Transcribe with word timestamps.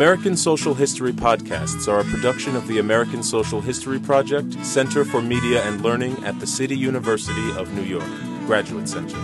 American 0.00 0.34
Social 0.34 0.72
History 0.72 1.12
podcasts 1.12 1.86
are 1.86 2.00
a 2.00 2.04
production 2.04 2.56
of 2.56 2.66
the 2.66 2.78
American 2.78 3.22
Social 3.22 3.60
History 3.60 4.00
Project, 4.00 4.54
Center 4.64 5.04
for 5.04 5.20
Media 5.20 5.62
and 5.64 5.82
Learning 5.82 6.24
at 6.24 6.40
the 6.40 6.46
City 6.46 6.74
University 6.74 7.50
of 7.58 7.74
New 7.74 7.82
York, 7.82 8.08
Graduate 8.46 8.88
Center. 8.88 9.18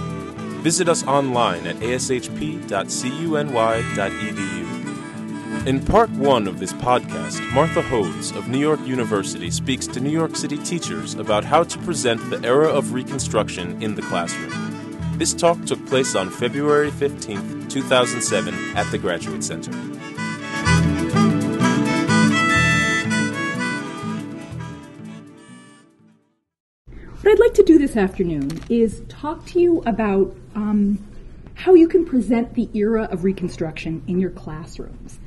Visit 0.61 0.87
us 0.87 1.03
online 1.07 1.67
at 1.67 1.77
ashp.cuny.edu. 1.77 2.77
In 5.66 5.82
part 5.82 6.11
one 6.11 6.46
of 6.46 6.59
this 6.59 6.75
podcast, 6.75 7.40
Martha 7.54 7.80
Hodes 7.80 8.36
of 8.36 8.48
New 8.48 8.61
York 8.61 8.86
University 8.86 9.50
speaks 9.50 9.86
to 9.86 9.98
New 9.98 10.11
York 10.11 10.36
City 10.36 10.58
teachers 10.58 11.14
about 11.14 11.43
how 11.43 11.64
to 11.64 11.79
present 11.79 12.20
the 12.29 12.46
era 12.46 12.68
of 12.68 12.93
Reconstruction 12.93 13.82
in 13.82 13.95
the 13.95 14.02
classroom. 14.02 14.52
This 15.16 15.32
talk 15.32 15.64
took 15.64 15.86
place 15.86 16.14
on 16.14 16.29
February 16.29 16.90
15, 16.90 17.68
2007, 17.68 18.77
at 18.77 18.90
the 18.90 18.99
Graduate 18.99 19.43
Center. 19.43 19.96
This 27.79 27.96
afternoon 27.96 28.62
is 28.71 29.03
talk 29.08 29.44
to 29.44 29.61
you 29.61 29.82
about 29.84 30.34
um, 30.54 30.98
how 31.54 31.75
you 31.75 31.89
can 31.89 32.06
present 32.06 32.55
the 32.55 32.70
era 32.72 33.05
of 33.11 33.22
Reconstruction 33.22 34.03
in 34.06 34.19
your 34.19 34.30
classrooms. 34.30 35.19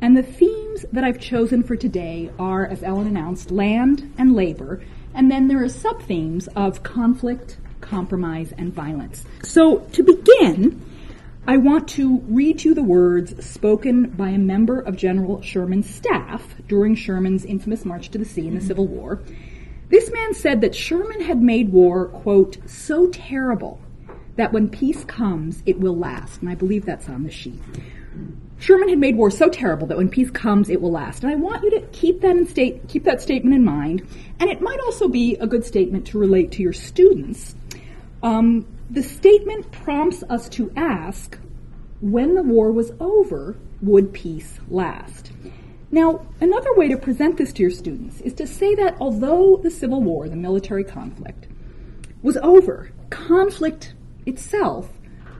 And 0.00 0.16
the 0.16 0.22
themes 0.22 0.84
that 0.92 1.04
I've 1.04 1.20
chosen 1.20 1.62
for 1.62 1.76
today 1.76 2.30
are, 2.40 2.66
as 2.66 2.82
Ellen 2.82 3.06
announced, 3.06 3.52
land 3.52 4.12
and 4.18 4.34
labor, 4.34 4.82
and 5.14 5.30
then 5.30 5.46
there 5.46 5.62
are 5.62 5.68
sub 5.68 6.02
themes 6.02 6.48
of 6.56 6.82
conflict, 6.82 7.58
compromise, 7.80 8.52
and 8.58 8.72
violence. 8.72 9.24
So, 9.44 9.78
to 9.92 10.02
begin, 10.02 10.84
I 11.46 11.58
want 11.58 11.88
to 11.90 12.18
read 12.28 12.64
you 12.64 12.74
the 12.74 12.82
words 12.82 13.44
spoken 13.44 14.10
by 14.10 14.30
a 14.30 14.38
member 14.38 14.80
of 14.80 14.96
General 14.96 15.40
Sherman's 15.42 15.88
staff 15.88 16.56
during 16.66 16.96
Sherman's 16.96 17.44
infamous 17.44 17.84
March 17.84 18.10
to 18.10 18.18
the 18.18 18.24
Sea 18.24 18.48
in 18.48 18.54
the 18.56 18.60
Civil 18.60 18.88
War. 18.88 19.20
This 19.92 20.10
man 20.10 20.32
said 20.32 20.62
that 20.62 20.74
Sherman 20.74 21.20
had 21.20 21.42
made 21.42 21.68
war, 21.68 22.06
quote, 22.06 22.56
so 22.66 23.08
terrible 23.08 23.78
that 24.36 24.50
when 24.50 24.70
peace 24.70 25.04
comes, 25.04 25.62
it 25.66 25.78
will 25.80 25.98
last. 25.98 26.40
And 26.40 26.48
I 26.48 26.54
believe 26.54 26.86
that's 26.86 27.10
on 27.10 27.24
the 27.24 27.30
sheet. 27.30 27.60
Sherman 28.58 28.88
had 28.88 28.98
made 28.98 29.16
war 29.16 29.30
so 29.30 29.50
terrible 29.50 29.86
that 29.88 29.98
when 29.98 30.08
peace 30.08 30.30
comes, 30.30 30.70
it 30.70 30.80
will 30.80 30.92
last. 30.92 31.24
And 31.24 31.30
I 31.30 31.34
want 31.34 31.62
you 31.62 31.70
to 31.72 31.82
keep 31.88 32.22
that, 32.22 32.34
in 32.34 32.46
state, 32.46 32.88
keep 32.88 33.04
that 33.04 33.20
statement 33.20 33.54
in 33.54 33.66
mind. 33.66 34.08
And 34.40 34.48
it 34.48 34.62
might 34.62 34.80
also 34.80 35.08
be 35.08 35.36
a 35.36 35.46
good 35.46 35.62
statement 35.62 36.06
to 36.06 36.18
relate 36.18 36.52
to 36.52 36.62
your 36.62 36.72
students. 36.72 37.54
Um, 38.22 38.66
the 38.88 39.02
statement 39.02 39.72
prompts 39.72 40.22
us 40.22 40.48
to 40.50 40.72
ask 40.74 41.38
when 42.00 42.34
the 42.34 42.42
war 42.42 42.72
was 42.72 42.92
over, 42.98 43.58
would 43.82 44.14
peace 44.14 44.58
last? 44.70 45.32
Now, 45.94 46.26
another 46.40 46.74
way 46.74 46.88
to 46.88 46.96
present 46.96 47.36
this 47.36 47.52
to 47.52 47.62
your 47.62 47.70
students 47.70 48.22
is 48.22 48.32
to 48.34 48.46
say 48.46 48.74
that 48.76 48.96
although 48.98 49.58
the 49.62 49.70
Civil 49.70 50.02
War, 50.02 50.26
the 50.26 50.36
military 50.36 50.84
conflict, 50.84 51.48
was 52.22 52.38
over, 52.38 52.90
conflict 53.10 53.92
itself 54.24 54.88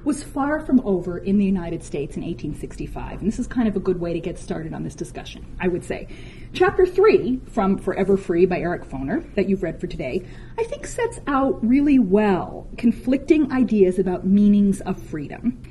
was 0.05 0.23
far 0.23 0.61
from 0.61 0.81
over 0.81 1.17
in 1.17 1.39
the 1.39 1.45
United 1.47 1.83
States 1.83 2.19
in 2.19 2.23
1865. 2.23 3.21
And 3.21 3.27
this 3.27 3.39
is 3.39 3.47
kind 3.47 3.67
of 3.67 3.77
a 3.77 3.81
good 3.81 3.99
way 3.99 4.13
to 4.13 4.21
get 4.21 4.39
started 4.39 4.75
on 4.75 4.83
this 4.83 4.95
discussion, 4.95 5.47
I 5.59 5.69
would 5.69 5.85
say. 5.85 6.07
Chapter 6.53 6.85
3 6.85 7.41
from 7.51 7.79
Forever 7.79 8.19
Free 8.19 8.45
by 8.45 8.59
Eric 8.59 8.85
Foner, 8.85 9.35
that 9.37 9.49
you've 9.49 9.63
read 9.63 9.81
for 9.81 9.87
today, 9.87 10.23
I 10.59 10.65
think 10.65 10.87
sets 10.87 11.19
out 11.27 11.67
really 11.67 11.99
well 11.99 12.67
conflicting 12.77 13.51
ideas 13.53 13.99
about 13.99 14.27
meanings 14.27 14.83
of 14.83 15.01
freedom. 15.01 15.63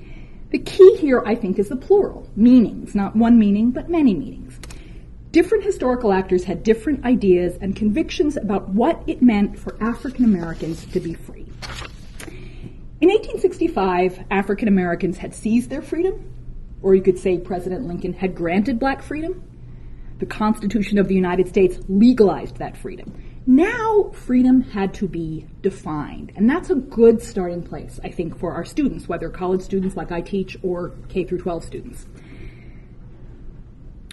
The 0.52 0.60
key 0.60 0.98
here, 0.98 1.24
I 1.26 1.36
think, 1.36 1.60
is 1.60 1.70
the 1.70 1.78
plural 1.78 2.28
meanings, 2.36 2.94
not 2.94 3.16
one 3.16 3.40
meaning, 3.40 3.72
but 3.72 3.90
many 3.90 4.14
meanings. 4.14 4.60
Different 5.32 5.64
historical 5.64 6.12
actors 6.12 6.44
had 6.44 6.62
different 6.62 7.06
ideas 7.06 7.58
and 7.62 7.74
convictions 7.74 8.36
about 8.36 8.68
what 8.68 9.02
it 9.08 9.22
meant 9.22 9.58
for 9.58 9.82
African 9.82 10.26
Americans 10.26 10.86
to 10.88 11.00
be 11.00 11.14
free. 11.14 11.46
In 13.00 13.08
1865, 13.08 14.26
African 14.30 14.68
Americans 14.68 15.18
had 15.18 15.34
seized 15.34 15.70
their 15.70 15.82
freedom, 15.82 16.34
or 16.82 16.96
you 16.96 17.02
could 17.02 17.18
say 17.18 17.38
President 17.38 17.88
Lincoln 17.88 18.12
had 18.12 18.36
granted 18.36 18.78
black 18.78 19.02
freedom. 19.02 19.42
The 20.20 20.26
Constitution 20.26 20.98
of 20.98 21.08
the 21.08 21.16
United 21.16 21.48
States 21.48 21.80
legalized 21.88 22.58
that 22.58 22.76
freedom. 22.76 23.14
Now, 23.48 24.12
freedom 24.14 24.60
had 24.60 24.94
to 24.96 25.08
be 25.08 25.48
defined, 25.62 26.34
and 26.36 26.50
that's 26.50 26.70
a 26.70 26.76
good 26.76 27.22
starting 27.22 27.64
place, 27.64 28.02
I 28.04 28.10
think, 28.10 28.38
for 28.38 28.52
our 28.52 28.66
students, 28.66 29.08
whether 29.08 29.30
college 29.30 29.62
students 29.62 29.96
like 29.96 30.12
I 30.12 30.20
teach 30.20 30.58
or 30.62 30.92
K 31.08 31.24
through 31.24 31.40
12 31.40 31.64
students. 31.64 32.06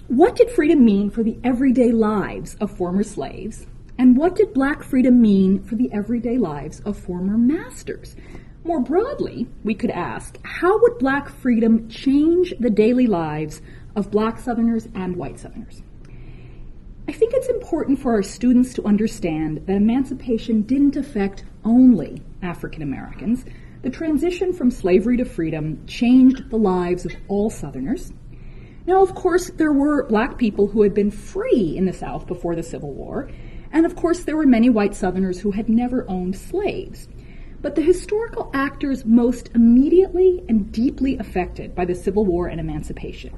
What 0.08 0.36
did 0.36 0.50
freedom 0.50 0.86
mean 0.86 1.10
for 1.10 1.22
the 1.22 1.38
everyday 1.44 1.92
lives 1.92 2.54
of 2.62 2.70
former 2.70 3.02
slaves? 3.02 3.66
And 3.98 4.16
what 4.16 4.36
did 4.36 4.54
black 4.54 4.82
freedom 4.82 5.20
mean 5.20 5.62
for 5.62 5.74
the 5.74 5.92
everyday 5.92 6.38
lives 6.38 6.80
of 6.80 6.98
former 6.98 7.36
masters? 7.36 8.16
More 8.64 8.80
broadly, 8.80 9.48
we 9.64 9.74
could 9.74 9.90
ask 9.90 10.38
how 10.44 10.80
would 10.80 10.96
black 10.96 11.28
freedom 11.28 11.90
change 11.90 12.54
the 12.58 12.70
daily 12.70 13.06
lives 13.06 13.60
of 13.94 14.10
black 14.10 14.38
Southerners 14.38 14.88
and 14.94 15.14
white 15.14 15.38
Southerners? 15.38 15.82
I 17.06 17.12
think 17.12 17.34
it's 17.34 17.50
important 17.50 17.98
for 17.98 18.12
our 18.12 18.22
students 18.22 18.72
to 18.74 18.86
understand 18.86 19.66
that 19.66 19.76
emancipation 19.76 20.62
didn't 20.62 20.96
affect 20.96 21.44
only 21.66 22.22
African 22.40 22.80
Americans. 22.80 23.44
The 23.82 23.90
transition 23.90 24.54
from 24.54 24.70
slavery 24.70 25.18
to 25.18 25.26
freedom 25.26 25.84
changed 25.86 26.48
the 26.48 26.56
lives 26.56 27.04
of 27.04 27.12
all 27.28 27.50
Southerners. 27.50 28.10
Now, 28.88 29.02
of 29.02 29.14
course, 29.14 29.50
there 29.50 29.70
were 29.70 30.08
black 30.08 30.38
people 30.38 30.68
who 30.68 30.80
had 30.80 30.94
been 30.94 31.10
free 31.10 31.76
in 31.76 31.84
the 31.84 31.92
South 31.92 32.26
before 32.26 32.56
the 32.56 32.62
Civil 32.62 32.94
War, 32.94 33.28
and 33.70 33.84
of 33.84 33.94
course, 33.94 34.20
there 34.20 34.34
were 34.34 34.46
many 34.46 34.70
white 34.70 34.94
Southerners 34.94 35.40
who 35.40 35.50
had 35.50 35.68
never 35.68 36.06
owned 36.08 36.34
slaves. 36.34 37.06
But 37.60 37.74
the 37.74 37.82
historical 37.82 38.50
actors 38.54 39.04
most 39.04 39.50
immediately 39.54 40.42
and 40.48 40.72
deeply 40.72 41.18
affected 41.18 41.74
by 41.74 41.84
the 41.84 41.94
Civil 41.94 42.24
War 42.24 42.46
and 42.46 42.58
emancipation 42.58 43.34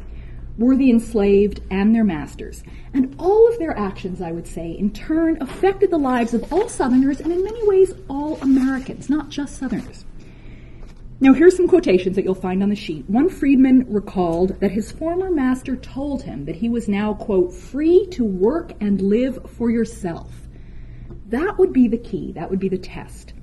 were 0.57 0.77
the 0.77 0.89
enslaved 0.89 1.63
and 1.69 1.97
their 1.97 2.05
masters. 2.05 2.63
And 2.95 3.17
all 3.19 3.49
of 3.49 3.59
their 3.59 3.77
actions, 3.77 4.23
I 4.23 4.31
would 4.31 4.47
say, 4.47 4.71
in 4.71 4.93
turn 4.93 5.37
affected 5.43 5.91
the 5.91 5.99
lives 5.99 6.33
of 6.33 6.53
all 6.53 6.69
Southerners 6.69 7.19
and 7.19 7.33
in 7.33 7.43
many 7.43 7.67
ways 7.67 7.93
all 8.09 8.37
Americans, 8.41 9.11
not 9.11 9.31
just 9.31 9.59
Southerners. 9.59 10.05
Now, 11.23 11.35
here's 11.35 11.55
some 11.55 11.69
quotations 11.69 12.17
that 12.17 12.25
you'll 12.25 12.35
find 12.35 12.63
on 12.63 12.71
the 12.71 12.75
sheet. 12.75 13.05
One 13.07 13.29
freedman 13.29 13.93
recalled 13.93 14.59
that 14.61 14.71
his 14.71 14.91
former 14.91 15.31
master 15.31 15.77
told 15.77 16.23
him 16.23 16.47
that 16.47 16.57
he 16.57 16.71
was 16.71 16.89
now, 16.89 17.13
quote, 17.13 17.53
free 17.53 18.07
to 18.13 18.25
work 18.25 18.73
and 18.81 19.03
live 19.03 19.39
for 19.51 19.71
yourself. 19.71 20.33
That 21.27 21.59
would 21.59 21.75
be 21.75 21.89
the 21.89 21.99
key, 21.99 22.33
that 22.33 22.49
would 22.49 22.59
be 22.59 22.71
the 22.71 22.79
test. 22.79 23.35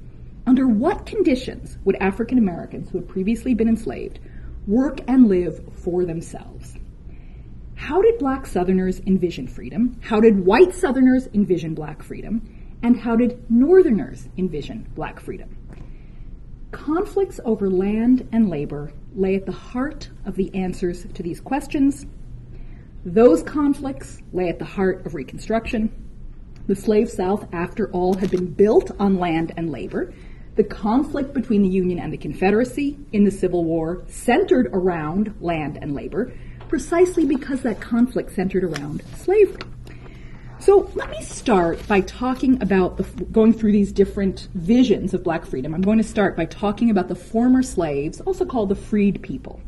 Under 0.47 0.67
what 0.67 1.05
conditions 1.05 1.77
would 1.85 1.97
African 1.97 2.39
Americans 2.39 2.89
who 2.89 2.97
had 2.97 3.07
previously 3.07 3.53
been 3.53 3.69
enslaved 3.69 4.19
work 4.65 5.01
and 5.07 5.27
live 5.27 5.63
for 5.83 6.03
themselves? 6.03 6.75
How 7.75 8.01
did 8.01 8.17
black 8.17 8.47
Southerners 8.47 9.01
envision 9.01 9.45
freedom? 9.45 9.99
How 10.01 10.19
did 10.19 10.44
white 10.44 10.73
Southerners 10.73 11.27
envision 11.31 11.75
black 11.75 12.01
freedom? 12.01 12.41
And 12.81 12.99
how 12.99 13.15
did 13.15 13.51
Northerners 13.51 14.27
envision 14.35 14.91
black 14.95 15.19
freedom? 15.19 15.56
Conflicts 16.72 17.39
over 17.45 17.69
land 17.69 18.28
and 18.31 18.50
labor 18.50 18.91
lay 19.16 19.35
at 19.35 19.45
the 19.45 19.51
heart 19.51 20.09
of 20.25 20.35
the 20.35 20.53
answers 20.53 21.05
to 21.13 21.23
these 21.23 21.39
questions. 21.39 22.05
Those 23.05 23.41
conflicts 23.41 24.22
lay 24.33 24.50
at 24.50 24.59
the 24.59 24.66
heart 24.66 25.06
of 25.06 25.16
Reconstruction. 25.16 25.89
The 26.67 26.75
slave 26.75 27.09
South, 27.09 27.47
after 27.53 27.89
all, 27.91 28.16
had 28.16 28.29
been 28.29 28.47
built 28.47 28.91
on 29.00 29.17
land 29.17 29.53
and 29.56 29.72
labor. 29.72 30.13
The 30.56 30.66
conflict 30.66 31.33
between 31.33 31.61
the 31.61 31.69
Union 31.69 32.00
and 32.00 32.11
the 32.11 32.17
Confederacy 32.17 32.97
in 33.13 33.23
the 33.23 33.31
Civil 33.31 33.63
War 33.63 34.03
centered 34.07 34.67
around 34.73 35.36
land 35.39 35.80
and 35.81 35.95
labor, 35.95 36.33
precisely 36.68 37.25
because 37.25 37.62
that 37.62 37.80
conflict 37.80 38.36
centered 38.36 38.65
around 38.65 39.03
slavery. 39.15 39.62
So 40.59 40.89
let 40.95 41.12
me 41.12 41.21
start 41.21 41.88
by 41.88 42.01
talking 42.01 42.62
about 42.63 42.98
the, 42.98 43.04
going 43.25 43.54
through 43.54 43.74
these 43.74 43.92
different 43.92 44.48
visions 44.56 45.13
of 45.13 45.24
black 45.24 45.45
freedom. 45.45 45.74
I'm 45.74 45.81
going 45.81 46.00
to 46.00 46.04
start 46.04 46.36
by 46.36 46.45
talking 46.45 46.89
about 46.89 47.07
the 47.07 47.15
former 47.15 47.62
slaves, 47.62 48.19
also 48.21 48.44
called 48.44 48.69
the 48.69 48.75
freed 48.75 49.21
people. 49.21 49.62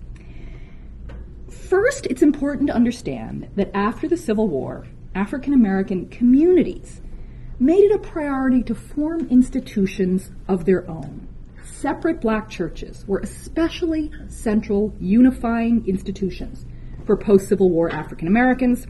First, 1.48 2.08
it's 2.08 2.24
important 2.24 2.68
to 2.68 2.76
understand 2.76 3.50
that 3.56 3.70
after 3.76 4.08
the 4.08 4.18
Civil 4.18 4.48
War, 4.48 4.88
African 5.14 5.54
American 5.54 6.10
communities 6.10 7.02
made 7.60 7.84
it 7.84 7.96
a 7.96 8.00
priority 8.00 8.64
to 8.64 8.74
form 8.74 9.28
institutions 9.30 10.32
of 10.48 10.66
their 10.66 10.90
own. 10.90 11.28
Separate 11.64 12.20
black 12.20 12.50
churches 12.50 13.06
were 13.08 13.20
especially 13.20 14.12
central 14.28 14.96
unifying 15.00 15.88
institutions 15.88 16.66
for 17.06 17.16
post 17.16 17.48
Civil 17.48 17.70
War 17.70 17.92
African 17.92 18.28
Americans 18.28 18.88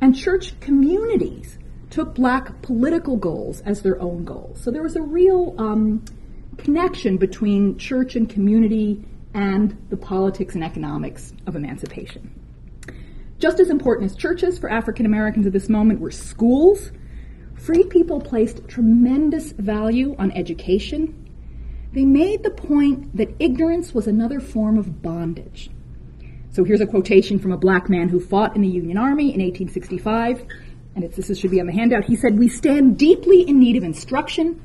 and 0.00 0.16
church 0.16 0.58
communities 0.60 1.58
took 1.90 2.14
black 2.14 2.62
political 2.62 3.16
goals 3.16 3.60
as 3.62 3.82
their 3.82 4.00
own 4.00 4.24
goals. 4.24 4.60
So 4.62 4.70
there 4.70 4.82
was 4.82 4.96
a 4.96 5.02
real 5.02 5.54
um, 5.58 6.04
connection 6.56 7.16
between 7.16 7.78
church 7.78 8.16
and 8.16 8.28
community 8.28 9.04
and 9.34 9.76
the 9.90 9.96
politics 9.96 10.54
and 10.54 10.64
economics 10.64 11.32
of 11.46 11.56
emancipation. 11.56 12.34
Just 13.38 13.58
as 13.58 13.70
important 13.70 14.10
as 14.10 14.16
churches 14.16 14.58
for 14.58 14.70
African 14.70 15.06
Americans 15.06 15.46
at 15.46 15.52
this 15.52 15.68
moment 15.68 16.00
were 16.00 16.10
schools. 16.10 16.92
Free 17.54 17.84
people 17.84 18.20
placed 18.20 18.68
tremendous 18.68 19.52
value 19.52 20.14
on 20.18 20.30
education. 20.32 21.16
They 21.92 22.04
made 22.04 22.42
the 22.42 22.50
point 22.50 23.16
that 23.16 23.34
ignorance 23.38 23.94
was 23.94 24.06
another 24.06 24.40
form 24.40 24.78
of 24.78 25.02
bondage. 25.02 25.70
So 26.52 26.64
here's 26.64 26.80
a 26.80 26.86
quotation 26.86 27.38
from 27.38 27.52
a 27.52 27.56
black 27.56 27.88
man 27.88 28.08
who 28.08 28.18
fought 28.18 28.56
in 28.56 28.62
the 28.62 28.68
Union 28.68 28.98
Army 28.98 29.32
in 29.32 29.40
1865, 29.40 30.44
and 30.96 31.04
this 31.04 31.38
should 31.38 31.52
be 31.52 31.60
on 31.60 31.66
the 31.66 31.72
handout. 31.72 32.04
He 32.04 32.16
said, 32.16 32.38
We 32.38 32.48
stand 32.48 32.98
deeply 32.98 33.42
in 33.42 33.60
need 33.60 33.76
of 33.76 33.84
instruction. 33.84 34.60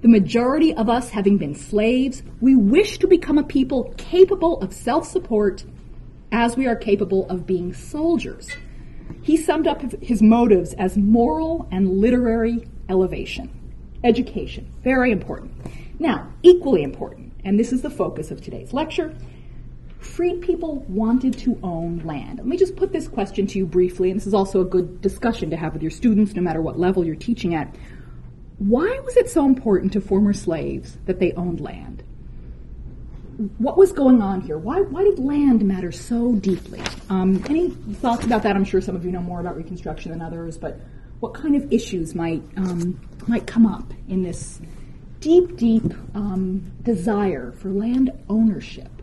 The 0.00 0.08
majority 0.08 0.74
of 0.74 0.88
us 0.88 1.10
having 1.10 1.38
been 1.38 1.54
slaves, 1.54 2.24
we 2.40 2.56
wish 2.56 2.98
to 2.98 3.06
become 3.06 3.38
a 3.38 3.44
people 3.44 3.94
capable 3.96 4.60
of 4.60 4.72
self 4.72 5.06
support 5.06 5.64
as 6.32 6.56
we 6.56 6.66
are 6.66 6.76
capable 6.76 7.28
of 7.30 7.46
being 7.46 7.72
soldiers. 7.72 8.48
He 9.22 9.36
summed 9.36 9.68
up 9.68 9.80
his 10.02 10.20
motives 10.20 10.74
as 10.74 10.96
moral 10.96 11.68
and 11.70 12.00
literary 12.00 12.68
elevation. 12.88 13.50
Education, 14.02 14.72
very 14.82 15.12
important. 15.12 15.52
Now, 16.00 16.32
equally 16.42 16.82
important, 16.82 17.32
and 17.44 17.58
this 17.58 17.72
is 17.72 17.82
the 17.82 17.90
focus 17.90 18.30
of 18.30 18.42
today's 18.42 18.72
lecture, 18.72 19.14
freed 19.98 20.40
people 20.40 20.80
wanted 20.88 21.36
to 21.38 21.58
own 21.62 21.98
land. 22.04 22.38
Let 22.38 22.46
me 22.46 22.56
just 22.56 22.76
put 22.76 22.92
this 22.92 23.08
question 23.08 23.46
to 23.48 23.58
you 23.58 23.66
briefly, 23.66 24.10
and 24.10 24.20
this 24.20 24.26
is 24.26 24.34
also 24.34 24.60
a 24.60 24.64
good 24.64 25.00
discussion 25.00 25.50
to 25.50 25.56
have 25.56 25.72
with 25.72 25.82
your 25.82 25.90
students, 25.90 26.34
no 26.34 26.42
matter 26.42 26.62
what 26.62 26.78
level 26.78 27.04
you're 27.04 27.16
teaching 27.16 27.54
at. 27.54 27.74
Why 28.58 29.00
was 29.04 29.16
it 29.16 29.28
so 29.28 29.44
important 29.44 29.92
to 29.92 30.00
former 30.00 30.32
slaves 30.32 30.96
that 31.06 31.18
they 31.18 31.32
owned 31.32 31.60
land? 31.60 32.02
What 33.58 33.76
was 33.76 33.92
going 33.92 34.20
on 34.20 34.40
here? 34.40 34.58
Why, 34.58 34.80
why 34.80 35.04
did 35.04 35.20
land 35.20 35.64
matter 35.64 35.92
so 35.92 36.34
deeply? 36.34 36.82
Um, 37.08 37.44
any 37.48 37.70
thoughts 37.70 38.24
about 38.24 38.42
that? 38.42 38.56
I'm 38.56 38.64
sure 38.64 38.80
some 38.80 38.96
of 38.96 39.04
you 39.04 39.12
know 39.12 39.20
more 39.20 39.40
about 39.40 39.56
Reconstruction 39.56 40.10
than 40.10 40.20
others, 40.20 40.58
but 40.58 40.80
what 41.20 41.34
kind 41.34 41.54
of 41.54 41.72
issues 41.72 42.14
might 42.14 42.42
um, 42.56 43.00
might 43.26 43.46
come 43.46 43.66
up 43.66 43.92
in 44.08 44.22
this 44.22 44.60
deep, 45.20 45.56
deep 45.56 45.92
um, 46.14 46.72
desire 46.82 47.52
for 47.52 47.70
land 47.70 48.10
ownership? 48.28 48.97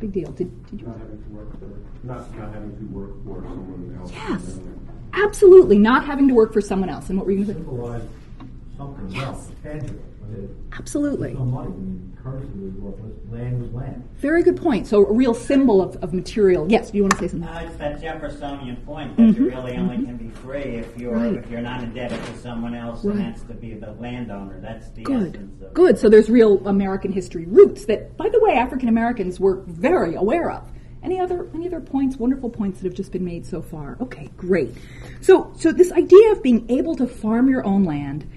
Big 0.00 0.12
deal. 0.12 0.30
Did, 0.32 0.66
did 0.70 0.80
you? 0.80 0.86
Not 0.86 0.98
having 0.98 1.22
to 1.22 1.28
work 1.30 1.58
for, 1.58 1.66
not, 2.06 2.36
not 2.36 2.52
having 2.54 2.76
to 2.78 2.84
work 2.94 3.10
for 3.24 3.42
someone 3.42 3.98
else. 4.00 4.12
Yes, 4.12 4.58
absolutely, 5.12 5.78
not 5.78 6.04
having 6.04 6.28
to 6.28 6.34
work 6.34 6.52
for 6.52 6.60
someone 6.60 6.88
else. 6.88 7.08
And 7.10 7.18
what 7.18 7.26
were 7.26 7.32
you 7.32 7.44
going 7.44 7.58
to 7.58 7.62
say? 7.62 7.66
Symbolize 7.66 8.02
something 8.76 9.10
Yes. 9.10 9.24
else, 9.24 9.50
tangible. 9.62 10.00
Absolutely. 10.72 11.34
No 11.34 11.44
money, 11.44 12.00
currency 12.22 12.58
was 12.58 12.72
worthless, 12.74 13.12
land 13.30 13.60
was 13.62 13.70
land. 13.72 14.08
Very 14.16 14.42
good 14.42 14.56
point. 14.56 14.86
So 14.86 15.04
a 15.06 15.12
real 15.12 15.34
symbol 15.34 15.80
of, 15.82 15.96
of 15.96 16.12
material. 16.12 16.66
Yes, 16.70 16.90
do 16.90 16.96
you 16.98 17.02
want 17.04 17.12
to 17.14 17.18
say 17.18 17.28
something? 17.28 17.48
Uh, 17.48 17.64
it's 17.66 17.76
that 17.76 18.00
Jeffersonian 18.00 18.76
point 18.78 19.16
that 19.16 19.36
you 19.36 19.48
really 19.48 19.76
only 19.76 19.96
can 20.04 20.16
be 20.16 20.28
free 20.28 20.60
if 20.60 20.96
you're 20.98 21.14
Mm-hmm. 21.14 21.34
Right. 21.36 21.44
if 21.44 21.50
you're 21.50 21.60
not 21.60 21.82
indebted 21.82 22.22
to 22.26 22.38
someone 22.38 22.74
else, 22.74 23.04
Right. 23.04 23.16
and 23.16 23.24
that's 23.26 23.42
to 23.44 23.54
be 23.54 23.74
the 23.74 23.92
landowner. 23.92 24.60
That's 24.60 24.90
the 24.90 25.02
Good. 25.02 25.34
essence 25.36 25.62
of 25.62 25.74
Good. 25.74 25.98
So 25.98 26.08
there's 26.08 26.28
real 26.30 26.66
American 26.66 27.12
history 27.12 27.46
roots 27.46 27.86
that, 27.86 28.16
by 28.16 28.28
the 28.28 28.40
way, 28.40 28.52
African 28.54 28.88
Americans 28.88 29.40
were 29.40 29.62
very 29.66 30.14
aware 30.14 30.50
of. 30.50 30.62
Any 31.02 31.18
other 31.18 31.48
any 31.54 31.66
other 31.66 31.80
points? 31.80 32.18
Wonderful 32.18 32.50
points 32.50 32.80
that 32.80 32.86
have 32.86 32.94
just 32.94 33.10
been 33.10 33.24
made 33.24 33.46
so 33.46 33.62
far. 33.62 33.96
Okay, 34.02 34.28
great. 34.36 34.74
So 35.22 35.50
so 35.56 35.72
this 35.72 35.90
idea 35.92 36.32
of 36.32 36.42
being 36.42 36.70
able 36.70 36.94
to 36.96 37.06
farm 37.06 37.48
your 37.48 37.64
own 37.64 37.84
land 37.84 38.28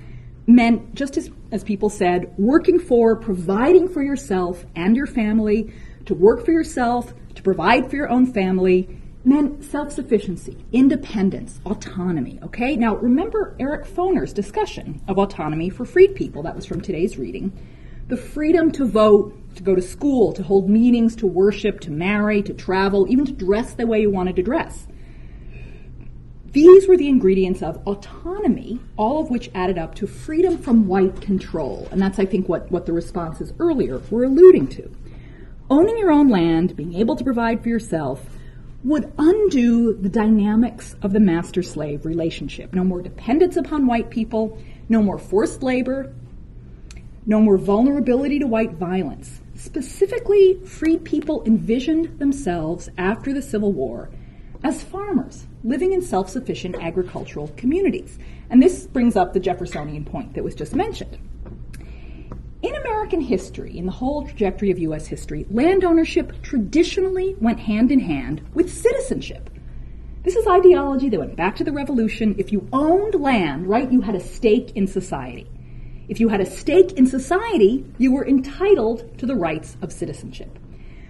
meant 0.47 0.95
just 0.95 1.17
as 1.17 1.29
as 1.53 1.63
people 1.63 1.87
said, 1.87 2.33
working 2.35 2.79
for, 2.79 3.15
providing 3.15 3.87
for 3.87 4.01
yourself 4.01 4.65
and 4.75 4.97
your 4.97 5.05
family, 5.05 5.71
to 6.05 6.15
work 6.15 6.43
for 6.43 6.51
yourself, 6.51 7.13
to 7.35 7.43
provide 7.43 7.87
for 7.89 7.95
your 7.95 8.09
own 8.09 8.25
family, 8.25 8.99
meant 9.23 9.63
self-sufficiency, 9.63 10.57
independence, 10.71 11.61
autonomy. 11.63 12.39
Okay? 12.41 12.75
Now 12.75 12.95
remember 12.95 13.55
Eric 13.59 13.85
Foner's 13.85 14.33
discussion 14.33 14.99
of 15.07 15.19
autonomy 15.19 15.69
for 15.69 15.85
freed 15.85 16.15
people. 16.15 16.41
That 16.41 16.55
was 16.55 16.65
from 16.65 16.81
today's 16.81 17.19
reading. 17.19 17.53
The 18.07 18.17
freedom 18.17 18.71
to 18.71 18.85
vote, 18.85 19.37
to 19.55 19.61
go 19.61 19.75
to 19.75 19.81
school, 19.81 20.33
to 20.33 20.41
hold 20.41 20.67
meetings, 20.67 21.15
to 21.17 21.27
worship, 21.27 21.79
to 21.81 21.91
marry, 21.91 22.41
to 22.41 22.53
travel, 22.55 23.05
even 23.07 23.25
to 23.25 23.31
dress 23.31 23.75
the 23.75 23.85
way 23.85 24.01
you 24.01 24.09
wanted 24.09 24.35
to 24.37 24.43
dress. 24.43 24.87
These 26.53 26.87
were 26.87 26.97
the 26.97 27.09
ingredients 27.09 27.63
of 27.63 27.81
autonomy, 27.87 28.79
all 28.95 29.19
of 29.19 29.31
which 29.31 29.49
added 29.55 29.79
up 29.79 29.95
to 29.95 30.05
freedom 30.05 30.59
from 30.59 30.85
white 30.85 31.19
control. 31.19 31.87
And 31.89 31.99
that's, 31.99 32.19
I 32.19 32.27
think, 32.27 32.47
what, 32.47 32.71
what 32.71 32.85
the 32.85 32.93
responses 32.93 33.51
earlier 33.59 34.03
were 34.11 34.25
alluding 34.25 34.67
to. 34.67 34.95
Owning 35.71 35.97
your 35.97 36.11
own 36.11 36.29
land, 36.29 36.75
being 36.75 36.93
able 36.93 37.15
to 37.15 37.23
provide 37.23 37.63
for 37.63 37.69
yourself, 37.69 38.23
would 38.83 39.11
undo 39.17 39.97
the 39.99 40.09
dynamics 40.09 40.95
of 41.01 41.11
the 41.11 41.19
master 41.19 41.63
slave 41.63 42.05
relationship. 42.05 42.71
No 42.71 42.83
more 42.83 43.01
dependence 43.01 43.57
upon 43.57 43.87
white 43.87 44.11
people, 44.11 44.61
no 44.89 45.01
more 45.01 45.17
forced 45.17 45.63
labor, 45.63 46.13
no 47.25 47.39
more 47.39 47.57
vulnerability 47.57 48.37
to 48.37 48.45
white 48.45 48.73
violence. 48.73 49.41
Specifically, 49.55 50.59
freed 50.65 51.03
people 51.03 51.43
envisioned 51.47 52.19
themselves 52.19 52.89
after 52.95 53.33
the 53.33 53.41
Civil 53.41 53.71
War 53.71 54.11
as 54.63 54.83
farmers 54.83 55.47
living 55.63 55.93
in 55.93 56.01
self 56.01 56.29
sufficient 56.29 56.75
agricultural 56.75 57.47
communities. 57.57 58.17
And 58.49 58.61
this 58.61 58.87
brings 58.87 59.15
up 59.15 59.33
the 59.33 59.39
Jeffersonian 59.39 60.05
point 60.05 60.33
that 60.33 60.43
was 60.43 60.55
just 60.55 60.75
mentioned. 60.75 61.17
In 62.61 62.75
American 62.75 63.19
history, 63.19 63.77
in 63.77 63.85
the 63.85 63.91
whole 63.91 64.25
trajectory 64.25 64.71
of 64.71 64.79
U.S. 64.79 65.07
history, 65.07 65.45
land 65.49 65.83
ownership 65.83 66.41
traditionally 66.41 67.35
went 67.41 67.59
hand 67.59 67.91
in 67.91 67.99
hand 67.99 68.41
with 68.53 68.71
citizenship. 68.71 69.49
This 70.23 70.37
is 70.37 70.47
ideology 70.47 71.09
that 71.09 71.19
went 71.19 71.35
back 71.35 71.57
to 71.57 71.65
the 71.65 71.73
Revolution. 71.73 72.35
If 72.37 72.53
you 72.53 72.69
owned 72.71 73.15
land, 73.15 73.67
right, 73.67 73.91
you 73.91 73.99
had 73.99 74.15
a 74.15 74.21
stake 74.21 74.71
in 74.75 74.87
society. 74.87 75.49
If 76.07 76.21
you 76.21 76.29
had 76.29 76.39
a 76.39 76.45
stake 76.45 76.93
in 76.93 77.05
society, 77.05 77.85
you 77.97 78.13
were 78.13 78.25
entitled 78.25 79.17
to 79.17 79.25
the 79.25 79.35
rights 79.35 79.75
of 79.81 79.91
citizenship. 79.91 80.57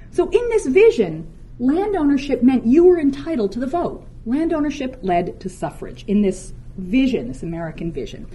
So, 0.09 0.29
in 0.29 0.49
this 0.49 0.65
vision, 0.65 1.31
land 1.59 1.95
ownership 1.95 2.41
meant 2.41 2.65
you 2.65 2.85
were 2.85 2.99
entitled 2.99 3.51
to 3.51 3.59
the 3.59 3.67
vote. 3.67 4.07
Land 4.25 4.53
ownership 4.53 4.99
led 5.01 5.39
to 5.41 5.49
suffrage 5.49 6.05
in 6.07 6.21
this 6.21 6.53
vision, 6.77 7.27
this 7.27 7.43
American 7.43 7.91
vision. 7.91 8.27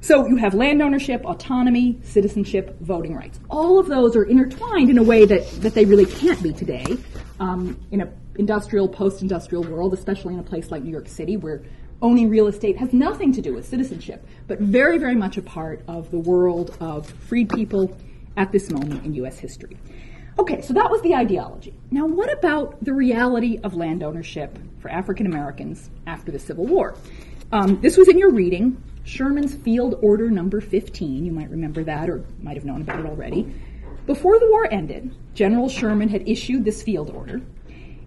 So 0.00 0.26
you 0.26 0.36
have 0.36 0.52
land 0.52 0.82
ownership, 0.82 1.24
autonomy, 1.24 2.00
citizenship, 2.02 2.76
voting 2.80 3.14
rights. 3.14 3.38
All 3.48 3.78
of 3.78 3.86
those 3.86 4.16
are 4.16 4.24
intertwined 4.24 4.90
in 4.90 4.98
a 4.98 5.02
way 5.02 5.24
that, 5.26 5.48
that 5.62 5.74
they 5.74 5.84
really 5.84 6.06
can't 6.06 6.42
be 6.42 6.52
today 6.52 6.98
um, 7.38 7.80
in 7.92 8.00
an 8.00 8.12
industrial, 8.34 8.88
post-industrial 8.88 9.62
world, 9.62 9.94
especially 9.94 10.34
in 10.34 10.40
a 10.40 10.42
place 10.42 10.72
like 10.72 10.82
New 10.82 10.90
York 10.90 11.06
City 11.06 11.36
where 11.36 11.62
owning 12.02 12.28
real 12.28 12.48
estate 12.48 12.76
has 12.78 12.92
nothing 12.92 13.32
to 13.32 13.40
do 13.40 13.54
with 13.54 13.64
citizenship, 13.66 14.26
but 14.48 14.58
very, 14.58 14.98
very 14.98 15.14
much 15.14 15.36
a 15.36 15.42
part 15.42 15.82
of 15.86 16.10
the 16.10 16.18
world 16.18 16.76
of 16.80 17.08
freed 17.08 17.48
people 17.50 17.96
at 18.36 18.50
this 18.50 18.70
moment 18.70 19.04
in 19.04 19.14
U.S. 19.14 19.38
history. 19.38 19.76
Okay, 20.38 20.62
so 20.62 20.72
that 20.74 20.90
was 20.90 21.02
the 21.02 21.14
ideology. 21.14 21.74
Now, 21.90 22.06
what 22.06 22.32
about 22.32 22.82
the 22.82 22.94
reality 22.94 23.60
of 23.62 23.74
land 23.74 24.02
ownership 24.02 24.58
for 24.80 24.88
African 24.90 25.26
Americans 25.26 25.90
after 26.06 26.32
the 26.32 26.38
Civil 26.38 26.66
War? 26.66 26.94
Um, 27.52 27.80
this 27.82 27.98
was 27.98 28.08
in 28.08 28.18
your 28.18 28.30
reading, 28.30 28.82
Sherman's 29.04 29.54
Field 29.54 29.98
Order 30.00 30.30
Number 30.30 30.60
15. 30.60 31.26
You 31.26 31.32
might 31.32 31.50
remember 31.50 31.84
that 31.84 32.08
or 32.08 32.24
might 32.40 32.56
have 32.56 32.64
known 32.64 32.80
about 32.80 33.00
it 33.00 33.06
already. 33.06 33.54
Before 34.06 34.38
the 34.38 34.48
war 34.48 34.66
ended, 34.72 35.14
General 35.34 35.68
Sherman 35.68 36.08
had 36.08 36.26
issued 36.28 36.64
this 36.64 36.82
field 36.82 37.10
order 37.10 37.42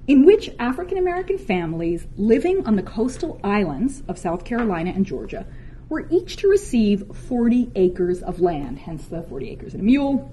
in 0.08 0.26
which 0.26 0.50
African 0.60 0.98
American 0.98 1.38
families 1.38 2.06
living 2.18 2.66
on 2.66 2.76
the 2.76 2.84
coastal 2.84 3.40
islands 3.44 4.04
of 4.08 4.18
South 4.18 4.46
Carolina 4.46 4.92
and 4.96 5.06
Georgia 5.06 5.46
were 5.90 6.08
each 6.10 6.38
to 6.38 6.48
receive 6.48 7.16
40 7.16 7.72
acres 7.76 8.22
of 8.22 8.40
land, 8.40 8.80
hence 8.80 9.06
the 9.06 9.22
40 9.22 9.50
acres 9.50 9.74
and 9.74 9.82
a 9.82 9.86
mule. 9.86 10.32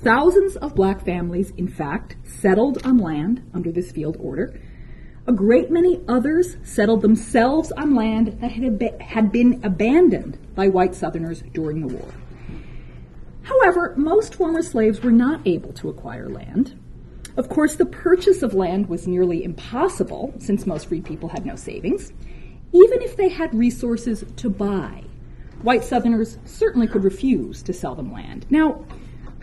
Thousands 0.00 0.54
of 0.56 0.76
black 0.76 1.04
families, 1.04 1.50
in 1.56 1.66
fact, 1.66 2.14
settled 2.24 2.78
on 2.86 2.98
land 2.98 3.42
under 3.52 3.72
this 3.72 3.90
field 3.90 4.16
order. 4.20 4.60
A 5.26 5.32
great 5.32 5.72
many 5.72 6.00
others 6.06 6.56
settled 6.62 7.02
themselves 7.02 7.72
on 7.72 7.96
land 7.96 8.38
that 8.40 8.52
had, 8.52 8.64
ab- 8.64 9.00
had 9.00 9.32
been 9.32 9.60
abandoned 9.64 10.38
by 10.54 10.68
white 10.68 10.94
Southerners 10.94 11.42
during 11.52 11.80
the 11.80 11.92
war. 11.92 12.08
However, 13.42 13.94
most 13.96 14.36
former 14.36 14.62
slaves 14.62 15.02
were 15.02 15.10
not 15.10 15.40
able 15.44 15.72
to 15.72 15.88
acquire 15.88 16.28
land. 16.28 16.78
Of 17.36 17.48
course, 17.48 17.74
the 17.74 17.84
purchase 17.84 18.42
of 18.42 18.54
land 18.54 18.88
was 18.88 19.08
nearly 19.08 19.42
impossible 19.42 20.32
since 20.38 20.64
most 20.64 20.86
free 20.86 21.00
people 21.00 21.28
had 21.28 21.44
no 21.44 21.56
savings, 21.56 22.12
even 22.72 23.02
if 23.02 23.16
they 23.16 23.30
had 23.30 23.52
resources 23.52 24.24
to 24.36 24.48
buy. 24.48 25.02
White 25.62 25.82
Southerners 25.82 26.38
certainly 26.44 26.86
could 26.86 27.02
refuse 27.02 27.62
to 27.64 27.72
sell 27.72 27.96
them 27.96 28.12
land. 28.12 28.46
Now, 28.48 28.84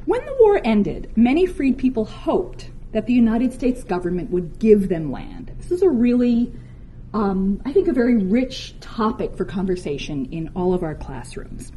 when 0.05 0.23
the 0.25 0.35
war 0.39 0.61
ended, 0.63 1.11
many 1.15 1.45
freed 1.45 1.77
people 1.77 2.05
hoped 2.05 2.69
that 2.91 3.07
the 3.07 3.13
United 3.13 3.51
States 3.53 3.83
government 3.83 4.31
would 4.31 4.59
give 4.59 4.87
them 4.87 5.11
land. 5.11 5.51
This 5.57 5.71
is 5.71 5.81
a 5.81 5.89
really, 5.89 6.53
um, 7.13 7.61
I 7.65 7.73
think, 7.73 7.87
a 7.87 7.93
very 7.93 8.15
rich 8.15 8.75
topic 8.79 9.35
for 9.35 9.45
conversation 9.45 10.27
in 10.31 10.49
all 10.55 10.73
of 10.73 10.83
our 10.83 10.95
classrooms. 10.95 11.71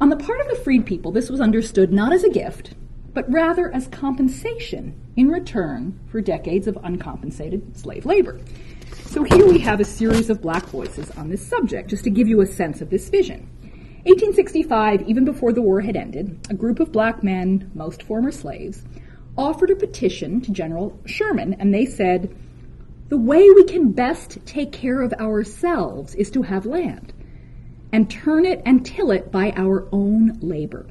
On 0.00 0.08
the 0.08 0.16
part 0.16 0.40
of 0.40 0.48
the 0.48 0.62
freed 0.62 0.86
people, 0.86 1.12
this 1.12 1.30
was 1.30 1.40
understood 1.40 1.92
not 1.92 2.12
as 2.12 2.24
a 2.24 2.30
gift, 2.30 2.74
but 3.14 3.30
rather 3.30 3.72
as 3.74 3.88
compensation 3.88 5.00
in 5.16 5.28
return 5.28 5.98
for 6.06 6.20
decades 6.20 6.66
of 6.66 6.78
uncompensated 6.82 7.76
slave 7.76 8.06
labor. 8.06 8.40
So 9.06 9.22
here 9.22 9.46
we 9.46 9.58
have 9.60 9.80
a 9.80 9.84
series 9.84 10.30
of 10.30 10.40
black 10.40 10.64
voices 10.66 11.10
on 11.12 11.28
this 11.28 11.46
subject, 11.46 11.90
just 11.90 12.04
to 12.04 12.10
give 12.10 12.28
you 12.28 12.40
a 12.40 12.46
sense 12.46 12.80
of 12.80 12.88
this 12.88 13.08
vision. 13.08 13.48
1865, 14.04 15.08
even 15.08 15.24
before 15.24 15.52
the 15.52 15.62
war 15.62 15.80
had 15.80 15.94
ended, 15.94 16.36
a 16.50 16.54
group 16.54 16.80
of 16.80 16.90
black 16.90 17.22
men, 17.22 17.70
most 17.72 18.02
former 18.02 18.32
slaves, 18.32 18.82
offered 19.38 19.70
a 19.70 19.76
petition 19.76 20.40
to 20.40 20.50
General 20.50 20.98
Sherman, 21.06 21.54
and 21.54 21.72
they 21.72 21.86
said, 21.86 22.34
The 23.10 23.16
way 23.16 23.48
we 23.48 23.62
can 23.62 23.92
best 23.92 24.44
take 24.44 24.72
care 24.72 25.02
of 25.02 25.12
ourselves 25.12 26.16
is 26.16 26.32
to 26.32 26.42
have 26.42 26.66
land 26.66 27.12
and 27.92 28.10
turn 28.10 28.44
it 28.44 28.60
and 28.66 28.84
till 28.84 29.12
it 29.12 29.30
by 29.30 29.52
our 29.52 29.86
own 29.92 30.36
labor. 30.40 30.86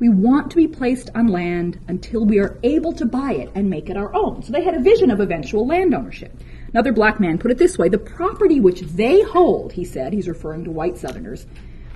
We 0.00 0.08
want 0.08 0.50
to 0.50 0.56
be 0.56 0.66
placed 0.66 1.10
on 1.14 1.28
land 1.28 1.78
until 1.86 2.26
we 2.26 2.40
are 2.40 2.58
able 2.64 2.92
to 2.94 3.06
buy 3.06 3.34
it 3.34 3.50
and 3.54 3.70
make 3.70 3.88
it 3.88 3.96
our 3.96 4.12
own. 4.12 4.42
So 4.42 4.52
they 4.52 4.64
had 4.64 4.74
a 4.74 4.82
vision 4.82 5.12
of 5.12 5.20
eventual 5.20 5.66
land 5.66 5.94
ownership. 5.94 6.36
Another 6.72 6.92
black 6.92 7.20
man 7.20 7.38
put 7.38 7.52
it 7.52 7.58
this 7.58 7.78
way 7.78 7.88
the 7.88 7.96
property 7.96 8.58
which 8.58 8.80
they 8.80 9.22
hold, 9.22 9.72
he 9.72 9.84
said, 9.84 10.12
he's 10.12 10.28
referring 10.28 10.64
to 10.64 10.70
white 10.70 10.98
Southerners, 10.98 11.46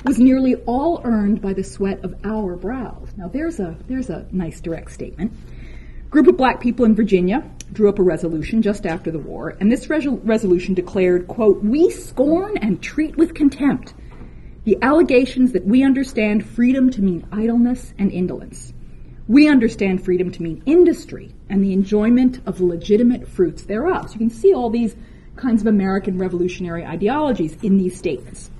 was 0.04 0.18
nearly 0.18 0.54
all 0.66 1.00
earned 1.04 1.40
by 1.42 1.52
the 1.52 1.64
sweat 1.64 2.04
of 2.04 2.14
our 2.24 2.56
brows. 2.56 3.08
Now 3.16 3.28
there's 3.28 3.60
a 3.60 3.76
there's 3.86 4.10
a 4.10 4.26
nice 4.32 4.60
direct 4.60 4.92
statement. 4.92 5.32
Group 6.08 6.26
of 6.26 6.36
black 6.36 6.60
people 6.60 6.84
in 6.84 6.94
Virginia 6.94 7.48
drew 7.72 7.88
up 7.88 7.98
a 7.98 8.02
resolution 8.02 8.62
just 8.62 8.84
after 8.84 9.10
the 9.10 9.18
war, 9.18 9.56
and 9.60 9.70
this 9.70 9.88
resolution 9.88 10.74
declared, 10.74 11.28
quote, 11.28 11.62
"We 11.62 11.90
scorn 11.90 12.56
and 12.56 12.82
treat 12.82 13.16
with 13.16 13.34
contempt 13.34 13.94
the 14.64 14.78
allegations 14.82 15.52
that 15.52 15.64
we 15.64 15.82
understand 15.84 16.44
freedom 16.44 16.90
to 16.90 17.02
mean 17.02 17.24
idleness 17.30 17.94
and 17.98 18.10
indolence. 18.10 18.72
We 19.28 19.48
understand 19.48 20.04
freedom 20.04 20.32
to 20.32 20.42
mean 20.42 20.62
industry 20.66 21.32
and 21.48 21.62
the 21.62 21.72
enjoyment 21.72 22.40
of 22.44 22.60
legitimate 22.60 23.28
fruits 23.28 23.62
thereof." 23.62 24.08
So 24.08 24.14
you 24.14 24.18
can 24.18 24.30
see 24.30 24.52
all 24.52 24.70
these 24.70 24.96
kinds 25.36 25.60
of 25.60 25.68
American 25.68 26.18
revolutionary 26.18 26.84
ideologies 26.84 27.56
in 27.62 27.78
these 27.78 27.96
statements. 27.96 28.50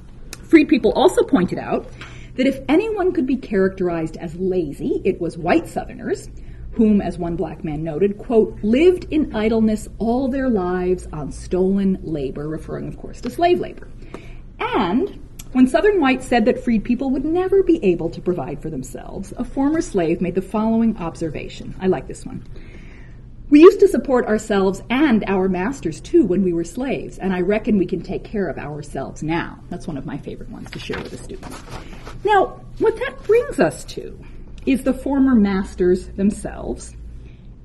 Freed 0.51 0.69
people 0.69 0.91
also 0.97 1.23
pointed 1.23 1.61
out 1.61 1.87
that 2.35 2.45
if 2.45 2.59
anyone 2.69 3.13
could 3.13 3.25
be 3.25 3.37
characterized 3.37 4.17
as 4.17 4.35
lazy, 4.35 5.01
it 5.05 5.21
was 5.21 5.39
white 5.39 5.69
Southerners, 5.69 6.29
whom, 6.73 7.01
as 7.01 7.19
one 7.19 7.37
black 7.37 7.63
man 7.63 7.85
noted, 7.85 8.19
quote, 8.19 8.59
lived 8.65 9.07
in 9.13 9.33
idleness 9.33 9.89
all 9.99 10.27
their 10.27 10.49
lives 10.49 11.07
on 11.13 11.31
stolen 11.31 12.01
labor, 12.03 12.49
referring, 12.49 12.89
of 12.89 12.99
course, 12.99 13.21
to 13.21 13.31
slave 13.31 13.61
labor. 13.61 13.87
And 14.59 15.25
when 15.53 15.69
Southern 15.69 16.01
whites 16.01 16.27
said 16.27 16.45
that 16.47 16.65
freed 16.65 16.83
people 16.83 17.11
would 17.11 17.25
never 17.25 17.63
be 17.63 17.79
able 17.85 18.11
to 18.11 18.21
provide 18.21 18.61
for 18.61 18.71
themselves, 18.71 19.33
a 19.37 19.45
former 19.45 19.81
slave 19.81 20.21
made 20.21 20.35
the 20.35 20.43
following 20.43 20.97
observation. 20.97 21.77
I 21.81 21.87
like 21.87 22.09
this 22.09 22.27
one. 22.27 22.45
We 23.51 23.63
used 23.63 23.81
to 23.81 23.89
support 23.89 24.27
ourselves 24.27 24.81
and 24.91 25.25
our 25.27 25.49
masters 25.49 26.01
too 26.01 26.25
when 26.25 26.45
we 26.45 26.53
were 26.53 26.63
slaves, 26.63 27.19
and 27.19 27.35
I 27.35 27.41
reckon 27.41 27.79
we 27.79 27.87
can 27.87 28.01
take 28.01 28.23
care 28.23 28.47
of 28.47 28.59
ourselves 28.59 29.25
now. 29.25 29.59
That's 29.71 29.89
one 29.89 29.97
of 29.97 30.07
my 30.07 30.19
favorite 30.19 30.51
ones 30.51 30.71
to 30.71 30.79
share 30.79 31.03
with 31.03 31.11
the 31.11 31.19
students. 31.19 31.61
Now, 32.25 32.61
what 32.79 32.95
that 32.95 33.21
brings 33.25 33.59
us 33.59 33.85
to 33.87 34.25
is 34.67 34.85
the 34.85 34.95
former 34.95 35.35
masters 35.35 36.07
themselves 36.11 36.95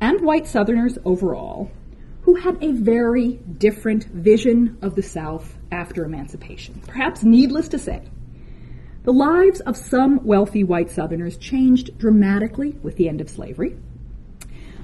and 0.02 0.22
white 0.22 0.48
Southerners 0.48 0.98
overall 1.06 1.70
who 2.24 2.34
had 2.34 2.64
a 2.64 2.72
very 2.72 3.34
different 3.60 4.06
vision 4.06 4.80
of 4.82 4.96
the 4.96 5.04
South 5.04 5.56
after 5.72 6.04
emancipation. 6.04 6.82
Perhaps 6.88 7.22
needless 7.22 7.68
to 7.68 7.78
say, 7.78 8.02
the 9.04 9.14
lives 9.14 9.60
of 9.60 9.78
some 9.78 10.26
wealthy 10.26 10.64
white 10.64 10.90
Southerners 10.90 11.38
changed 11.38 11.96
dramatically 12.00 12.72
with 12.82 12.96
the 12.96 13.08
end 13.08 13.22
of 13.22 13.30
slavery. 13.30 13.78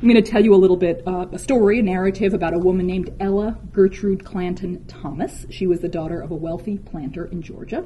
I'm 0.01 0.09
going 0.09 0.23
to 0.23 0.31
tell 0.31 0.43
you 0.43 0.55
a 0.55 0.57
little 0.57 0.77
bit, 0.77 1.03
uh, 1.05 1.27
a 1.31 1.37
story, 1.37 1.77
a 1.77 1.83
narrative 1.83 2.33
about 2.33 2.55
a 2.55 2.57
woman 2.57 2.87
named 2.87 3.13
Ella 3.19 3.59
Gertrude 3.71 4.25
Clanton 4.25 4.83
Thomas. 4.87 5.45
She 5.51 5.67
was 5.67 5.81
the 5.81 5.89
daughter 5.89 6.19
of 6.19 6.31
a 6.31 6.35
wealthy 6.35 6.79
planter 6.79 7.25
in 7.25 7.43
Georgia. 7.43 7.85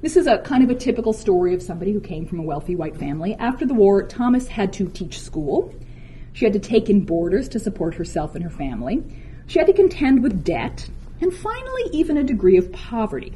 This 0.00 0.16
is 0.16 0.26
a 0.26 0.38
kind 0.38 0.64
of 0.64 0.70
a 0.70 0.74
typical 0.74 1.12
story 1.12 1.52
of 1.52 1.60
somebody 1.60 1.92
who 1.92 2.00
came 2.00 2.24
from 2.24 2.38
a 2.38 2.42
wealthy 2.42 2.74
white 2.74 2.96
family. 2.96 3.34
After 3.34 3.66
the 3.66 3.74
war, 3.74 4.04
Thomas 4.04 4.48
had 4.48 4.72
to 4.72 4.88
teach 4.88 5.20
school. 5.20 5.74
She 6.32 6.46
had 6.46 6.54
to 6.54 6.58
take 6.58 6.88
in 6.88 7.04
boarders 7.04 7.46
to 7.50 7.60
support 7.60 7.96
herself 7.96 8.34
and 8.34 8.42
her 8.42 8.48
family. 8.48 9.04
She 9.46 9.58
had 9.58 9.66
to 9.66 9.74
contend 9.74 10.22
with 10.22 10.44
debt, 10.44 10.88
and 11.20 11.30
finally, 11.30 11.90
even 11.92 12.16
a 12.16 12.24
degree 12.24 12.56
of 12.56 12.72
poverty. 12.72 13.34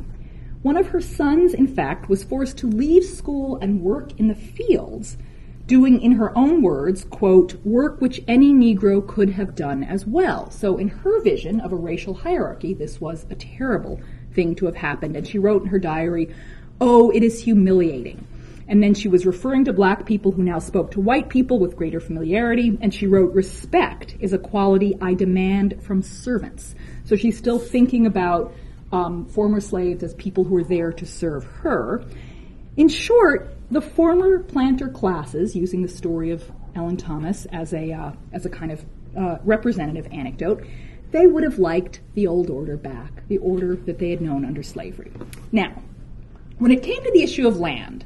One 0.63 0.79
of 0.79 0.89
her 0.89 1.03
sons, 1.03 1.53
in 1.53 1.67
fact, 1.67 2.09
was 2.09 2.25
forced 2.25 2.57
to 2.59 2.69
leave 2.69 3.05
school 3.05 3.59
and 3.61 3.83
work 3.83 4.19
in 4.19 4.29
the 4.29 4.35
fields 4.35 5.19
doing, 5.69 6.01
in 6.01 6.13
her 6.13 6.37
own 6.37 6.63
words, 6.63 7.05
quote, 7.05 7.55
work 7.65 8.01
which 8.01 8.21
any 8.27 8.53
Negro 8.53 9.07
could 9.07 9.31
have 9.31 9.55
done 9.55 9.85
as 9.85 10.05
well. 10.05 10.51
So, 10.51 10.79
in 10.79 10.89
her 10.89 11.23
vision 11.23 11.61
of 11.61 11.73
a 11.73 11.77
racial 11.77 12.15
hierarchy, 12.15 12.75
this 12.75 13.01
was 13.01 13.27
a 13.31 13.37
terrible 13.37 14.01
thing 14.33 14.57
to 14.57 14.67
have 14.67 14.75
happened. 14.75 15.15
And 15.15 15.27
she 15.27 15.39
wrote 15.39 15.63
in 15.63 15.69
her 15.69 15.79
diary, 15.79 16.35
Oh, 16.81 17.11
it 17.11 17.23
is 17.23 17.45
humiliating. 17.45 18.27
And 18.67 18.83
then 18.83 18.95
she 18.95 19.09
was 19.09 19.27
referring 19.27 19.65
to 19.67 19.73
black 19.73 20.07
people 20.07 20.33
who 20.33 20.43
now 20.43 20.59
spoke 20.59 20.91
to 20.93 21.01
white 21.01 21.29
people 21.29 21.59
with 21.59 21.77
greater 21.77 22.01
familiarity. 22.01 22.77
And 22.81 22.93
she 22.93 23.07
wrote, 23.07 23.35
Respect 23.35 24.17
is 24.21 24.33
a 24.33 24.39
quality 24.39 24.97
I 25.01 25.15
demand 25.15 25.83
from 25.83 26.03
servants. 26.03 26.75
So 27.05 27.15
she's 27.15 27.37
still 27.37 27.59
thinking 27.59 28.07
about 28.07 28.55
um, 28.91 29.27
former 29.27 29.61
slaves 29.61 30.03
as 30.03 30.15
people 30.15 30.45
who 30.45 30.57
are 30.57 30.65
there 30.65 30.93
to 30.93 31.07
serve 31.07 31.45
her. 31.45 32.05
In 32.79 32.89
short, 32.89 33.57
the 33.73 33.81
former 33.81 34.39
planter 34.39 34.89
classes, 34.89 35.57
using 35.57 35.83
the 35.83 35.89
story 35.89 36.31
of 36.31 36.49
Ellen 36.77 36.97
Thomas 36.97 37.45
as 37.47 37.75
a, 37.75 37.93
uh, 37.93 38.13
as 38.33 38.47
a 38.47 38.49
kind 38.49 38.71
of 38.71 38.85
uh, 39.17 39.39
representative 39.43 40.07
anecdote, 40.13 40.65
they 41.11 41.27
would 41.27 41.43
have 41.43 41.59
liked 41.59 42.01
the 42.15 42.29
old 42.29 42.51
order 42.51 42.77
back, 42.77 43.27
the 43.27 43.39
order 43.39 43.75
that 43.75 43.99
they 43.99 44.11
had 44.11 44.21
known 44.21 44.45
under 44.45 44.63
slavery. 44.63 45.11
Now, 45.51 45.83
when 46.59 46.71
it 46.71 46.85
came 46.85 47.03
to 47.03 47.11
the 47.11 47.23
issue 47.25 47.49
of 47.49 47.59
land, 47.59 48.05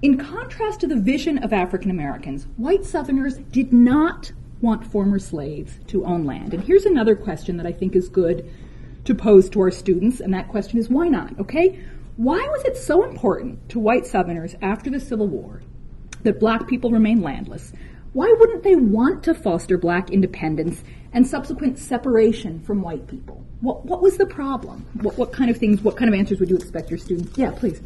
in 0.00 0.16
contrast 0.16 0.78
to 0.80 0.86
the 0.86 0.94
vision 0.94 1.38
of 1.38 1.52
African 1.52 1.90
Americans, 1.90 2.46
white 2.56 2.84
Southerners 2.84 3.38
did 3.50 3.72
not 3.72 4.30
want 4.60 4.86
former 4.86 5.18
slaves 5.18 5.80
to 5.88 6.04
own 6.04 6.24
land. 6.24 6.54
And 6.54 6.62
here's 6.62 6.86
another 6.86 7.16
question 7.16 7.56
that 7.56 7.66
I 7.66 7.72
think 7.72 7.96
is 7.96 8.08
good 8.08 8.48
to 9.06 9.14
pose 9.16 9.50
to 9.50 9.60
our 9.60 9.72
students, 9.72 10.20
and 10.20 10.32
that 10.34 10.46
question 10.46 10.78
is 10.78 10.88
why 10.88 11.08
not? 11.08 11.36
Okay? 11.40 11.80
Why 12.18 12.38
was 12.50 12.64
it 12.64 12.76
so 12.76 13.04
important 13.04 13.68
to 13.68 13.78
white 13.78 14.04
Southerners 14.04 14.56
after 14.60 14.90
the 14.90 14.98
Civil 14.98 15.28
War 15.28 15.62
that 16.24 16.40
black 16.40 16.66
people 16.66 16.90
remain 16.90 17.22
landless? 17.22 17.72
Why 18.12 18.34
wouldn't 18.36 18.64
they 18.64 18.74
want 18.74 19.22
to 19.22 19.34
foster 19.34 19.78
black 19.78 20.10
independence 20.10 20.82
and 21.12 21.24
subsequent 21.24 21.78
separation 21.78 22.60
from 22.64 22.82
white 22.82 23.06
people? 23.06 23.46
What, 23.60 23.84
what 23.84 24.02
was 24.02 24.16
the 24.16 24.26
problem? 24.26 24.84
What, 24.94 25.16
what 25.16 25.32
kind 25.32 25.48
of 25.48 25.58
things, 25.58 25.80
what 25.82 25.96
kind 25.96 26.12
of 26.12 26.18
answers 26.18 26.40
would 26.40 26.50
you 26.50 26.56
expect 26.56 26.90
your 26.90 26.98
students? 26.98 27.38
Yeah, 27.38 27.52
please. 27.52 27.80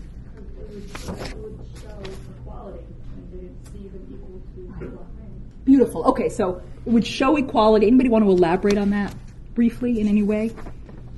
Beautiful. 5.66 6.06
Okay, 6.06 6.30
so 6.30 6.62
it 6.86 6.90
would 6.90 7.06
show 7.06 7.36
equality. 7.36 7.86
Anybody 7.86 8.08
want 8.08 8.24
to 8.24 8.30
elaborate 8.30 8.78
on 8.78 8.88
that 8.90 9.14
briefly 9.52 10.00
in 10.00 10.08
any 10.08 10.22
way? 10.22 10.52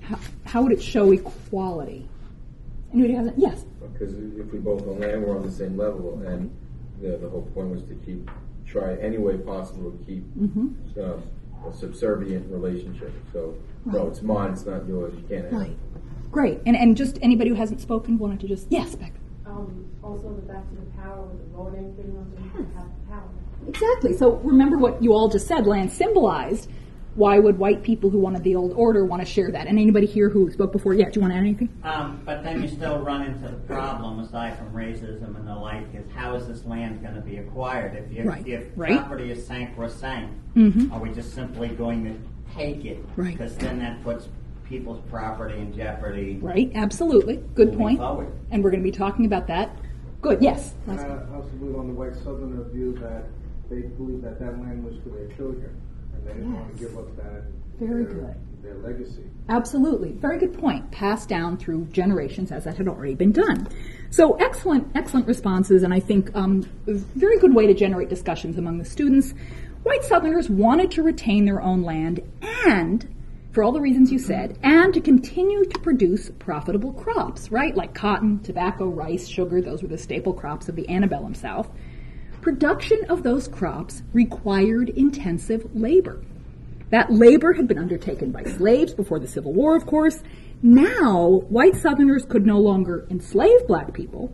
How, 0.01 0.19
how 0.47 0.63
would 0.63 0.73
it 0.73 0.83
show 0.83 1.13
equality? 1.13 2.09
Anybody 2.95 3.15
has 3.15 3.27
it? 3.27 3.35
Yes. 3.37 3.65
Because 3.93 4.15
if 4.15 4.53
we 4.53 4.59
both 4.59 4.87
own 4.87 5.01
land, 5.01 5.25
we're 5.25 5.37
on 5.37 5.43
the 5.43 5.51
same 5.51 5.77
level, 5.77 6.23
and 6.27 6.51
the, 7.03 7.19
the 7.19 7.29
whole 7.29 7.43
point 7.55 7.71
was 7.71 7.83
to 7.83 7.95
keep, 8.07 8.31
try 8.65 8.95
any 8.97 9.19
way 9.19 9.37
possible 9.37 9.91
to 9.91 9.99
keep 10.05 10.23
mm-hmm. 10.37 10.69
uh, 10.99 11.69
a 11.69 11.75
subservient 11.75 12.51
relationship. 12.51 13.13
So, 13.33 13.57
right. 13.85 13.97
no, 13.97 14.09
it's 14.09 14.23
mine, 14.23 14.53
it's 14.53 14.65
not 14.65 14.87
yours. 14.87 15.13
You 15.17 15.25
can't 15.29 15.45
have 15.51 15.61
right. 15.61 15.71
it. 15.71 16.31
Great. 16.31 16.61
And 16.67 16.77
and 16.77 16.97
just 16.97 17.19
anybody 17.23 17.51
who 17.51 17.57
hasn't 17.57 17.81
spoken 17.81 18.19
wanted 18.19 18.41
to 18.41 18.49
just 18.49 18.67
yes, 18.71 18.95
Beck. 18.95 19.13
Um, 19.47 19.89
also, 20.03 20.35
the 20.35 20.43
back 20.43 20.69
to 20.69 20.75
the 20.75 21.03
power 21.03 21.23
with 21.23 21.39
the 21.39 21.57
voting 21.57 21.95
thing, 21.95 22.51
yes. 22.57 22.67
have 22.75 23.09
power. 23.09 23.29
Exactly. 23.69 24.17
So 24.17 24.37
remember 24.37 24.79
what 24.79 25.03
you 25.03 25.13
all 25.13 25.29
just 25.29 25.47
said. 25.47 25.67
Land 25.67 25.93
symbolized 25.93 26.71
why 27.15 27.39
would 27.39 27.59
white 27.59 27.83
people 27.83 28.11
who 28.11 28.19
wanted 28.19 28.43
the 28.43 28.57
old 28.57 28.73
order 28.73 29.05
want 29.05 29.23
to 29.23 29.27
share 29.27 29.51
that? 29.51 29.67
And 29.67 29.79
anybody 29.79 30.07
here 30.07 30.29
who 30.29 30.51
spoke 30.51 30.73
before, 30.73 30.95
yeah, 30.95 31.09
do 31.11 31.13
you 31.15 31.21
want 31.21 31.33
to 31.33 31.37
add 31.37 31.41
anything? 31.41 31.69
Um, 31.85 32.21
but 32.25 32.43
then 32.43 32.63
you 32.63 32.69
still 32.69 32.99
run 32.99 33.23
into 33.23 33.49
the 33.49 33.55
problem, 33.55 34.19
aside 34.19 34.59
from 34.59 34.73
racism 34.73 35.37
and 35.37 35.47
the 35.47 35.55
like, 35.55 35.95
is 35.95 36.11
how 36.13 36.35
is 36.35 36.49
this 36.49 36.65
land 36.65 37.03
going 37.03 37.15
to 37.15 37.21
be 37.21 37.37
acquired? 37.37 37.95
If, 37.95 38.13
you, 38.13 38.25
right. 38.25 38.47
if 38.47 38.65
right. 38.77 38.99
property 38.99 39.31
is 39.31 39.47
sacrosanct, 39.47 40.35
mm-hmm. 40.57 40.93
are 40.93 41.01
we 41.01 41.11
just 41.11 41.35
simply 41.35 41.69
going 41.69 42.05
to 42.05 42.55
take 42.55 42.85
it? 42.85 43.05
Right. 43.17 43.37
Because 43.37 43.57
then 43.57 43.79
that 43.79 44.03
puts 44.03 44.29
people's 44.69 45.01
property 45.09 45.59
in 45.59 45.75
jeopardy. 45.75 46.39
Right, 46.41 46.73
absolutely. 46.75 47.37
Good 47.55 47.77
point. 47.77 47.99
Forward. 47.99 48.33
And 48.51 48.65
we're 48.65 48.71
going 48.71 48.83
to 48.83 48.91
be 48.91 48.97
talking 48.97 49.27
about 49.27 49.47
that. 49.47 49.77
Good, 50.21 50.43
yes. 50.43 50.75
Uh, 50.89 50.93
also, 50.93 51.79
on 51.79 51.87
the 51.89 51.95
white 51.95 52.15
southerner 52.17 52.65
view 52.71 52.99
that 53.03 53.25
they 53.69 53.83
believe 53.89 54.23
that 54.23 54.41
that 54.41 54.59
land 54.59 54.85
was 54.85 54.95
for 55.03 55.11
their 55.11 55.29
children. 55.37 55.81
And 56.25 56.29
they 56.29 56.33
didn't 56.35 56.55
want 56.55 56.77
to 56.77 56.79
give 56.85 56.97
up 56.99 57.17
that. 57.17 57.43
Very 57.79 58.05
their- 58.05 58.15
good. 58.15 58.35
Their 58.63 58.75
legacy. 58.77 59.23
Absolutely. 59.51 60.13
Very 60.13 60.39
good 60.39 60.59
point. 60.59 60.91
Passed 60.91 61.29
down 61.29 61.59
through 61.59 61.85
generations 61.93 62.51
as 62.51 62.65
that 62.65 62.79
had 62.79 62.89
already 62.89 63.15
been 63.15 63.33
done. 63.33 63.69
So 64.09 64.35
excellent, 64.37 64.91
excellent 64.95 65.27
responses, 65.27 65.83
and 65.83 65.93
I 65.93 66.01
think 66.01 66.35
um, 66.35 66.67
a 66.87 66.95
very 66.95 67.39
good 67.39 67.55
way 67.55 67.67
to 67.67 67.75
generate 67.75 68.09
discussions 68.09 68.57
among 68.57 68.79
the 68.79 68.85
students. 68.87 69.35
White 69.83 70.03
Southerners 70.05 70.49
wanted 70.49 70.91
to 70.93 71.03
retain 71.03 71.45
their 71.45 71.61
own 71.61 71.83
land 71.83 72.21
and, 72.65 73.07
for 73.53 73.63
all 73.63 73.73
the 73.73 73.83
reasons 73.83 74.11
you 74.11 74.19
said, 74.19 74.59
and 74.63 74.95
to 74.95 75.01
continue 75.03 75.65
to 75.67 75.79
produce 75.81 76.31
profitable 76.39 76.95
crops, 76.95 77.51
right? 77.51 77.77
Like 77.77 77.93
cotton, 77.95 78.39
tobacco, 78.39 78.87
rice, 78.87 79.29
sugar, 79.29 79.61
those 79.61 79.83
were 79.83 79.89
the 79.89 79.99
staple 79.99 80.33
crops 80.33 80.71
of 80.71 80.77
the 80.77 80.89
antebellum 80.89 81.35
South. 81.35 81.69
Production 82.45 83.07
of 83.09 83.23
those 83.23 83.49
crops 83.49 84.03
required 84.13 84.91
intensive 84.91 85.75
labor. 85.75 86.21
That 86.91 87.11
labor 87.11 87.55
had 87.55 87.67
been 87.67 87.79
undertaken 87.79 88.33
by 88.33 88.43
slaves 88.43 88.93
before 88.93 89.19
the 89.19 89.27
Civil 89.27 89.55
War, 89.55 89.75
of 89.75 89.87
course. 89.87 90.23
Now, 90.63 91.41
white 91.49 91.75
Southerners 91.75 92.27
could 92.27 92.45
no 92.45 92.59
longer 92.59 93.07
enslave 93.09 93.67
black 93.67 93.95
people. 93.95 94.31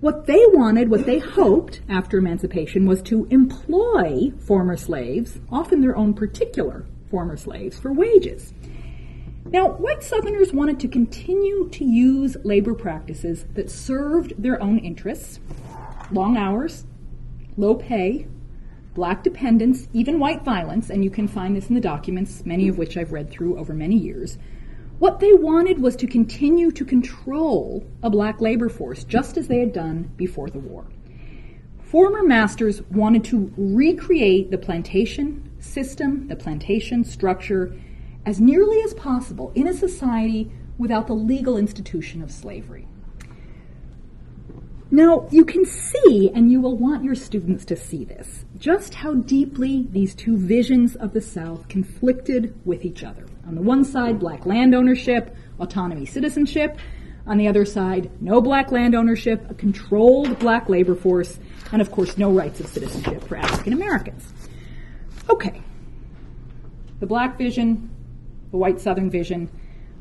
What 0.00 0.24
they 0.24 0.42
wanted, 0.46 0.88
what 0.88 1.04
they 1.04 1.18
hoped 1.18 1.82
after 1.86 2.16
emancipation, 2.16 2.86
was 2.86 3.02
to 3.02 3.26
employ 3.26 4.30
former 4.38 4.78
slaves, 4.78 5.38
often 5.52 5.82
their 5.82 5.98
own 5.98 6.14
particular 6.14 6.86
former 7.10 7.36
slaves, 7.36 7.78
for 7.78 7.92
wages. 7.92 8.54
Now, 9.44 9.68
white 9.68 10.02
Southerners 10.02 10.54
wanted 10.54 10.80
to 10.80 10.88
continue 10.88 11.68
to 11.72 11.84
use 11.84 12.38
labor 12.42 12.72
practices 12.72 13.44
that 13.52 13.70
served 13.70 14.32
their 14.42 14.62
own 14.62 14.78
interests 14.78 15.40
long 16.10 16.38
hours, 16.38 16.86
low 17.58 17.74
pay, 17.74 18.26
black 18.94 19.22
dependence, 19.22 19.88
even 19.92 20.18
white 20.18 20.44
violence, 20.44 20.88
and 20.88 21.04
you 21.04 21.10
can 21.10 21.28
find 21.28 21.54
this 21.54 21.68
in 21.68 21.74
the 21.74 21.80
documents, 21.80 22.46
many 22.46 22.68
of 22.68 22.78
which 22.78 22.96
I've 22.96 23.12
read 23.12 23.30
through 23.30 23.58
over 23.58 23.74
many 23.74 23.96
years. 23.96 24.38
What 24.98 25.20
they 25.20 25.32
wanted 25.32 25.80
was 25.80 25.94
to 25.96 26.06
continue 26.06 26.72
to 26.72 26.84
control 26.84 27.84
a 28.02 28.10
black 28.10 28.40
labor 28.40 28.68
force, 28.68 29.04
just 29.04 29.36
as 29.36 29.46
they 29.46 29.60
had 29.60 29.72
done 29.72 30.10
before 30.16 30.50
the 30.50 30.58
war. 30.58 30.86
Former 31.78 32.22
masters 32.24 32.82
wanted 32.90 33.22
to 33.24 33.52
recreate 33.56 34.50
the 34.50 34.58
plantation 34.58 35.48
system, 35.60 36.26
the 36.26 36.36
plantation 36.36 37.04
structure, 37.04 37.72
as 38.26 38.40
nearly 38.40 38.82
as 38.82 38.94
possible 38.94 39.52
in 39.54 39.68
a 39.68 39.72
society 39.72 40.50
without 40.76 41.06
the 41.06 41.14
legal 41.14 41.56
institution 41.56 42.22
of 42.22 42.32
slavery. 42.32 42.87
Now, 44.98 45.28
you 45.30 45.44
can 45.44 45.64
see, 45.64 46.28
and 46.34 46.50
you 46.50 46.60
will 46.60 46.76
want 46.76 47.04
your 47.04 47.14
students 47.14 47.64
to 47.66 47.76
see 47.76 48.04
this, 48.04 48.44
just 48.58 48.94
how 48.94 49.14
deeply 49.14 49.86
these 49.92 50.12
two 50.12 50.36
visions 50.36 50.96
of 50.96 51.12
the 51.12 51.20
South 51.20 51.68
conflicted 51.68 52.52
with 52.64 52.84
each 52.84 53.04
other. 53.04 53.24
On 53.46 53.54
the 53.54 53.62
one 53.62 53.84
side, 53.84 54.18
black 54.18 54.44
land 54.44 54.74
ownership, 54.74 55.36
autonomy, 55.60 56.04
citizenship. 56.04 56.78
On 57.28 57.38
the 57.38 57.46
other 57.46 57.64
side, 57.64 58.10
no 58.20 58.40
black 58.40 58.72
land 58.72 58.96
ownership, 58.96 59.48
a 59.48 59.54
controlled 59.54 60.36
black 60.40 60.68
labor 60.68 60.96
force, 60.96 61.38
and 61.70 61.80
of 61.80 61.92
course, 61.92 62.18
no 62.18 62.32
rights 62.32 62.58
of 62.58 62.66
citizenship 62.66 63.22
for 63.22 63.36
African 63.36 63.74
Americans. 63.74 64.32
Okay. 65.30 65.62
The 66.98 67.06
black 67.06 67.38
vision, 67.38 67.88
the 68.50 68.56
white 68.56 68.80
southern 68.80 69.10
vision, 69.10 69.48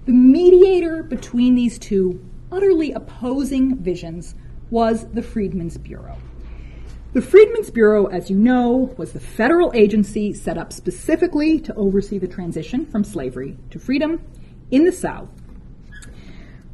the 0.08 0.12
mediator 0.12 1.04
between 1.04 1.54
these 1.54 1.78
two 1.78 2.28
utterly 2.52 2.94
opposing 2.94 3.76
visions 3.76 4.34
was 4.70 5.06
the 5.14 5.22
Freedmen's 5.22 5.78
Bureau. 5.78 6.18
The 7.14 7.22
Freedmen's 7.22 7.72
Bureau, 7.72 8.08
as 8.08 8.30
you 8.30 8.38
know, 8.38 8.94
was 8.98 9.14
the 9.14 9.20
federal 9.20 9.72
agency 9.74 10.34
set 10.34 10.58
up 10.58 10.74
specifically 10.74 11.60
to 11.62 11.74
oversee 11.76 12.18
the 12.20 12.28
transition 12.28 12.86
from 12.86 13.04
slavery 13.04 13.58
to 13.72 13.80
freedom 13.80 14.22
in 14.70 14.86
the 14.86 14.92
South. 14.92 15.30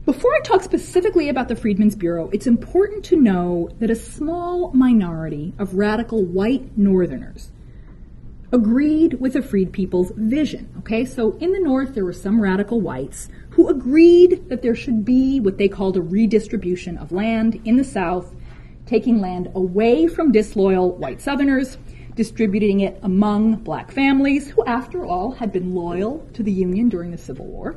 Before 0.05 0.33
I 0.35 0.41
talk 0.41 0.63
specifically 0.63 1.29
about 1.29 1.47
the 1.47 1.55
Freedmen's 1.55 1.95
Bureau, 1.95 2.29
it's 2.33 2.47
important 2.47 3.05
to 3.05 3.15
know 3.15 3.69
that 3.79 3.89
a 3.89 3.95
small 3.95 4.73
minority 4.73 5.53
of 5.57 5.75
radical 5.75 6.25
white 6.25 6.77
Northerners 6.77 7.51
agreed 8.51 9.13
with 9.21 9.33
the 9.33 9.41
freed 9.41 9.71
people's 9.71 10.12
vision. 10.15 10.69
Okay, 10.79 11.05
so 11.05 11.38
in 11.38 11.53
the 11.53 11.59
North, 11.59 11.95
there 11.95 12.03
were 12.03 12.12
some 12.12 12.41
radical 12.41 12.82
whites 12.82 13.29
who 13.54 13.70
agreed 13.70 14.50
that 14.50 14.63
there 14.63 14.74
should 14.74 15.06
be 15.06 15.39
what 15.39 15.60
they 15.60 15.68
called 15.68 15.96
a 15.96 16.02
redistribution 16.02 16.98
of 16.98 17.12
land 17.12 17.62
in 17.66 17.78
the 17.78 17.84
South, 17.84 18.34
taking 18.88 19.22
land 19.22 19.48
away 19.54 20.08
from 20.08 20.32
disloyal 20.32 20.96
white 20.98 21.22
Southerners, 21.22 21.78
distributing 22.16 22.80
it 22.80 23.00
among 23.04 23.56
black 23.58 23.92
families 23.92 24.50
who, 24.50 24.66
after 24.66 25.06
all, 25.06 25.34
had 25.34 25.52
been 25.52 25.76
loyal 25.76 26.28
to 26.34 26.42
the 26.42 26.52
Union 26.52 26.89
during 26.89 27.12
the 27.12 27.18
Civil 27.18 27.46
War. 27.46 27.76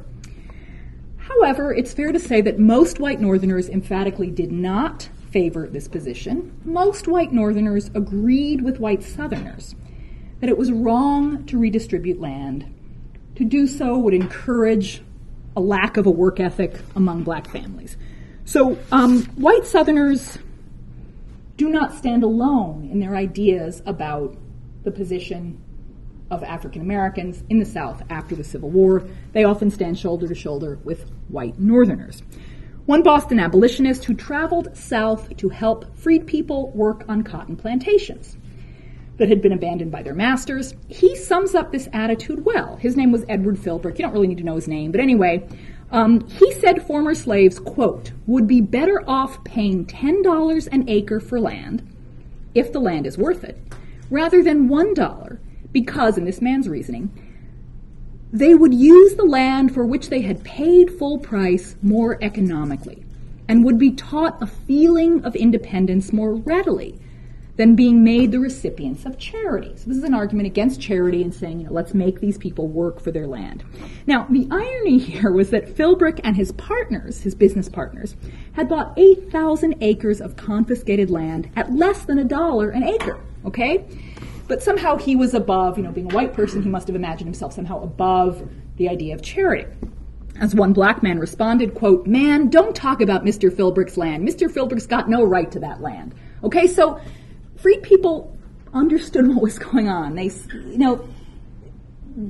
However, 1.18 1.74
it's 1.74 1.92
fair 1.92 2.10
to 2.10 2.18
say 2.18 2.40
that 2.40 2.58
most 2.58 2.98
white 2.98 3.20
Northerners 3.20 3.68
emphatically 3.68 4.30
did 4.30 4.52
not 4.52 5.10
favor 5.30 5.68
this 5.68 5.88
position. 5.88 6.58
Most 6.64 7.06
white 7.06 7.34
Northerners 7.34 7.90
agreed 7.94 8.62
with 8.62 8.80
white 8.80 9.02
Southerners 9.02 9.74
that 10.40 10.48
it 10.48 10.56
was 10.56 10.72
wrong 10.72 11.44
to 11.44 11.58
redistribute 11.58 12.18
land. 12.18 12.72
To 13.34 13.44
do 13.44 13.66
so 13.66 13.98
would 13.98 14.14
encourage 14.14 15.02
a 15.56 15.60
lack 15.60 15.96
of 15.96 16.06
a 16.06 16.10
work 16.10 16.38
ethic 16.38 16.78
among 16.94 17.22
black 17.22 17.48
families. 17.48 17.96
So, 18.44 18.78
um, 18.92 19.24
white 19.36 19.66
Southerners 19.66 20.38
do 21.56 21.70
not 21.70 21.94
stand 21.94 22.22
alone 22.22 22.88
in 22.92 23.00
their 23.00 23.16
ideas 23.16 23.82
about 23.86 24.36
the 24.84 24.90
position 24.90 25.60
of 26.30 26.42
African 26.42 26.82
Americans 26.82 27.42
in 27.48 27.58
the 27.58 27.64
South 27.64 28.02
after 28.10 28.34
the 28.34 28.44
Civil 28.44 28.70
War. 28.70 29.04
They 29.32 29.44
often 29.44 29.70
stand 29.70 29.98
shoulder 29.98 30.28
to 30.28 30.34
shoulder 30.34 30.78
with 30.84 31.10
white 31.28 31.58
Northerners. 31.58 32.22
One 32.84 33.02
Boston 33.02 33.40
abolitionist 33.40 34.04
who 34.04 34.14
traveled 34.14 34.76
south 34.76 35.36
to 35.38 35.48
help 35.48 35.96
freed 35.96 36.26
people 36.26 36.70
work 36.70 37.04
on 37.08 37.22
cotton 37.22 37.56
plantations 37.56 38.36
that 39.18 39.28
had 39.28 39.40
been 39.40 39.52
abandoned 39.52 39.90
by 39.90 40.02
their 40.02 40.14
masters. 40.14 40.74
He 40.88 41.16
sums 41.16 41.54
up 41.54 41.72
this 41.72 41.88
attitude 41.92 42.44
well. 42.44 42.76
His 42.76 42.96
name 42.96 43.12
was 43.12 43.24
Edward 43.28 43.56
Philbrick. 43.56 43.98
You 43.98 44.04
don't 44.04 44.12
really 44.12 44.26
need 44.26 44.38
to 44.38 44.44
know 44.44 44.56
his 44.56 44.68
name, 44.68 44.92
but 44.92 45.00
anyway, 45.00 45.46
um, 45.90 46.26
he 46.28 46.52
said 46.54 46.86
former 46.86 47.14
slaves, 47.14 47.58
quote, 47.58 48.12
would 48.26 48.46
be 48.46 48.60
better 48.60 49.02
off 49.06 49.42
paying 49.44 49.86
$10 49.86 50.68
an 50.72 50.88
acre 50.88 51.20
for 51.20 51.40
land, 51.40 51.86
if 52.54 52.72
the 52.72 52.80
land 52.80 53.06
is 53.06 53.16
worth 53.16 53.44
it, 53.44 53.56
rather 54.10 54.42
than 54.42 54.68
$1, 54.68 55.38
because, 55.72 56.18
in 56.18 56.24
this 56.24 56.40
man's 56.40 56.68
reasoning, 56.68 57.10
they 58.32 58.54
would 58.54 58.74
use 58.74 59.14
the 59.14 59.24
land 59.24 59.72
for 59.72 59.84
which 59.84 60.08
they 60.08 60.20
had 60.20 60.42
paid 60.42 60.90
full 60.90 61.18
price 61.18 61.76
more 61.82 62.18
economically 62.22 63.04
and 63.48 63.64
would 63.64 63.78
be 63.78 63.92
taught 63.92 64.42
a 64.42 64.46
feeling 64.46 65.24
of 65.24 65.36
independence 65.36 66.12
more 66.12 66.34
readily 66.34 66.98
than 67.56 67.74
being 67.74 68.04
made 68.04 68.32
the 68.32 68.38
recipients 68.38 69.06
of 69.06 69.18
charity. 69.18 69.72
So 69.76 69.88
this 69.88 69.96
is 69.96 70.04
an 70.04 70.14
argument 70.14 70.46
against 70.46 70.80
charity 70.80 71.22
and 71.22 71.34
saying, 71.34 71.60
you 71.60 71.66
know, 71.66 71.72
let's 71.72 71.94
make 71.94 72.20
these 72.20 72.36
people 72.36 72.68
work 72.68 73.00
for 73.00 73.10
their 73.10 73.26
land. 73.26 73.64
Now, 74.06 74.26
the 74.28 74.46
irony 74.50 74.98
here 74.98 75.32
was 75.32 75.50
that 75.50 75.74
Philbrick 75.74 76.20
and 76.22 76.36
his 76.36 76.52
partners, 76.52 77.22
his 77.22 77.34
business 77.34 77.68
partners, 77.68 78.14
had 78.52 78.68
bought 78.68 78.92
8,000 78.96 79.76
acres 79.80 80.20
of 80.20 80.36
confiscated 80.36 81.10
land 81.10 81.50
at 81.56 81.72
less 81.72 82.04
than 82.04 82.18
a 82.18 82.24
dollar 82.24 82.70
an 82.70 82.84
acre, 82.84 83.18
okay? 83.44 83.84
But 84.48 84.62
somehow 84.62 84.96
he 84.96 85.16
was 85.16 85.34
above, 85.34 85.76
you 85.76 85.84
know, 85.84 85.92
being 85.92 86.12
a 86.12 86.14
white 86.14 86.34
person, 86.34 86.62
he 86.62 86.68
must 86.68 86.86
have 86.86 86.96
imagined 86.96 87.26
himself 87.26 87.52
somehow 87.52 87.82
above 87.82 88.48
the 88.76 88.88
idea 88.88 89.14
of 89.14 89.22
charity. 89.22 89.66
As 90.38 90.54
one 90.54 90.74
black 90.74 91.02
man 91.02 91.18
responded, 91.18 91.74
quote, 91.74 92.06
man, 92.06 92.50
don't 92.50 92.76
talk 92.76 93.00
about 93.00 93.24
Mr. 93.24 93.50
Philbrick's 93.50 93.96
land. 93.96 94.28
Mr. 94.28 94.48
Philbrick's 94.52 94.86
got 94.86 95.08
no 95.08 95.24
right 95.24 95.50
to 95.50 95.58
that 95.60 95.80
land. 95.80 96.14
Okay, 96.44 96.66
so 96.66 97.00
freed 97.56 97.82
people 97.82 98.36
understood 98.72 99.26
what 99.28 99.42
was 99.42 99.58
going 99.58 99.88
on. 99.88 100.14
They, 100.14 100.30
you 100.52 100.78
know, 100.78 100.96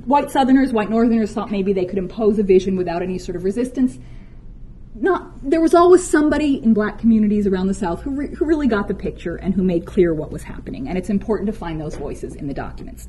white 0.05 0.31
Southerners, 0.31 0.73
white 0.73 0.91
Northerners 0.91 1.33
thought 1.33 1.51
maybe 1.51 1.73
they 1.73 1.85
could 1.85 1.99
impose 1.99 2.39
a 2.39 2.43
vision 2.43 2.77
without 2.77 3.03
any 3.03 3.19
sort 3.19 3.37
of 3.37 3.45
resistance. 3.45 3.99
Not, 4.95 5.49
there 5.49 5.61
was 5.61 5.75
always 5.75 6.09
somebody 6.09 6.63
in 6.63 6.73
black 6.73 6.99
communities 6.99 7.47
around 7.47 7.67
the 7.67 7.75
South 7.75 8.03
who, 8.03 8.11
re, 8.11 8.35
who 8.35 8.47
really 8.47 8.67
got 8.67 8.89
the 8.89 8.95
picture 8.95 9.37
and 9.37 9.55
who 9.55 9.63
made 9.63 9.85
clear 9.85 10.15
what 10.15 10.33
was 10.33 10.43
happening. 10.43 10.89
And 10.89 10.97
it's 10.97 11.11
important 11.11 11.47
to 11.49 11.53
find 11.53 11.81
those 11.81 11.97
voices 11.97 12.35
in 12.35 12.47
the 12.47 12.55
documents. 12.55 13.07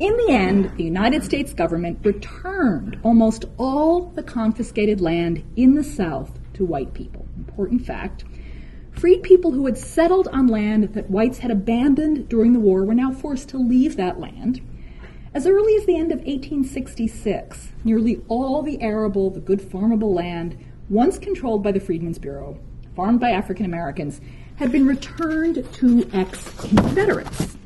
In 0.00 0.16
the 0.16 0.28
end, 0.30 0.72
the 0.76 0.84
United 0.84 1.24
States 1.24 1.52
government 1.52 1.98
returned 2.02 2.98
almost 3.02 3.44
all 3.58 4.06
the 4.06 4.22
confiscated 4.22 5.00
land 5.00 5.44
in 5.56 5.74
the 5.74 5.84
South 5.84 6.38
to 6.54 6.64
white 6.64 6.94
people. 6.94 7.26
Important 7.36 7.84
fact. 7.84 8.24
Freed 8.98 9.22
people 9.22 9.52
who 9.52 9.66
had 9.66 9.78
settled 9.78 10.26
on 10.32 10.48
land 10.48 10.94
that 10.94 11.08
whites 11.08 11.38
had 11.38 11.52
abandoned 11.52 12.28
during 12.28 12.52
the 12.52 12.58
war 12.58 12.82
were 12.82 12.96
now 12.96 13.12
forced 13.12 13.48
to 13.50 13.56
leave 13.56 13.94
that 13.94 14.18
land. 14.18 14.60
As 15.32 15.46
early 15.46 15.76
as 15.76 15.86
the 15.86 15.96
end 15.96 16.10
of 16.10 16.18
1866, 16.18 17.68
nearly 17.84 18.20
all 18.26 18.60
the 18.60 18.82
arable, 18.82 19.30
the 19.30 19.38
good 19.38 19.60
farmable 19.60 20.12
land, 20.12 20.58
once 20.90 21.16
controlled 21.16 21.62
by 21.62 21.70
the 21.70 21.78
Freedmen's 21.78 22.18
Bureau, 22.18 22.58
farmed 22.96 23.20
by 23.20 23.30
African 23.30 23.64
Americans, 23.64 24.20
had 24.56 24.72
been 24.72 24.84
returned 24.84 25.64
to 25.74 26.10
ex 26.12 26.50
Confederates. 26.58 27.56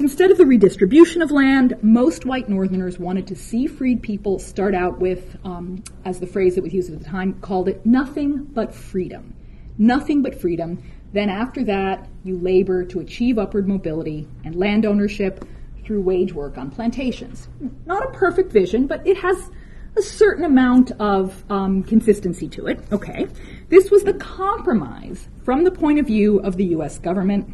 Instead 0.00 0.30
of 0.30 0.38
the 0.38 0.46
redistribution 0.46 1.20
of 1.20 1.30
land, 1.30 1.76
most 1.82 2.24
white 2.24 2.48
Northerners 2.48 2.98
wanted 2.98 3.26
to 3.26 3.36
see 3.36 3.66
freed 3.66 4.02
people 4.02 4.38
start 4.38 4.74
out 4.74 4.98
with, 4.98 5.36
um, 5.44 5.84
as 6.06 6.20
the 6.20 6.26
phrase 6.26 6.54
that 6.54 6.64
was 6.64 6.72
used 6.72 6.90
at 6.90 6.98
the 6.98 7.04
time 7.04 7.34
called 7.42 7.68
it, 7.68 7.84
nothing 7.84 8.44
but 8.44 8.74
freedom. 8.74 9.34
Nothing 9.78 10.22
but 10.22 10.40
freedom. 10.40 10.82
Then 11.12 11.28
after 11.28 11.64
that, 11.64 12.08
you 12.24 12.38
labor 12.38 12.84
to 12.84 13.00
achieve 13.00 13.38
upward 13.38 13.68
mobility 13.68 14.28
and 14.44 14.56
land 14.56 14.86
ownership 14.86 15.44
through 15.84 16.00
wage 16.02 16.32
work 16.32 16.56
on 16.56 16.70
plantations. 16.70 17.48
Not 17.86 18.04
a 18.04 18.10
perfect 18.10 18.52
vision, 18.52 18.86
but 18.86 19.06
it 19.06 19.18
has 19.18 19.50
a 19.96 20.02
certain 20.02 20.44
amount 20.44 20.92
of 20.92 21.44
um, 21.50 21.82
consistency 21.82 22.48
to 22.48 22.66
it. 22.66 22.80
Okay. 22.92 23.26
This 23.68 23.90
was 23.90 24.04
the 24.04 24.14
compromise 24.14 25.28
from 25.44 25.64
the 25.64 25.70
point 25.70 25.98
of 25.98 26.06
view 26.06 26.38
of 26.40 26.56
the 26.56 26.64
U.S. 26.66 26.98
government 26.98 27.52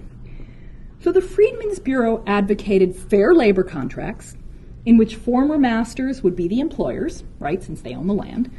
so 1.01 1.13
the 1.13 1.23
Freedmen's 1.23 1.79
Bureau 1.79 2.25
advocated 2.27 2.97
fair 2.97 3.33
labor 3.33 3.63
contracts 3.63 4.37
in 4.85 4.97
which 4.97 5.15
former 5.15 5.57
masters 5.57 6.23
would 6.25 6.35
be 6.35 6.49
the 6.49 6.59
employers, 6.59 7.23
right, 7.39 7.63
since 7.63 7.83
they 7.83 7.95
own 7.95 8.09
the 8.09 8.15
land, 8.15 8.51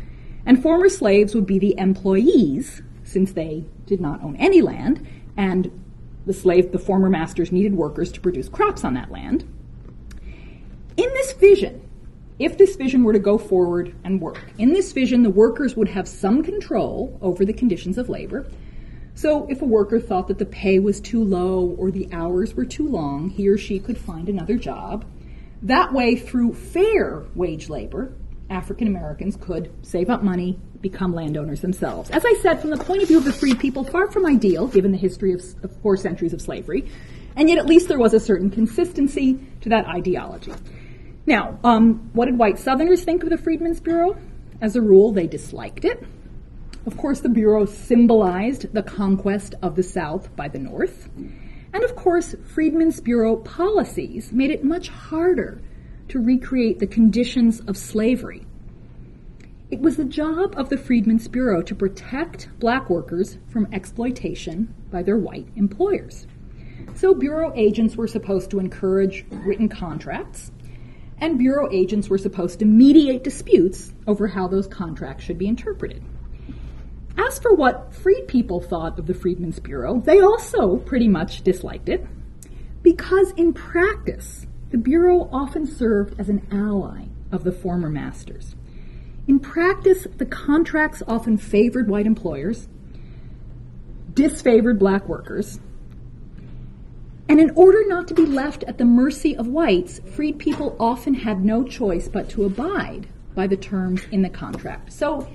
and 0.46 0.62
former 0.62 0.88
slaves 0.88 1.36
would 1.36 1.46
be 1.46 1.60
the 1.60 1.78
employees, 1.78 2.82
since 3.10 3.34
they 3.34 3.66
did 3.86 4.00
not 4.00 4.24
own 4.24 4.36
any 4.38 4.62
land, 4.62 5.06
and 5.36 5.72
the 6.26 6.34
slave, 6.34 6.72
the 6.72 6.80
former 6.80 7.10
masters 7.10 7.52
needed 7.52 7.74
workers 7.74 8.12
to 8.12 8.22
produce 8.22 8.50
crops 8.50 8.84
on 8.84 8.94
that 8.94 9.12
land. 9.12 9.42
In 10.96 11.10
this 11.14 11.34
vision, 11.34 11.82
if 12.38 12.58
this 12.58 12.76
vision 12.76 13.04
were 13.04 13.14
to 13.14 13.20
go 13.20 13.38
forward 13.38 13.96
and 14.04 14.22
work, 14.22 14.52
in 14.58 14.74
this 14.74 14.92
vision, 14.92 15.24
the 15.24 15.30
workers 15.30 15.76
would 15.76 15.90
have 15.90 16.08
some 16.08 16.44
control 16.44 17.18
over 17.22 17.44
the 17.44 17.54
conditions 17.54 17.98
of 17.98 18.10
labor, 18.10 18.46
so 19.16 19.48
if 19.50 19.62
a 19.62 19.66
worker 19.66 20.00
thought 20.00 20.30
that 20.30 20.38
the 20.38 20.46
pay 20.46 20.80
was 20.80 21.02
too 21.02 21.22
low 21.22 21.76
or 21.78 21.92
the 21.92 22.08
hours 22.14 22.54
were 22.54 22.64
too 22.64 22.88
long, 22.88 23.30
he 23.30 23.50
or 23.50 23.58
she 23.58 23.78
could 23.78 23.98
find 23.98 24.30
another 24.30 24.56
job. 24.56 25.04
That 25.62 25.92
way, 25.92 26.16
through 26.16 26.54
fair 26.54 27.26
wage 27.36 27.68
labor, 27.68 28.14
African 28.50 28.88
Americans 28.88 29.36
could 29.36 29.74
save 29.82 30.10
up 30.10 30.24
money, 30.24 30.58
become 30.82 31.14
landowners 31.14 31.62
themselves. 31.62 32.10
As 32.10 32.24
I 32.26 32.34
said, 32.42 32.62
from 32.62 32.70
the 32.70 32.78
point 32.78 33.02
of 33.02 33.08
view 33.08 33.18
of 33.18 33.26
the 33.26 33.34
freed 33.34 33.60
people, 33.60 33.84
far 33.84 34.10
from 34.10 34.26
ideal 34.26 34.68
given 34.68 34.92
the 34.92 34.98
history 34.98 35.34
of, 35.34 35.42
of 35.64 35.76
four 35.82 35.98
centuries 35.98 36.34
of 36.34 36.42
slavery, 36.42 36.90
and 37.36 37.50
yet 37.50 37.58
at 37.58 37.66
least 37.66 37.88
there 37.88 38.00
was 38.00 38.14
a 38.14 38.20
certain 38.20 38.50
consistency 38.50 39.40
to 39.62 39.70
that 39.70 39.86
ideology. 39.88 40.54
Now, 41.26 41.60
um, 41.64 42.10
what 42.14 42.26
did 42.26 42.38
white 42.38 42.60
Southerners 42.60 43.04
think 43.04 43.24
of 43.24 43.30
the 43.30 43.38
Freedmen's 43.38 43.80
Bureau? 43.80 44.18
As 44.62 44.76
a 44.76 44.82
rule, 44.82 45.12
they 45.12 45.28
disliked 45.28 45.86
it. 45.86 46.04
Of 46.86 46.98
course, 46.98 47.20
the 47.20 47.30
Bureau 47.30 47.66
symbolized 47.66 48.74
the 48.74 48.82
conquest 48.82 49.54
of 49.62 49.76
the 49.76 49.84
South 49.84 50.36
by 50.36 50.48
the 50.48 50.60
North. 50.60 51.10
And 51.72 51.84
of 51.84 51.96
course, 51.96 52.36
Freedmen's 52.46 53.00
Bureau 53.00 53.36
policies 53.36 54.32
made 54.32 54.50
it 54.50 54.64
much 54.64 54.90
harder 54.90 55.62
to 56.08 56.20
recreate 56.20 56.80
the 56.80 56.88
conditions 56.88 57.60
of 57.60 57.78
slavery. 57.78 58.46
It 59.72 59.82
was 59.82 59.98
the 59.98 60.06
job 60.06 60.56
of 60.58 60.70
the 60.70 60.78
Freedmen's 60.78 61.28
Bureau 61.28 61.62
to 61.62 61.76
protect 61.76 62.50
black 62.60 62.90
workers 62.90 63.38
from 63.50 63.68
exploitation 63.72 64.74
by 64.90 65.04
their 65.04 65.18
white 65.18 65.48
employers. 65.56 66.26
So, 66.96 67.14
Bureau 67.14 67.54
agents 67.54 67.96
were 67.96 68.08
supposed 68.08 68.50
to 68.50 68.60
encourage 68.60 69.26
written 69.30 69.70
contracts, 69.70 70.52
and 71.20 71.38
Bureau 71.38 71.70
agents 71.72 72.10
were 72.10 72.18
supposed 72.18 72.58
to 72.60 72.66
mediate 72.66 73.24
disputes 73.24 73.94
over 74.08 74.30
how 74.30 74.48
those 74.48 74.66
contracts 74.66 75.24
should 75.24 75.38
be 75.38 75.48
interpreted. 75.48 76.02
As 77.16 77.38
for 77.38 77.54
what 77.54 77.94
freed 77.94 78.28
people 78.28 78.62
thought 78.62 78.98
of 78.98 79.06
the 79.06 79.14
Freedmen's 79.14 79.60
Bureau, 79.60 80.00
they 80.00 80.20
also 80.20 80.78
pretty 80.78 81.08
much 81.08 81.44
disliked 81.44 81.90
it 81.90 82.08
because 82.82 83.34
in 83.38 83.54
practice, 83.54 84.48
the 84.72 84.80
Bureau 84.80 85.30
often 85.32 85.68
served 85.68 86.20
as 86.20 86.28
an 86.28 86.48
ally 86.52 87.06
of 87.32 87.44
the 87.44 87.52
former 87.52 87.90
masters. 87.90 88.56
In 89.30 89.40
practice, 89.40 90.08
the 90.18 90.26
contracts 90.26 91.04
often 91.08 91.38
favored 91.38 91.88
white 91.88 92.08
employers, 92.08 92.68
disfavored 94.12 94.80
black 94.80 95.08
workers, 95.08 95.60
and 97.30 97.40
in 97.40 97.52
order 97.52 97.86
not 97.86 98.08
to 98.08 98.16
be 98.16 98.26
left 98.26 98.64
at 98.64 98.80
the 98.80 98.86
mercy 98.86 99.38
of 99.38 99.46
whites, 99.46 100.02
freed 100.16 100.40
people 100.40 100.76
often 100.80 101.14
had 101.14 101.46
no 101.46 101.64
choice 101.64 102.08
but 102.08 102.28
to 102.32 102.44
abide 102.44 103.08
by 103.36 103.46
the 103.46 103.56
terms 103.56 104.02
in 104.12 104.24
the 104.24 104.32
contract. 104.32 104.92
So 104.92 105.30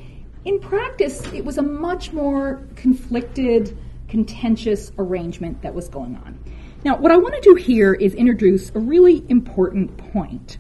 in 0.44 0.59
practice, 0.59 1.24
it 1.33 1.44
was 1.44 1.59
a 1.59 1.62
much 1.62 2.12
more 2.12 2.66
conflicted, 2.74 3.78
contentious 4.09 4.90
arrangement 4.98 5.62
that 5.62 5.72
was 5.72 5.88
going 5.88 6.16
on. 6.16 6.37
Now, 6.85 6.96
what 6.96 7.12
I 7.12 7.16
want 7.16 7.37
to 7.37 7.40
do 7.42 7.54
here 7.54 7.94
is 7.94 8.12
introduce 8.14 8.70
a 8.74 8.80
really 8.80 9.24
important 9.28 9.96
point 9.96 10.59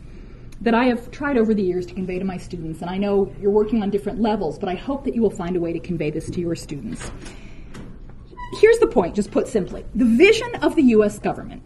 that 0.64 0.74
I 0.74 0.84
have 0.84 1.10
tried 1.10 1.36
over 1.36 1.52
the 1.52 1.62
years 1.62 1.84
to 1.86 1.94
convey 1.94 2.18
to 2.18 2.24
my 2.24 2.38
students, 2.38 2.80
and 2.80 2.90
I 2.90 2.96
know 2.96 3.30
you're 3.38 3.50
working 3.50 3.82
on 3.82 3.90
different 3.90 4.20
levels, 4.20 4.58
but 4.58 4.68
I 4.68 4.74
hope 4.74 5.04
that 5.04 5.14
you 5.14 5.20
will 5.20 5.30
find 5.30 5.56
a 5.56 5.60
way 5.60 5.74
to 5.74 5.78
convey 5.78 6.10
this 6.10 6.30
to 6.30 6.40
your 6.40 6.56
students. 6.56 7.10
Here's 8.60 8.78
the 8.78 8.86
point, 8.86 9.14
just 9.14 9.30
put 9.30 9.46
simply. 9.46 9.84
The 9.94 10.06
vision 10.06 10.54
of 10.62 10.74
the 10.74 10.82
U.S. 10.82 11.18
government 11.18 11.62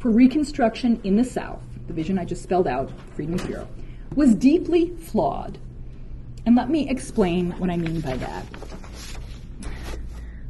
for 0.00 0.10
Reconstruction 0.10 1.00
in 1.02 1.16
the 1.16 1.24
South, 1.24 1.62
the 1.86 1.94
vision 1.94 2.18
I 2.18 2.26
just 2.26 2.42
spelled 2.42 2.66
out, 2.66 2.90
Freedmen's 3.14 3.44
Bureau, 3.44 3.68
was 4.14 4.34
deeply 4.34 4.90
flawed 4.96 5.58
and 6.44 6.56
let 6.56 6.68
me 6.68 6.88
explain 6.88 7.52
what 7.52 7.70
I 7.70 7.76
mean 7.76 8.00
by 8.00 8.16
that. 8.16 8.46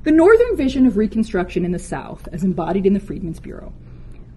The 0.05 0.11
Northern 0.11 0.57
vision 0.57 0.87
of 0.87 0.97
Reconstruction 0.97 1.65
in 1.65 1.71
the 1.71 1.79
South, 1.79 2.27
as 2.33 2.43
embodied 2.43 2.87
in 2.87 2.95
the 2.95 3.01
Freedmen's 3.01 3.39
Bureau, 3.39 3.73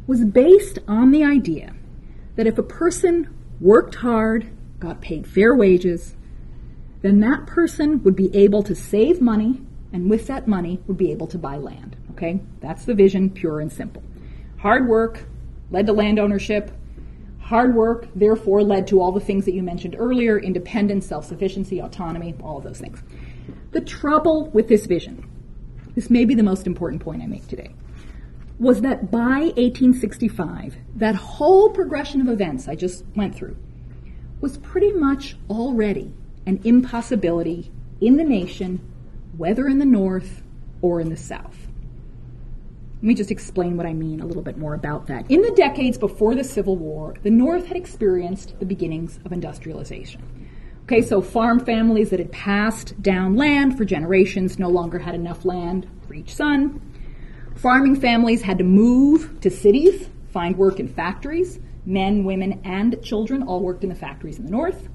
was 0.06 0.24
based 0.24 0.78
on 0.88 1.10
the 1.12 1.24
idea 1.24 1.74
that 2.36 2.46
if 2.46 2.58
a 2.58 2.64
person 2.64 3.34
worked 3.60 3.96
hard, 3.96 4.50
got 4.80 5.02
paid 5.02 5.28
fair 5.28 5.56
wages, 5.56 6.16
then 7.02 7.20
that 7.20 7.46
person 7.46 8.04
would 8.04 8.16
be 8.16 8.36
able 8.36 8.64
to 8.64 8.76
save 8.76 9.22
money, 9.22 9.62
and 9.94 10.10
with 10.10 10.28
that 10.28 10.48
money 10.48 10.80
would 10.88 10.98
be 10.98 11.12
able 11.12 11.28
to 11.28 11.38
buy 11.38 11.58
land. 11.58 11.96
Okay? 12.12 12.42
That's 12.62 12.86
the 12.86 12.94
vision, 12.94 13.30
pure 13.30 13.60
and 13.60 13.72
simple. 13.72 14.04
Hard 14.58 14.88
work 14.88 15.26
led 15.72 15.86
to 15.86 15.94
land 15.94 16.20
ownership, 16.20 16.72
Hard 17.46 17.76
work, 17.76 18.08
therefore, 18.16 18.64
led 18.64 18.88
to 18.88 19.00
all 19.00 19.12
the 19.12 19.20
things 19.20 19.46
that 19.46 19.54
you 19.54 19.62
mentioned 19.62 19.96
earlier 20.00 20.40
independence, 20.40 21.06
self 21.06 21.26
sufficiency, 21.26 21.80
autonomy, 21.80 22.34
all 22.42 22.58
of 22.58 22.64
those 22.64 22.80
things. 22.80 23.04
The 23.72 23.82
trouble 23.82 24.50
with 24.50 24.68
this 24.68 24.88
vision, 24.88 25.30
this 25.94 26.10
may 26.10 26.26
be 26.26 26.34
the 26.34 26.42
most 26.42 26.66
important 26.66 27.04
point 27.04 27.22
I 27.22 27.28
make 27.28 27.48
today, 27.48 27.76
was 28.60 28.82
that 28.82 29.12
by 29.12 29.52
1865, 29.58 30.78
that 30.96 31.16
whole 31.16 31.70
progression 31.70 32.22
of 32.22 32.30
events 32.30 32.68
I 32.68 32.76
just 32.76 33.04
went 33.16 33.36
through 33.36 33.58
was 34.40 34.58
pretty 34.60 34.92
much 34.94 35.36
already 35.50 36.14
an 36.46 36.62
impossibility 36.64 37.72
in 38.00 38.18
the 38.18 38.24
nation, 38.24 38.80
whether 39.38 39.68
in 39.68 39.80
the 39.80 39.86
North 39.86 40.44
or 40.82 41.02
in 41.02 41.10
the 41.10 41.18
South. 41.18 41.68
Let 42.98 43.04
me 43.04 43.14
just 43.14 43.32
explain 43.32 43.76
what 43.78 43.86
I 43.86 43.94
mean 43.94 44.22
a 44.22 44.26
little 44.26 44.42
bit 44.42 44.58
more 44.58 44.74
about 44.74 45.08
that. 45.08 45.30
In 45.30 45.42
the 45.42 45.52
decades 45.52 45.98
before 45.98 46.34
the 46.34 46.44
Civil 46.44 46.78
War, 46.78 47.16
the 47.24 47.30
North 47.30 47.66
had 47.68 47.78
experienced 47.78 48.58
the 48.60 48.66
beginnings 48.66 49.20
of 49.26 49.34
industrialization. 49.34 50.22
Okay, 50.84 51.02
so 51.02 51.20
farm 51.20 51.60
families 51.60 52.12
that 52.12 52.20
had 52.20 52.32
passed 52.32 53.02
down 53.02 53.36
land 53.36 53.78
for 53.78 53.86
generations 53.86 54.60
no 54.60 54.70
longer 54.70 55.00
had 55.00 55.16
enough 55.16 55.44
land 55.44 55.88
for 56.08 56.14
each 56.14 56.34
son. 56.34 56.80
Farming 57.56 57.96
families 57.96 58.42
had 58.42 58.58
to 58.58 58.64
move 58.64 59.40
to 59.42 59.50
cities, 59.50 60.10
find 60.32 60.58
work 60.58 60.80
in 60.80 60.88
factories. 60.88 61.60
Men, 61.86 62.24
women, 62.24 62.62
and 62.64 63.02
children 63.04 63.44
all 63.44 63.62
worked 63.62 63.84
in 63.84 63.90
the 63.90 63.96
factories 63.96 64.40
in 64.40 64.46
the 64.46 64.52
North. 64.52 64.90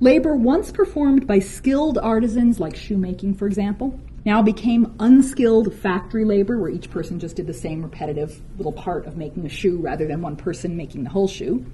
Labor 0.00 0.34
once 0.34 0.72
performed 0.72 1.26
by 1.26 1.38
skilled 1.38 1.98
artisans 1.98 2.58
like 2.58 2.74
shoemaking, 2.74 3.34
for 3.34 3.46
example, 3.46 3.98
now 4.24 4.42
became 4.42 4.94
unskilled 4.98 5.72
factory 5.74 6.24
labor 6.24 6.58
where 6.58 6.70
each 6.70 6.90
person 6.90 7.20
just 7.20 7.36
did 7.36 7.46
the 7.46 7.54
same 7.54 7.82
repetitive 7.82 8.40
little 8.56 8.72
part 8.72 9.06
of 9.06 9.16
making 9.16 9.46
a 9.46 9.48
shoe 9.48 9.76
rather 9.76 10.06
than 10.06 10.20
one 10.20 10.34
person 10.34 10.76
making 10.76 11.04
the 11.04 11.10
whole 11.10 11.28
shoe. 11.28 11.64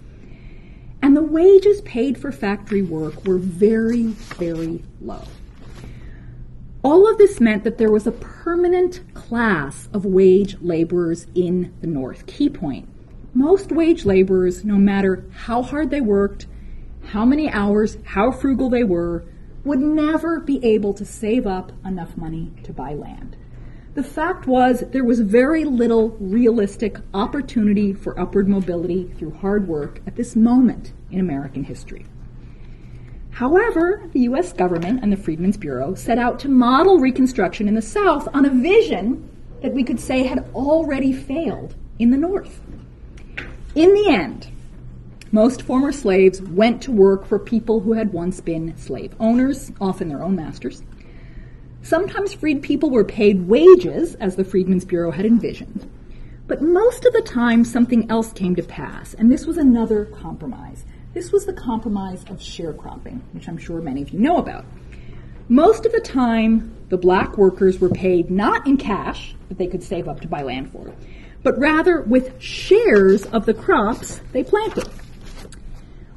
And 1.00 1.16
the 1.16 1.22
wages 1.22 1.80
paid 1.82 2.18
for 2.18 2.30
factory 2.30 2.82
work 2.82 3.24
were 3.24 3.38
very, 3.38 4.08
very 4.08 4.82
low. 5.00 5.22
All 6.82 7.10
of 7.10 7.18
this 7.18 7.40
meant 7.40 7.64
that 7.64 7.76
there 7.76 7.92
was 7.92 8.06
a 8.06 8.12
permanent 8.12 9.02
class 9.12 9.88
of 9.92 10.06
wage 10.06 10.56
laborers 10.62 11.26
in 11.34 11.74
the 11.80 11.86
North. 11.86 12.26
Key 12.26 12.48
point 12.48 12.88
most 13.34 13.70
wage 13.70 14.04
laborers, 14.04 14.64
no 14.64 14.76
matter 14.76 15.24
how 15.30 15.62
hard 15.62 15.90
they 15.90 16.00
worked, 16.00 16.46
how 17.04 17.24
many 17.24 17.48
hours, 17.48 17.96
how 18.04 18.32
frugal 18.32 18.68
they 18.68 18.82
were, 18.82 19.24
would 19.64 19.78
never 19.78 20.40
be 20.40 20.64
able 20.64 20.94
to 20.94 21.04
save 21.04 21.46
up 21.46 21.70
enough 21.84 22.16
money 22.16 22.50
to 22.64 22.72
buy 22.72 22.94
land. 22.94 23.36
The 23.94 24.02
fact 24.02 24.46
was, 24.46 24.84
there 24.90 25.04
was 25.04 25.20
very 25.20 25.64
little 25.64 26.10
realistic 26.20 26.98
opportunity 27.12 27.92
for 27.92 28.18
upward 28.18 28.48
mobility 28.48 29.12
through 29.18 29.34
hard 29.34 29.68
work 29.68 30.00
at 30.06 30.16
this 30.16 30.34
moment 30.34 30.92
in 31.10 31.20
American 31.20 31.64
history. 31.64 32.06
However, 33.30 34.08
the 34.12 34.20
U.S. 34.20 34.52
government 34.52 35.00
and 35.02 35.12
the 35.12 35.16
Freedmen's 35.16 35.56
Bureau 35.56 35.94
set 35.94 36.18
out 36.18 36.38
to 36.40 36.48
model 36.48 36.98
Reconstruction 36.98 37.68
in 37.68 37.74
the 37.74 37.82
South 37.82 38.28
on 38.34 38.44
a 38.44 38.50
vision 38.50 39.28
that 39.62 39.72
we 39.72 39.84
could 39.84 40.00
say 40.00 40.24
had 40.24 40.50
already 40.54 41.12
failed 41.12 41.74
in 41.98 42.10
the 42.10 42.16
North. 42.16 42.60
In 43.74 43.94
the 43.94 44.08
end, 44.08 44.48
most 45.32 45.62
former 45.62 45.92
slaves 45.92 46.42
went 46.42 46.82
to 46.82 46.92
work 46.92 47.24
for 47.24 47.38
people 47.38 47.80
who 47.80 47.92
had 47.92 48.12
once 48.12 48.40
been 48.40 48.76
slave 48.76 49.14
owners, 49.20 49.70
often 49.80 50.08
their 50.08 50.22
own 50.22 50.34
masters. 50.34 50.82
Sometimes 51.82 52.34
freed 52.34 52.62
people 52.62 52.90
were 52.90 53.04
paid 53.04 53.46
wages, 53.46 54.16
as 54.16 54.36
the 54.36 54.44
Freedmen's 54.44 54.84
Bureau 54.84 55.12
had 55.12 55.24
envisioned. 55.24 55.88
But 56.46 56.62
most 56.62 57.04
of 57.04 57.12
the 57.12 57.22
time, 57.22 57.64
something 57.64 58.10
else 58.10 58.32
came 58.32 58.56
to 58.56 58.62
pass, 58.62 59.14
and 59.14 59.30
this 59.30 59.46
was 59.46 59.56
another 59.56 60.06
compromise. 60.06 60.84
This 61.12 61.32
was 61.32 61.44
the 61.44 61.52
compromise 61.52 62.22
of 62.30 62.38
sharecropping, 62.38 63.20
which 63.32 63.48
I'm 63.48 63.58
sure 63.58 63.80
many 63.80 64.02
of 64.02 64.10
you 64.10 64.20
know 64.20 64.38
about. 64.38 64.64
Most 65.48 65.84
of 65.84 65.90
the 65.90 66.00
time, 66.00 66.72
the 66.88 66.96
black 66.96 67.36
workers 67.36 67.80
were 67.80 67.88
paid 67.88 68.30
not 68.30 68.66
in 68.68 68.76
cash 68.76 69.34
that 69.48 69.58
they 69.58 69.66
could 69.66 69.82
save 69.82 70.06
up 70.06 70.20
to 70.20 70.28
buy 70.28 70.42
land 70.42 70.70
for, 70.70 70.94
but 71.42 71.58
rather 71.58 72.02
with 72.02 72.40
shares 72.40 73.24
of 73.26 73.44
the 73.44 73.54
crops 73.54 74.20
they 74.30 74.44
planted. 74.44 74.88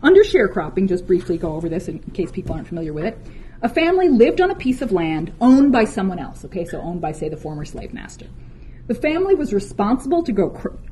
Under 0.04 0.24
sharecropping, 0.24 0.88
just 0.88 1.08
briefly 1.08 1.40
go 1.40 1.54
over 1.54 1.68
this 1.68 1.88
in 1.88 1.98
case 2.12 2.30
people 2.30 2.54
aren't 2.54 2.68
familiar 2.68 2.94
with 2.94 3.06
it, 3.06 3.18
a 3.64 3.70
family 3.70 4.10
lived 4.10 4.42
on 4.42 4.52
a 4.52 4.56
piece 4.56 4.84
of 4.84 4.92
land 4.92 5.34
owned 5.42 5.72
by 5.72 5.86
someone 5.86 6.20
else, 6.20 6.46
okay, 6.46 6.66
so 6.66 6.80
owned 6.80 7.02
by, 7.02 7.14
say, 7.14 7.30
the 7.30 7.38
former 7.38 7.66
slave 7.66 7.94
master. 7.94 8.28
The 8.86 8.96
family 8.96 9.34
was 9.34 9.54
responsible 9.54 10.22
to 10.24 10.32
grow, 10.32 10.50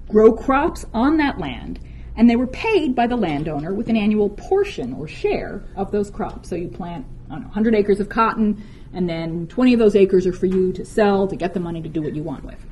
grow 0.08 0.34
crops 0.34 0.86
on 0.94 1.18
that 1.18 1.38
land, 1.38 1.80
and 2.16 2.30
they 2.30 2.36
were 2.36 2.48
paid 2.48 2.96
by 2.96 3.08
the 3.08 3.16
landowner 3.16 3.74
with 3.74 3.90
an 3.90 3.98
annual 3.98 4.30
portion 4.30 4.94
or 4.94 5.08
share 5.08 5.64
of 5.76 5.92
those 5.92 6.10
crops. 6.10 6.50
So 6.50 6.56
you 6.56 6.68
plant 6.68 7.06
know, 7.30 7.46
100 7.46 7.76
acres 7.76 8.00
of 8.00 8.10
cotton, 8.10 8.64
and 8.94 9.10
then 9.10 9.48
20 9.48 9.74
of 9.74 9.80
those 9.80 9.96
acres 9.96 10.28
are 10.28 10.34
for 10.34 10.46
you 10.46 10.74
to 10.74 10.86
sell 10.86 11.28
to 11.28 11.36
get 11.36 11.54
the 11.54 11.60
money 11.60 11.82
to 11.82 11.90
do 11.90 12.02
what 12.02 12.16
you 12.16 12.24
want 12.24 12.44
with. 12.44 12.66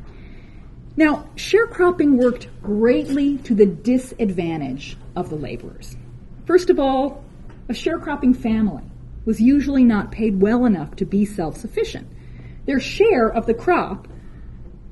Now, 0.98 1.28
sharecropping 1.36 2.18
worked 2.18 2.48
greatly 2.62 3.38
to 3.40 3.56
the 3.56 3.66
disadvantage 3.66 4.98
of 5.16 5.30
the 5.30 5.36
laborers. 5.36 5.96
First 6.46 6.70
of 6.70 6.80
all, 6.80 7.24
a 7.70 7.74
sharecropping 7.74 8.36
family 8.36 8.84
was 9.26 9.40
usually 9.40 9.84
not 9.84 10.12
paid 10.12 10.42
well 10.42 10.66
enough 10.66 10.96
to 10.98 11.06
be 11.06 11.24
self 11.24 11.58
sufficient. 11.58 12.08
Their 12.66 12.80
share 12.80 13.30
of 13.30 13.46
the 13.46 13.54
crop 13.54 14.08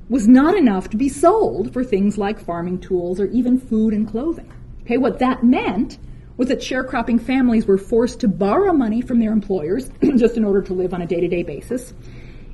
was 0.08 0.26
not 0.26 0.56
enough 0.56 0.88
to 0.90 0.96
be 0.96 1.08
sold 1.08 1.72
for 1.72 1.84
things 1.84 2.16
like 2.16 2.40
farming 2.40 2.80
tools 2.80 3.20
or 3.20 3.26
even 3.26 3.58
food 3.58 3.92
and 3.92 4.08
clothing. 4.08 4.52
Okay, 4.82 4.96
what 4.96 5.18
that 5.18 5.44
meant 5.44 5.98
was 6.38 6.48
that 6.48 6.60
sharecropping 6.60 7.20
families 7.20 7.66
were 7.66 7.76
forced 7.76 8.20
to 8.20 8.28
borrow 8.28 8.72
money 8.72 9.02
from 9.02 9.18
their 9.18 9.32
employers 9.32 9.90
just 10.16 10.36
in 10.36 10.44
order 10.44 10.62
to 10.62 10.72
live 10.72 10.94
on 10.94 11.02
a 11.02 11.06
day 11.06 11.20
to 11.20 11.28
day 11.28 11.42
basis. 11.42 11.92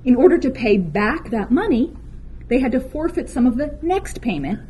In 0.04 0.16
order 0.16 0.38
to 0.38 0.50
pay 0.50 0.78
back 0.78 1.30
that 1.30 1.50
money, 1.50 1.94
they 2.48 2.58
had 2.58 2.72
to 2.72 2.80
forfeit 2.80 3.28
some 3.30 3.46
of 3.46 3.56
the 3.56 3.78
next 3.82 4.20
payment 4.20 4.60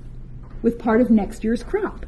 with 0.62 0.78
part 0.78 1.00
of 1.00 1.10
next 1.10 1.42
year's 1.42 1.62
crop. 1.62 2.06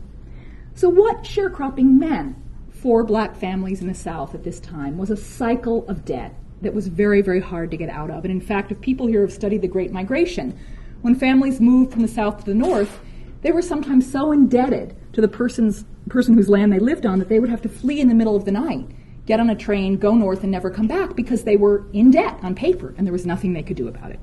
So, 0.75 0.89
what 0.89 1.25
sharecropping 1.25 1.99
meant 1.99 2.37
for 2.71 3.03
black 3.03 3.37
families 3.37 3.81
in 3.81 3.89
the 3.89 3.95
South 3.95 4.35
at 4.35 4.45
this 4.45 4.61
time 4.61 4.99
was 4.99 5.11
a 5.11 5.17
cycle 5.17 5.89
of 5.89 6.05
debt 6.05 6.35
that 6.63 6.75
was 6.75 6.89
very, 6.89 7.23
very 7.23 7.41
hard 7.41 7.71
to 7.71 7.77
get 7.77 7.89
out 7.89 8.11
of. 8.11 8.25
And 8.25 8.33
in 8.33 8.41
fact, 8.41 8.73
if 8.73 8.81
people 8.81 9.07
here 9.07 9.21
have 9.23 9.33
studied 9.33 9.63
the 9.63 9.69
Great 9.69 9.93
Migration, 9.93 10.59
when 11.03 11.15
families 11.15 11.61
moved 11.61 11.93
from 11.93 12.03
the 12.03 12.09
South 12.09 12.39
to 12.39 12.45
the 12.45 12.55
North, 12.55 13.01
they 13.43 13.53
were 13.53 13.63
sometimes 13.63 14.11
so 14.11 14.33
indebted 14.33 14.97
to 15.13 15.21
the 15.21 15.29
person's 15.29 15.85
person 16.09 16.35
whose 16.35 16.49
land 16.49 16.73
they 16.73 16.79
lived 16.79 17.05
on 17.05 17.19
that 17.19 17.29
they 17.29 17.41
would 17.41 17.51
have 17.51 17.63
to 17.63 17.69
flee 17.69 18.01
in 18.01 18.09
the 18.09 18.15
middle 18.15 18.37
of 18.37 18.45
the 18.45 18.53
night, 18.53 18.87
get 19.27 19.41
on 19.41 19.51
a 19.51 19.55
train, 19.55 19.97
go 19.97 20.15
north, 20.15 20.43
and 20.43 20.53
never 20.53 20.71
come 20.71 20.87
back 20.87 21.15
because 21.15 21.45
they 21.45 21.57
were 21.57 21.85
in 21.93 22.11
debt 22.11 22.39
on 22.43 22.55
paper 22.55 22.95
and 22.97 23.07
there 23.07 23.13
was 23.13 23.27
nothing 23.27 23.53
they 23.53 23.63
could 23.63 23.77
do 23.77 23.89
about 23.89 24.11
it. 24.11 24.21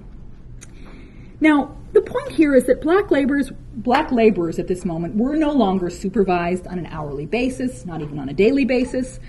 Now, 1.40 1.76
the 1.92 2.02
point 2.02 2.32
here 2.32 2.56
is 2.56 2.66
that 2.68 2.82
black 2.82 3.12
laborers, 3.12 3.52
black 3.74 4.12
laborers 4.12 4.60
at 4.60 4.68
this 4.68 4.86
moment 4.86 5.16
were 5.16 5.36
no 5.36 5.52
longer 5.52 5.90
supervised 5.90 6.68
on 6.68 6.80
an 6.80 6.86
hourly 6.86 7.26
basis, 7.26 7.86
not 7.86 8.02
even 8.02 8.18
on 8.18 8.30
a 8.30 8.34
daily 8.34 8.66
basis, 8.66 9.20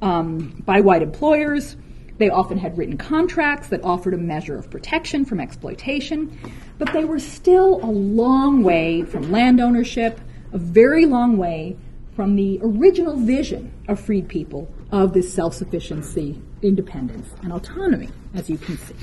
um, 0.00 0.62
by 0.64 0.80
white 0.80 1.02
employers. 1.02 1.76
They 2.18 2.30
often 2.30 2.58
had 2.58 2.78
written 2.78 2.96
contracts 2.96 3.68
that 3.68 3.84
offered 3.84 4.14
a 4.14 4.18
measure 4.18 4.56
of 4.56 4.70
protection 4.70 5.24
from 5.24 5.40
exploitation, 5.40 6.38
but 6.78 6.92
they 6.92 7.04
were 7.04 7.18
still 7.18 7.76
a 7.84 7.90
long 7.90 8.62
way 8.62 9.02
from 9.02 9.30
land 9.30 9.60
ownership, 9.60 10.20
a 10.52 10.58
very 10.58 11.04
long 11.04 11.36
way 11.36 11.76
from 12.14 12.34
the 12.34 12.58
original 12.62 13.16
vision 13.16 13.70
of 13.88 14.00
freed 14.00 14.28
people 14.28 14.72
of 14.90 15.12
this 15.12 15.32
self 15.32 15.54
sufficiency, 15.54 16.40
independence, 16.62 17.28
and 17.42 17.52
autonomy, 17.52 18.08
as 18.34 18.48
you 18.48 18.56
can 18.56 18.78
see. 18.78 18.94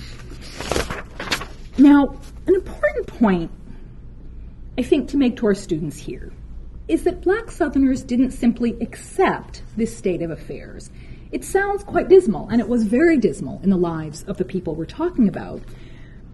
Now, 1.78 2.20
an 2.48 2.56
important 2.56 3.08
point, 3.08 3.52
I 4.78 4.82
think, 4.82 5.10
to 5.10 5.18
make 5.18 5.38
to 5.38 5.46
our 5.46 5.56
students 5.56 5.98
here 5.98 6.32
is 6.88 7.04
that 7.04 7.22
black 7.22 7.50
Southerners 7.50 8.04
didn't 8.04 8.32
simply 8.32 8.78
accept 8.82 9.64
this 9.78 9.96
state 9.96 10.22
of 10.22 10.32
affairs. 10.32 10.90
It 11.34 11.44
sounds 11.44 11.84
quite 11.84 12.10
dismal, 12.10 12.48
and 12.50 12.62
it 12.62 12.70
was 12.70 12.84
very 12.84 13.18
dismal 13.18 13.60
in 13.64 13.72
the 13.72 13.76
lives 13.76 14.22
of 14.28 14.38
the 14.38 14.46
people 14.46 14.76
we're 14.76 14.86
talking 14.86 15.28
about. 15.28 15.64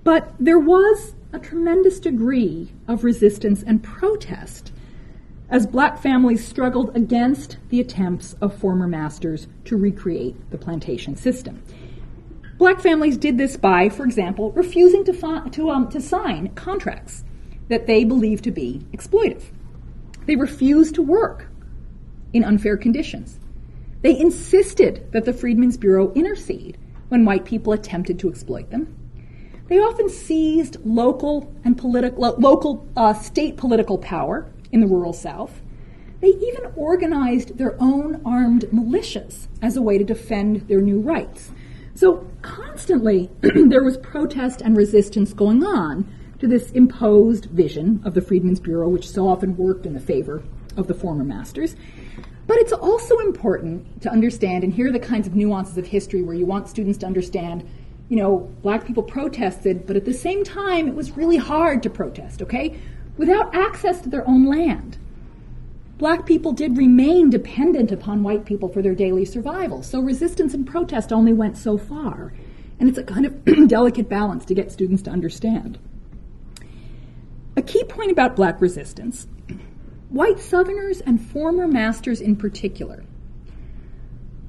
But 0.04 0.34
there 0.38 0.60
was 0.60 1.16
a 1.32 1.40
tremendous 1.40 2.02
degree 2.02 2.74
of 2.86 3.06
resistance 3.06 3.64
and 3.64 3.82
protest 3.82 4.74
as 5.50 5.66
black 5.66 6.02
families 6.02 6.46
struggled 6.46 6.94
against 6.98 7.56
the 7.70 7.80
attempts 7.80 8.34
of 8.42 8.54
former 8.54 8.90
masters 8.90 9.48
to 9.64 9.78
recreate 9.78 10.36
the 10.52 10.58
plantation 10.58 11.16
system. 11.16 11.64
Black 12.58 12.82
families 12.82 13.16
did 13.16 13.38
this 13.38 13.56
by, 13.56 13.88
for 13.88 14.04
example, 14.04 14.52
refusing 14.52 15.06
to, 15.06 15.14
fi- 15.14 15.48
to, 15.48 15.70
um, 15.72 15.90
to 15.92 16.02
sign 16.02 16.50
contracts 16.56 17.24
that 17.70 17.88
they 17.88 18.04
believed 18.04 18.44
to 18.44 18.52
be 18.52 18.86
exploitive. 18.92 19.44
They 20.26 20.36
refused 20.36 20.96
to 20.96 21.02
work 21.02 21.48
in 22.34 22.44
unfair 22.44 22.76
conditions. 22.76 23.40
They 24.02 24.18
insisted 24.18 25.12
that 25.12 25.26
the 25.26 25.34
Freedmen's 25.34 25.78
Bureau 25.78 26.14
intercede 26.14 26.78
when 27.10 27.26
white 27.26 27.46
people 27.46 27.74
attempted 27.74 28.20
to 28.20 28.30
exploit 28.30 28.70
them. 28.70 28.96
They 29.68 29.78
often 29.78 30.10
seized 30.10 30.78
local 30.86 31.54
and 31.64 31.78
political, 31.78 32.36
local 32.38 32.88
uh, 32.96 33.14
state 33.14 33.58
political 33.58 33.98
power 33.98 34.52
in 34.72 34.80
the 34.80 34.88
rural 34.88 35.14
South. 35.14 35.62
They 36.22 36.30
even 36.30 36.72
organized 36.76 37.58
their 37.58 37.76
own 37.80 38.22
armed 38.26 38.64
militias 38.74 39.48
as 39.62 39.78
a 39.78 39.82
way 39.82 39.98
to 39.98 40.04
defend 40.04 40.68
their 40.68 40.82
new 40.82 41.00
rights. 41.00 41.52
So 41.94 42.28
constantly 42.42 43.30
there 43.42 43.84
was 43.84 43.98
protest 43.98 44.62
and 44.62 44.76
resistance 44.76 45.34
going 45.34 45.64
on 45.64 46.12
to 46.40 46.48
this 46.48 46.72
imposed 46.72 47.46
vision 47.46 48.02
of 48.06 48.14
the 48.14 48.22
Freedmen's 48.22 48.60
Bureau, 48.60 48.88
which 48.88 49.10
so 49.10 49.28
often 49.28 49.58
worked 49.58 49.86
in 49.86 49.94
the 49.94 50.00
favor 50.00 50.42
of 50.78 50.88
the 50.88 50.94
former 50.94 51.24
masters. 51.24 51.76
But 52.50 52.58
it's 52.58 52.74
also 52.74 53.20
important 53.20 54.02
to 54.02 54.10
understand, 54.10 54.64
and 54.64 54.74
here 54.74 54.90
are 54.90 54.92
the 54.92 54.98
kinds 54.98 55.28
of 55.28 55.36
nuances 55.36 55.78
of 55.78 55.86
history 55.86 56.24
where 56.24 56.34
you 56.34 56.48
want 56.48 56.68
students 56.68 56.98
to 56.98 57.06
understand, 57.06 57.64
you 58.10 58.18
know, 58.18 58.50
black 58.64 58.88
people 58.88 59.04
protested, 59.04 59.86
but 59.86 59.96
at 59.96 60.04
the 60.04 60.16
same 60.16 60.44
time, 60.44 60.88
it 60.88 60.96
was 60.96 61.16
really 61.16 61.38
hard 61.38 61.84
to 61.84 61.92
protest, 61.92 62.42
okay? 62.42 62.76
Without 63.18 63.54
access 63.54 64.02
to 64.02 64.10
their 64.10 64.28
own 64.28 64.48
land 64.48 64.98
black 66.00 66.26
people 66.26 66.54
did 66.54 66.78
remain 66.78 67.30
dependent 67.30 67.92
upon 67.92 68.24
white 68.24 68.46
people 68.46 68.70
for 68.70 68.82
their 68.82 68.96
daily 68.96 69.26
survival. 69.26 69.84
So 69.84 70.00
resistance 70.00 70.54
and 70.54 70.66
protest 70.66 71.12
only 71.12 71.34
went 71.34 71.58
so 71.58 71.78
far. 71.78 72.34
And 72.80 72.90
it's 72.90 72.98
a 72.98 73.04
kind 73.04 73.26
of 73.26 73.46
delicate 73.68 74.08
balance 74.08 74.46
to 74.46 74.56
get 74.56 74.72
students 74.72 75.04
to 75.04 75.12
understand. 75.12 75.78
A 77.58 77.62
key 77.62 77.84
point 77.84 78.12
about 78.12 78.38
black 78.38 78.62
resistance 78.62 79.28
white 80.10 80.40
Southerners 80.40 81.02
and 81.02 81.22
former 81.22 81.68
masters 81.68 82.22
in 82.22 82.36
particular 82.36 83.04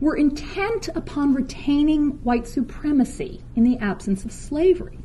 were 0.01 0.17
intent 0.17 0.89
upon 0.95 1.35
retaining 1.35 2.13
white 2.23 2.47
supremacy 2.47 3.43
in 3.55 3.65
the 3.65 3.77
absence 3.79 4.25
of 4.25 4.33
slavery. 4.33 4.99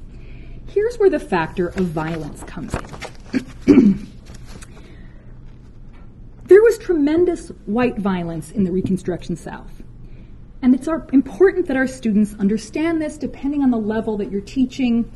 Here's 0.67 0.97
where 0.97 1.09
the 1.09 1.19
factor 1.19 1.67
of 1.67 1.85
violence 1.85 2.43
comes 2.43 2.73
in. 2.73 4.07
There 6.47 6.61
was 6.61 6.77
tremendous 6.77 7.49
white 7.65 7.97
violence 7.97 8.51
in 8.51 8.65
the 8.65 8.71
Reconstruction 8.71 9.35
South. 9.35 9.81
And 10.61 10.75
it's 10.75 10.87
our, 10.87 11.07
important 11.11 11.67
that 11.67 11.75
our 11.75 11.87
students 11.87 12.35
understand 12.37 13.01
this. 13.01 13.17
Depending 13.17 13.63
on 13.63 13.71
the 13.71 13.79
level 13.79 14.17
that 14.17 14.31
you're 14.31 14.41
teaching, 14.41 15.11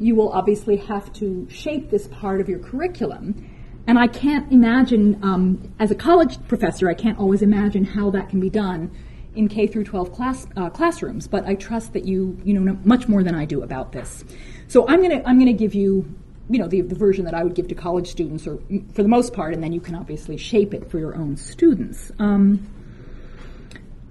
you 0.00 0.16
will 0.16 0.30
obviously 0.30 0.76
have 0.76 1.12
to 1.14 1.46
shape 1.48 1.90
this 1.90 2.08
part 2.08 2.40
of 2.40 2.48
your 2.48 2.58
curriculum. 2.58 3.48
And 3.86 3.98
I 3.98 4.06
can't 4.06 4.50
imagine, 4.50 5.18
um, 5.22 5.74
as 5.78 5.90
a 5.90 5.94
college 5.94 6.38
professor, 6.48 6.88
I 6.88 6.94
can't 6.94 7.18
always 7.18 7.42
imagine 7.42 7.84
how 7.84 8.10
that 8.10 8.30
can 8.30 8.40
be 8.40 8.50
done 8.50 8.90
in 9.34 9.48
K 9.48 9.66
through 9.66 9.84
12 9.84 10.12
class, 10.12 10.46
uh, 10.56 10.70
classrooms. 10.70 11.28
But 11.28 11.44
I 11.46 11.54
trust 11.54 11.92
that 11.92 12.04
you, 12.04 12.38
you 12.44 12.58
know 12.58 12.78
much 12.84 13.08
more 13.08 13.22
than 13.22 13.34
I 13.34 13.44
do 13.44 13.62
about 13.62 13.92
this. 13.92 14.24
So 14.68 14.88
I'm 14.88 15.02
gonna 15.02 15.22
I'm 15.26 15.38
gonna 15.38 15.52
give 15.52 15.74
you 15.74 16.14
you 16.48 16.58
know, 16.58 16.68
the, 16.68 16.82
the 16.82 16.94
version 16.94 17.24
that 17.24 17.34
I 17.34 17.42
would 17.42 17.54
give 17.54 17.68
to 17.68 17.74
college 17.74 18.10
students, 18.10 18.46
or 18.46 18.58
for 18.92 19.02
the 19.02 19.08
most 19.08 19.32
part, 19.32 19.54
and 19.54 19.62
then 19.62 19.72
you 19.72 19.80
can 19.80 19.94
obviously 19.94 20.36
shape 20.36 20.74
it 20.74 20.90
for 20.90 20.98
your 20.98 21.14
own 21.16 21.36
students. 21.36 22.12
Um, 22.18 22.68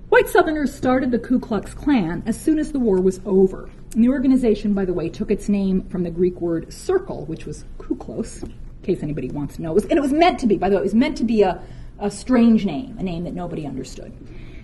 white 0.10 0.28
Southerners 0.28 0.74
started 0.74 1.12
the 1.12 1.20
Ku 1.20 1.40
Klux 1.40 1.74
Klan 1.74 2.24
as 2.26 2.40
soon 2.40 2.58
as 2.58 2.72
the 2.72 2.80
war 2.80 3.00
was 3.00 3.20
over. 3.26 3.70
And 3.94 4.04
the 4.04 4.10
organization, 4.10 4.74
by 4.74 4.86
the 4.86 4.94
way, 4.94 5.10
took 5.10 5.30
its 5.30 5.48
name 5.48 5.88
from 5.90 6.04
the 6.04 6.10
Greek 6.10 6.42
word 6.42 6.74
circle, 6.74 7.26
which 7.26 7.46
was 7.46 7.66
kuklos, 7.78 8.50
in 8.84 8.94
case 8.94 9.04
anybody 9.04 9.30
wants 9.30 9.56
to 9.56 9.62
know. 9.62 9.72
It 9.72 9.76
was, 9.76 9.86
and 9.86 9.94
it 9.94 10.02
was 10.02 10.14
meant 10.14 10.40
to 10.40 10.48
be, 10.48 10.58
by 10.58 10.70
the 10.70 10.76
way, 10.76 10.82
it 10.82 10.84
was 10.84 10.96
meant 10.96 11.18
to 11.18 11.24
be 11.24 11.42
a, 11.42 11.62
a 12.00 12.12
strange 12.12 12.66
name, 12.66 12.98
a 13.00 13.04
name 13.04 13.24
that 13.24 13.34
nobody 13.34 13.66
understood. 13.66 14.14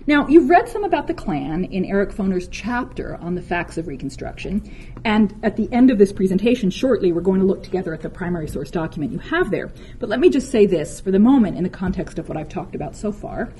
Now, 0.06 0.26
you've 0.28 0.48
read 0.48 0.68
some 0.68 0.82
about 0.84 1.06
the 1.06 1.14
Klan 1.14 1.64
in 1.64 1.84
Eric 1.84 2.10
Foner's 2.10 2.48
chapter 2.48 3.16
on 3.16 3.34
the 3.34 3.42
facts 3.42 3.78
of 3.78 3.86
Reconstruction, 3.86 4.70
and 5.04 5.34
at 5.42 5.56
the 5.56 5.72
end 5.72 5.90
of 5.90 5.98
this 5.98 6.12
presentation, 6.12 6.70
shortly, 6.70 7.12
we're 7.12 7.20
going 7.20 7.40
to 7.40 7.46
look 7.46 7.62
together 7.62 7.94
at 7.94 8.00
the 8.00 8.10
primary 8.10 8.48
source 8.48 8.70
document 8.70 9.12
you 9.12 9.18
have 9.18 9.50
there. 9.50 9.70
But 9.98 10.08
let 10.08 10.20
me 10.20 10.30
just 10.30 10.50
say 10.50 10.66
this 10.66 11.00
for 11.00 11.10
the 11.10 11.18
moment 11.18 11.56
in 11.56 11.64
the 11.64 11.70
context 11.70 12.18
of 12.18 12.28
what 12.28 12.36
I've 12.36 12.48
talked 12.48 12.74
about 12.74 12.96
so 12.96 13.12
far. 13.12 13.52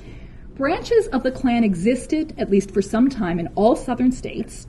Branches 0.55 1.07
of 1.07 1.23
the 1.23 1.31
Klan 1.31 1.63
existed, 1.63 2.35
at 2.37 2.49
least 2.49 2.71
for 2.71 2.81
some 2.81 3.09
time, 3.09 3.39
in 3.39 3.47
all 3.55 3.75
southern 3.75 4.11
states. 4.11 4.67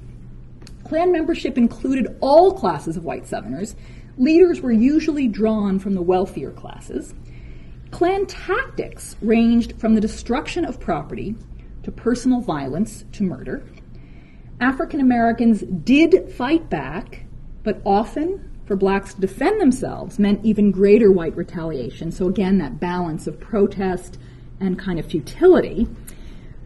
Klan 0.84 1.10
membership 1.10 1.56
included 1.58 2.16
all 2.20 2.52
classes 2.52 2.96
of 2.96 3.04
white 3.04 3.26
Southerners. 3.26 3.74
Leaders 4.18 4.60
were 4.60 4.72
usually 4.72 5.28
drawn 5.28 5.78
from 5.78 5.94
the 5.94 6.02
wealthier 6.02 6.50
classes. 6.50 7.14
Klan 7.90 8.26
tactics 8.26 9.16
ranged 9.20 9.78
from 9.78 9.94
the 9.94 10.00
destruction 10.00 10.64
of 10.64 10.80
property 10.80 11.34
to 11.82 11.90
personal 11.90 12.40
violence 12.40 13.04
to 13.12 13.22
murder. 13.22 13.64
African 14.60 15.00
Americans 15.00 15.62
did 15.62 16.30
fight 16.32 16.70
back, 16.70 17.24
but 17.62 17.80
often 17.84 18.50
for 18.64 18.76
blacks 18.76 19.14
to 19.14 19.20
defend 19.20 19.60
themselves 19.60 20.18
meant 20.18 20.44
even 20.44 20.70
greater 20.70 21.10
white 21.10 21.36
retaliation. 21.36 22.12
So, 22.12 22.28
again, 22.28 22.58
that 22.58 22.78
balance 22.78 23.26
of 23.26 23.40
protest 23.40 24.18
and 24.60 24.78
kind 24.78 24.98
of 24.98 25.06
futility. 25.06 25.88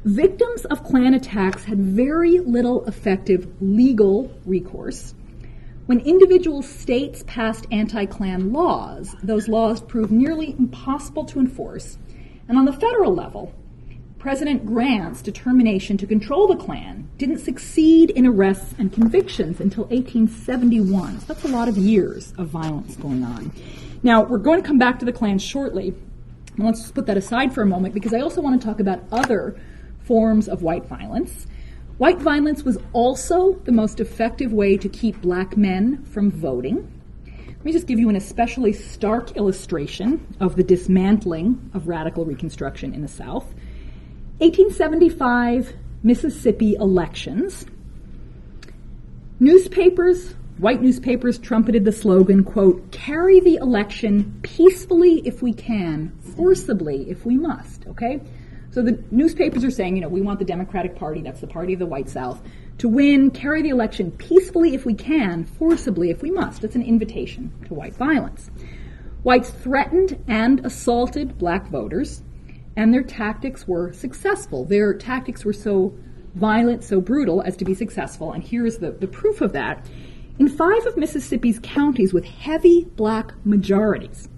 Victims 0.05 0.65
of 0.67 0.85
Klan 0.85 1.15
attacks 1.15 1.65
had 1.65 1.79
very 1.79 2.39
little 2.39 2.85
effective 2.87 3.49
legal 3.61 4.31
recourse. 4.45 5.15
When 5.87 6.01
individual 6.01 6.63
states 6.63 7.23
passed 7.29 7.69
anti 7.71 8.07
Klan 8.07 8.53
laws, 8.53 9.15
those 9.23 9.47
laws 9.47 9.81
proved 9.81 10.11
nearly 10.11 10.51
impossible 10.51 11.25
to 11.27 11.39
enforce. 11.39 11.97
And 12.49 12.59
on 12.59 12.65
the 12.65 12.73
federal 12.73 13.15
level, 13.15 13.55
President 14.19 14.67
Grant's 14.67 15.23
determination 15.23 15.97
to 15.99 16.07
control 16.07 16.49
the 16.49 16.57
Klan 16.57 17.09
didn't 17.19 17.39
succeed 17.39 18.11
in 18.11 18.27
arrests 18.27 18.75
and 18.79 18.93
convictions 18.93 19.61
until 19.61 19.85
1871. 19.85 21.21
So 21.21 21.33
that's 21.33 21.45
a 21.45 21.49
lot 21.49 21.69
of 21.69 21.79
years 21.79 22.35
of 22.37 22.49
violence 22.49 22.97
going 22.97 23.23
on. 23.23 23.53
Now, 24.03 24.25
we're 24.25 24.39
going 24.39 24.61
to 24.61 24.67
come 24.67 24.79
back 24.79 24.99
to 24.99 25.05
the 25.05 25.13
Klan 25.13 25.39
shortly. 25.39 25.95
let's 26.59 26.81
just 26.81 26.95
put 26.97 27.07
that 27.07 27.17
aside 27.17 27.55
for 27.55 27.63
a 27.63 27.67
moment 27.67 27.95
because 27.95 28.13
I 28.13 28.19
also 28.19 28.41
want 28.41 28.61
to 28.61 28.67
talk 28.67 28.81
about 28.81 29.05
other 29.13 29.57
forms 30.03 30.49
of 30.49 30.63
white 30.63 30.87
violence. 30.87 31.47
White 31.99 32.19
violence 32.19 32.63
was 32.63 32.77
also 32.93 33.55
the 33.65 33.73
most 33.73 34.01
effective 34.01 34.53
way 34.53 34.77
to 34.77 34.89
keep 34.89 35.23
black 35.23 35.57
men 35.57 36.05
from 36.05 36.31
voting. 36.31 36.93
Let 37.47 37.65
me 37.65 37.73
just 37.73 37.87
give 37.87 37.99
you 37.99 38.11
an 38.11 38.17
especially 38.17 38.75
stark 38.75 39.35
illustration 39.37 40.37
of 40.39 40.57
the 40.57 40.63
dismantling 40.63 41.71
of 41.73 41.89
radical 41.89 42.27
Reconstruction 42.27 42.93
in 42.93 43.01
the 43.01 43.09
South. 43.09 43.47
1875 44.39 45.73
Mississippi 46.03 46.75
elections. 46.75 47.65
Newspapers, 49.41 50.35
white 50.59 50.83
newspapers 50.83 51.39
trumpeted 51.39 51.87
the 51.87 51.93
slogan, 51.93 52.45
quote, 52.45 52.93
carry 52.93 53.41
the 53.41 53.57
election 53.57 54.39
peacefully 54.43 55.23
if 55.25 55.41
we 55.41 55.55
can, 55.55 56.13
forcibly 56.37 57.09
if 57.09 57.25
we 57.25 57.39
must, 57.39 57.87
okay? 57.87 58.21
So 58.77 58.83
the 58.83 59.03
newspapers 59.11 59.65
are 59.65 59.71
saying, 59.71 59.97
you 59.97 60.03
know, 60.03 60.09
we 60.11 60.21
want 60.21 60.39
the 60.39 60.45
Democratic 60.45 60.97
Party, 60.97 61.23
that's 61.23 61.41
the 61.41 61.47
party 61.47 61.73
of 61.73 61.79
the 61.79 61.87
white 61.87 62.11
South, 62.11 62.43
to 62.77 62.91
win, 62.91 63.31
carry 63.31 63.63
the 63.63 63.71
election 63.71 64.11
peacefully 64.11 64.75
if 64.75 64.85
we 64.85 64.93
can, 64.93 65.47
forcibly 65.47 66.11
if 66.11 66.21
we 66.21 66.31
must. 66.31 66.63
It's 66.63 66.77
an 66.77 66.83
invitation 66.83 67.51
to 67.69 67.73
white 67.73 67.97
violence. 67.97 68.51
Whites 69.23 69.49
threatened 69.49 70.23
and 70.29 70.61
assaulted 70.67 71.39
black 71.39 71.69
voters 71.69 72.23
and 72.77 72.93
their 72.93 73.03
tactics 73.03 73.67
were 73.67 73.95
successful. 73.95 74.67
Their 74.67 74.93
tactics 74.93 75.43
were 75.43 75.55
so 75.55 75.95
violent, 76.35 76.85
so 76.85 77.01
brutal 77.01 77.41
as 77.41 77.57
to 77.57 77.65
be 77.65 77.73
successful, 77.73 78.31
and 78.31 78.45
here's 78.45 78.77
the, 78.77 78.91
the 78.91 79.09
proof 79.09 79.41
of 79.41 79.55
that. 79.55 79.89
In 80.39 80.49
five 80.49 80.85
of 80.85 80.99
Mississippi's 80.99 81.59
counties 81.63 82.13
with 82.13 82.27
heavy 82.27 82.85
black 82.95 83.33
majorities, 83.43 84.29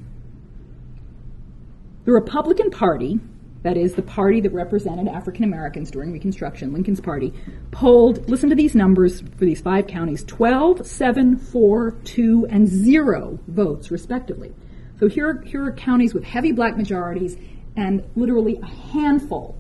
the 2.05 2.12
Republican 2.12 2.70
Party, 2.70 3.18
that 3.62 3.77
is, 3.77 3.94
the 3.94 4.03
party 4.03 4.40
that 4.40 4.53
represented 4.53 5.09
African 5.09 5.44
Americans 5.44 5.90
during 5.90 6.12
Reconstruction, 6.12 6.73
Lincoln's 6.73 7.01
party, 7.01 7.33
polled, 7.73 8.29
listen 8.29 8.49
to 8.51 8.55
these 8.55 8.75
numbers 8.75 9.21
for 9.21 9.44
these 9.44 9.61
five 9.61 9.87
counties 9.87 10.23
12, 10.25 10.87
7, 10.87 11.37
4, 11.37 11.90
2, 11.90 12.47
and 12.51 12.68
0 12.68 13.38
votes, 13.49 13.90
respectively. 13.90 14.55
So 15.01 15.09
here, 15.09 15.42
here 15.42 15.64
are 15.64 15.73
counties 15.73 16.14
with 16.14 16.25
heavy 16.25 16.53
black 16.53 16.77
majorities 16.77 17.37
and 17.77 18.05
literally 18.16 18.57
a 18.57 18.66
handful 18.66 19.57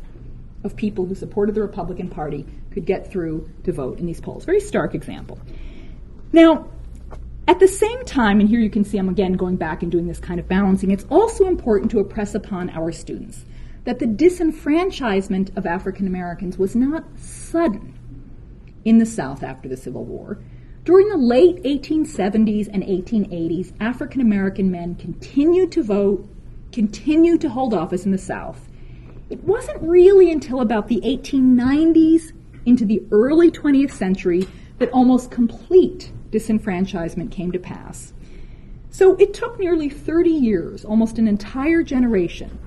of 0.64 0.76
people 0.76 1.06
who 1.06 1.14
supported 1.14 1.54
the 1.54 1.62
Republican 1.62 2.08
Party 2.08 2.44
could 2.72 2.84
get 2.84 3.10
through 3.10 3.48
to 3.64 3.72
vote 3.72 3.98
in 3.98 4.06
these 4.06 4.20
polls. 4.20 4.44
Very 4.44 4.60
stark 4.60 4.94
example. 4.94 5.38
Now, 6.32 6.68
at 7.46 7.60
the 7.60 7.68
same 7.68 8.04
time, 8.04 8.40
and 8.40 8.48
here 8.48 8.60
you 8.60 8.68
can 8.70 8.84
see 8.84 8.98
I'm 8.98 9.08
again 9.08 9.32
going 9.32 9.56
back 9.56 9.82
and 9.82 9.90
doing 9.90 10.06
this 10.06 10.18
kind 10.18 10.38
of 10.38 10.48
balancing, 10.48 10.90
it's 10.90 11.06
also 11.10 11.46
important 11.46 11.90
to 11.92 12.00
impress 12.00 12.34
upon 12.34 12.70
our 12.70 12.92
students 12.92 13.44
that 13.88 14.00
the 14.00 14.04
disenfranchisement 14.04 15.56
of 15.56 15.64
African 15.64 16.06
Americans 16.06 16.58
was 16.58 16.76
not 16.76 17.06
sudden 17.18 17.98
in 18.84 18.98
the 18.98 19.06
South 19.06 19.42
after 19.42 19.66
the 19.66 19.78
Civil 19.78 20.04
War. 20.04 20.38
During 20.84 21.08
the 21.08 21.16
late 21.16 21.62
1870s 21.62 22.68
and 22.70 22.82
1880s, 22.82 23.72
African 23.80 24.20
American 24.20 24.70
men 24.70 24.94
continued 24.96 25.72
to 25.72 25.82
vote 25.82 26.28
continued 26.70 27.40
to 27.40 27.48
hold 27.48 27.72
office 27.72 28.04
in 28.04 28.12
the 28.12 28.18
South. 28.18 28.68
It 29.30 29.42
wasn't 29.44 29.80
really 29.80 30.30
until 30.30 30.60
about 30.60 30.88
the 30.88 31.00
1890s 31.00 32.32
into 32.66 32.84
the 32.84 33.02
early 33.10 33.50
20th 33.50 33.92
century 33.92 34.46
that 34.76 34.90
almost 34.90 35.30
complete 35.30 36.12
disenfranchisement 36.30 37.30
came 37.30 37.52
to 37.52 37.58
pass. 37.58 38.12
So 38.90 39.16
it 39.16 39.32
took 39.32 39.58
nearly 39.58 39.88
30 39.88 40.28
years, 40.28 40.84
almost 40.84 41.18
an 41.18 41.26
entire 41.26 41.82
generation, 41.82 42.58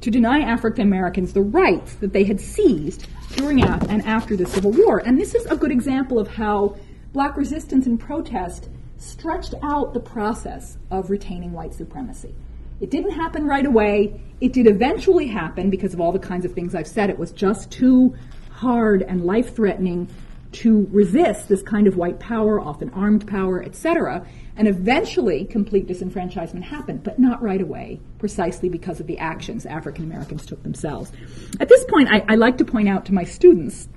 to 0.00 0.10
deny 0.10 0.40
African 0.40 0.86
Americans 0.86 1.32
the 1.32 1.42
rights 1.42 1.94
that 1.96 2.12
they 2.12 2.24
had 2.24 2.40
seized 2.40 3.06
during 3.36 3.62
and 3.62 4.04
after 4.06 4.36
the 4.36 4.46
Civil 4.46 4.72
War. 4.72 4.98
And 5.04 5.20
this 5.20 5.34
is 5.34 5.46
a 5.46 5.56
good 5.56 5.72
example 5.72 6.18
of 6.18 6.28
how 6.28 6.76
black 7.12 7.36
resistance 7.36 7.86
and 7.86 7.98
protest 7.98 8.68
stretched 8.96 9.54
out 9.62 9.94
the 9.94 10.00
process 10.00 10.76
of 10.90 11.10
retaining 11.10 11.52
white 11.52 11.74
supremacy. 11.74 12.34
It 12.80 12.90
didn't 12.90 13.12
happen 13.12 13.46
right 13.46 13.66
away. 13.66 14.20
It 14.40 14.52
did 14.52 14.66
eventually 14.66 15.26
happen 15.26 15.70
because 15.70 15.94
of 15.94 16.00
all 16.00 16.12
the 16.12 16.18
kinds 16.18 16.44
of 16.44 16.52
things 16.52 16.74
I've 16.74 16.86
said. 16.86 17.10
It 17.10 17.18
was 17.18 17.32
just 17.32 17.70
too 17.70 18.14
hard 18.50 19.02
and 19.02 19.24
life 19.24 19.54
threatening 19.54 20.08
to 20.50 20.88
resist 20.90 21.48
this 21.48 21.62
kind 21.62 21.86
of 21.86 21.96
white 21.96 22.18
power, 22.18 22.60
often 22.60 22.90
armed 22.90 23.26
power, 23.26 23.62
etc. 23.62 24.26
And 24.58 24.66
eventually, 24.66 25.44
complete 25.44 25.86
disenfranchisement 25.86 26.64
happened, 26.64 27.04
but 27.04 27.20
not 27.20 27.40
right 27.40 27.60
away, 27.60 28.00
precisely 28.18 28.68
because 28.68 28.98
of 28.98 29.06
the 29.06 29.16
actions 29.18 29.64
African 29.64 30.04
Americans 30.04 30.44
took 30.44 30.64
themselves. 30.64 31.12
At 31.60 31.68
this 31.68 31.84
point, 31.84 32.08
I, 32.10 32.24
I 32.28 32.34
like 32.34 32.58
to 32.58 32.64
point 32.64 32.88
out 32.88 33.06
to 33.06 33.14
my 33.14 33.22
students 33.22 33.88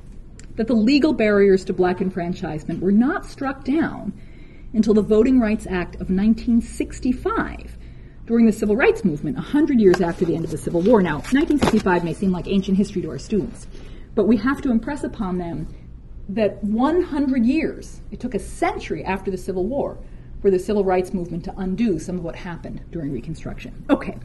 that 0.58 0.68
the 0.68 0.76
legal 0.76 1.14
barriers 1.14 1.66
to 1.66 1.74
black 1.74 2.00
enfranchisement 2.00 2.80
were 2.80 2.92
not 2.92 3.26
struck 3.26 3.64
down 3.64 4.14
until 4.74 4.94
the 4.94 5.02
Voting 5.02 5.40
Rights 5.40 5.66
Act 5.66 5.96
of 5.96 6.12
1965 6.12 7.76
during 8.28 8.46
the 8.46 8.52
civil 8.52 8.76
rights 8.76 9.04
movement, 9.04 9.38
100 9.38 9.80
years 9.80 10.00
after 10.00 10.26
the 10.26 10.36
end 10.36 10.46
of 10.46 10.52
the 10.52 10.58
Civil 10.60 10.82
War. 10.82 11.02
Now, 11.02 11.16
1965 11.16 12.04
may 12.04 12.14
seem 12.14 12.32
like 12.32 12.48
ancient 12.48 12.78
history 12.78 13.02
to 13.02 13.10
our 13.10 13.18
students, 13.18 13.66
but 14.14 14.28
we 14.28 14.38
have 14.38 14.62
to 14.62 14.70
impress 14.70 15.04
upon 15.04 15.40
them 15.40 15.68
that 16.30 16.64
100 16.64 17.46
years, 17.46 18.02
it 18.12 18.20
took 18.20 18.36
a 18.36 18.40
century 18.40 19.04
after 19.04 19.32
the 19.32 19.38
Civil 19.38 19.66
War 19.66 19.98
for 20.42 20.52
the 20.52 20.60
civil 20.60 20.84
rights 20.84 21.14
movement 21.14 21.44
to 21.46 21.54
undo 21.58 22.00
some 22.00 22.18
of 22.18 22.24
what 22.24 22.36
happened 22.36 22.82
during 22.92 23.12
Reconstruction. 23.12 23.86
Okay. 23.90 24.18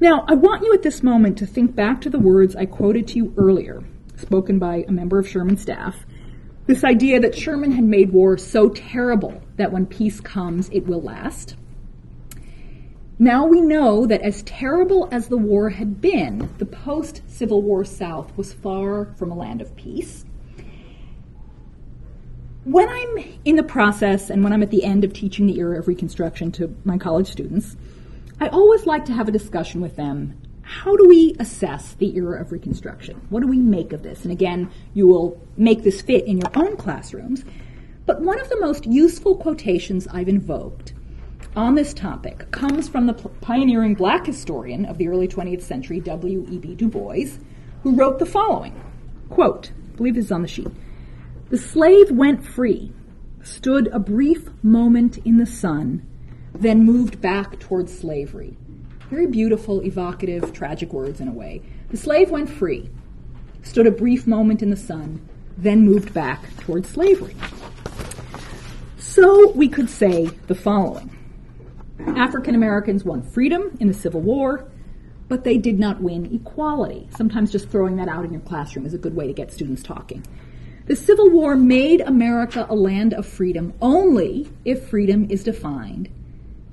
Now, 0.00 0.24
I 0.28 0.34
want 0.34 0.62
you 0.62 0.72
at 0.74 0.82
this 0.82 1.02
moment 1.02 1.38
to 1.38 1.46
think 1.46 1.74
back 1.74 2.00
to 2.02 2.10
the 2.10 2.18
words 2.18 2.54
I 2.54 2.66
quoted 2.66 3.08
to 3.08 3.16
you 3.16 3.34
earlier, 3.36 3.82
spoken 4.16 4.58
by 4.58 4.84
a 4.86 4.92
member 4.92 5.18
of 5.18 5.28
Sherman's 5.28 5.62
staff. 5.62 6.04
This 6.66 6.84
idea 6.84 7.18
that 7.20 7.34
Sherman 7.34 7.72
had 7.72 7.84
made 7.84 8.12
war 8.12 8.36
so 8.36 8.68
terrible 8.68 9.42
that 9.56 9.72
when 9.72 9.86
peace 9.86 10.20
comes, 10.20 10.68
it 10.70 10.86
will 10.86 11.00
last. 11.00 11.56
Now 13.18 13.46
we 13.46 13.62
know 13.62 14.04
that 14.04 14.20
as 14.20 14.42
terrible 14.42 15.08
as 15.10 15.28
the 15.28 15.38
war 15.38 15.70
had 15.70 16.02
been, 16.02 16.50
the 16.58 16.66
post 16.66 17.22
Civil 17.26 17.62
War 17.62 17.82
South 17.82 18.36
was 18.36 18.52
far 18.52 19.06
from 19.16 19.30
a 19.30 19.36
land 19.36 19.62
of 19.62 19.74
peace. 19.74 20.25
When 22.66 22.88
I'm 22.88 23.38
in 23.44 23.54
the 23.54 23.62
process 23.62 24.28
and 24.28 24.42
when 24.42 24.52
I'm 24.52 24.60
at 24.64 24.72
the 24.72 24.82
end 24.82 25.04
of 25.04 25.12
teaching 25.12 25.46
the 25.46 25.60
era 25.60 25.78
of 25.78 25.86
Reconstruction 25.86 26.50
to 26.52 26.74
my 26.84 26.98
college 26.98 27.30
students, 27.30 27.76
I 28.40 28.48
always 28.48 28.86
like 28.86 29.04
to 29.04 29.12
have 29.12 29.28
a 29.28 29.30
discussion 29.30 29.80
with 29.80 29.94
them. 29.94 30.36
How 30.62 30.96
do 30.96 31.06
we 31.06 31.36
assess 31.38 31.94
the 31.94 32.16
era 32.16 32.40
of 32.40 32.50
Reconstruction? 32.50 33.24
What 33.30 33.42
do 33.42 33.46
we 33.46 33.58
make 33.58 33.92
of 33.92 34.02
this? 34.02 34.24
And 34.24 34.32
again, 34.32 34.68
you 34.94 35.06
will 35.06 35.40
make 35.56 35.84
this 35.84 36.02
fit 36.02 36.26
in 36.26 36.38
your 36.38 36.50
own 36.56 36.76
classrooms. 36.76 37.44
But 38.04 38.22
one 38.22 38.40
of 38.40 38.48
the 38.48 38.58
most 38.58 38.84
useful 38.84 39.36
quotations 39.36 40.08
I've 40.08 40.28
invoked 40.28 40.92
on 41.54 41.76
this 41.76 41.94
topic 41.94 42.50
comes 42.50 42.88
from 42.88 43.06
the 43.06 43.14
pioneering 43.14 43.94
black 43.94 44.26
historian 44.26 44.86
of 44.86 44.98
the 44.98 45.06
early 45.06 45.28
20th 45.28 45.62
century, 45.62 46.00
W.E.B. 46.00 46.74
Du 46.74 46.88
Bois, 46.88 47.38
who 47.84 47.94
wrote 47.94 48.18
the 48.18 48.26
following 48.26 48.74
quote, 49.30 49.70
I 49.92 49.96
believe 49.96 50.16
this 50.16 50.24
is 50.24 50.32
on 50.32 50.42
the 50.42 50.48
sheet. 50.48 50.66
The 51.48 51.58
slave 51.58 52.10
went 52.10 52.44
free, 52.44 52.92
stood 53.44 53.86
a 53.92 54.00
brief 54.00 54.50
moment 54.64 55.18
in 55.18 55.36
the 55.36 55.46
sun, 55.46 56.04
then 56.52 56.84
moved 56.84 57.20
back 57.20 57.60
towards 57.60 57.96
slavery. 57.96 58.56
Very 59.10 59.28
beautiful, 59.28 59.80
evocative, 59.82 60.52
tragic 60.52 60.92
words 60.92 61.20
in 61.20 61.28
a 61.28 61.32
way. 61.32 61.62
The 61.90 61.96
slave 61.96 62.32
went 62.32 62.50
free, 62.50 62.90
stood 63.62 63.86
a 63.86 63.92
brief 63.92 64.26
moment 64.26 64.60
in 64.60 64.70
the 64.70 64.76
sun, 64.76 65.20
then 65.56 65.84
moved 65.84 66.12
back 66.12 66.42
towards 66.58 66.88
slavery. 66.88 67.36
So 68.98 69.52
we 69.52 69.68
could 69.68 69.88
say 69.88 70.26
the 70.48 70.54
following 70.56 71.16
African 72.00 72.56
Americans 72.56 73.04
won 73.04 73.22
freedom 73.22 73.76
in 73.78 73.86
the 73.86 73.94
Civil 73.94 74.20
War, 74.20 74.68
but 75.28 75.44
they 75.44 75.58
did 75.58 75.78
not 75.78 76.00
win 76.00 76.34
equality. 76.34 77.08
Sometimes 77.16 77.52
just 77.52 77.68
throwing 77.68 77.94
that 77.98 78.08
out 78.08 78.24
in 78.24 78.32
your 78.32 78.40
classroom 78.40 78.84
is 78.84 78.94
a 78.94 78.98
good 78.98 79.14
way 79.14 79.28
to 79.28 79.32
get 79.32 79.52
students 79.52 79.84
talking. 79.84 80.24
The 80.86 80.94
Civil 80.94 81.30
War 81.30 81.56
made 81.56 82.00
America 82.00 82.64
a 82.68 82.76
land 82.76 83.12
of 83.12 83.26
freedom 83.26 83.74
only 83.82 84.48
if 84.64 84.88
freedom 84.88 85.28
is 85.28 85.42
defined 85.42 86.08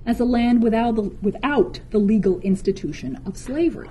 as 0.06 0.20
a 0.20 0.24
land 0.24 0.62
without 0.62 0.96
the, 0.96 1.02
without 1.24 1.80
the 1.90 1.98
legal 1.98 2.40
institution 2.42 3.20
of 3.26 3.38
slavery. 3.38 3.90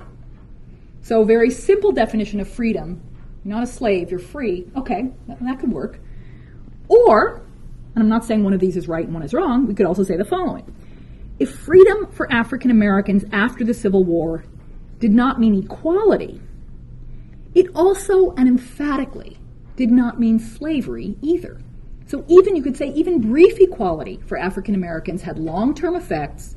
So, 1.00 1.22
a 1.22 1.24
very 1.24 1.50
simple 1.50 1.90
definition 1.90 2.38
of 2.38 2.48
freedom 2.48 3.02
you're 3.44 3.56
not 3.56 3.64
a 3.64 3.66
slave, 3.66 4.12
you're 4.12 4.20
free. 4.20 4.70
Okay, 4.76 5.10
that, 5.26 5.40
that 5.40 5.58
could 5.58 5.72
work. 5.72 5.98
Or, 6.86 7.42
and 7.96 8.04
I'm 8.04 8.08
not 8.08 8.24
saying 8.24 8.44
one 8.44 8.52
of 8.52 8.60
these 8.60 8.76
is 8.76 8.86
right 8.86 9.04
and 9.04 9.12
one 9.12 9.24
is 9.24 9.34
wrong, 9.34 9.66
we 9.66 9.74
could 9.74 9.86
also 9.86 10.04
say 10.04 10.16
the 10.16 10.24
following. 10.24 10.72
If 11.40 11.52
freedom 11.52 12.06
for 12.12 12.32
African 12.32 12.70
Americans 12.70 13.24
after 13.32 13.64
the 13.64 13.74
Civil 13.74 14.04
War 14.04 14.44
did 15.00 15.10
not 15.10 15.40
mean 15.40 15.64
equality, 15.64 16.40
it 17.56 17.66
also 17.74 18.30
and 18.36 18.46
emphatically 18.46 19.38
did 19.76 19.90
not 19.90 20.20
mean 20.20 20.38
slavery 20.38 21.16
either. 21.22 21.60
So 22.06 22.24
even 22.28 22.56
you 22.56 22.62
could 22.62 22.76
say 22.76 22.88
even 22.92 23.20
brief 23.20 23.58
equality 23.58 24.20
for 24.26 24.36
African 24.36 24.74
Americans 24.74 25.22
had 25.22 25.38
long-term 25.38 25.94
effects, 25.94 26.56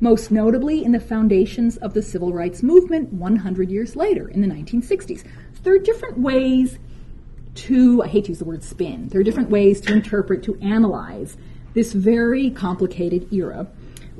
most 0.00 0.30
notably 0.30 0.84
in 0.84 0.92
the 0.92 1.00
foundations 1.00 1.76
of 1.78 1.94
the 1.94 2.02
civil 2.02 2.32
rights 2.32 2.62
movement 2.62 3.12
100 3.12 3.70
years 3.70 3.96
later 3.96 4.28
in 4.28 4.42
the 4.42 4.46
1960s. 4.46 5.24
So 5.24 5.60
there 5.62 5.74
are 5.74 5.78
different 5.78 6.18
ways 6.18 6.78
to 7.56 8.02
I 8.02 8.08
hate 8.08 8.24
to 8.26 8.30
use 8.30 8.38
the 8.38 8.44
word 8.44 8.62
spin. 8.62 9.08
There 9.08 9.20
are 9.20 9.24
different 9.24 9.50
ways 9.50 9.80
to 9.82 9.92
interpret 9.92 10.42
to 10.44 10.56
analyze 10.60 11.36
this 11.74 11.92
very 11.92 12.50
complicated 12.50 13.32
era. 13.32 13.66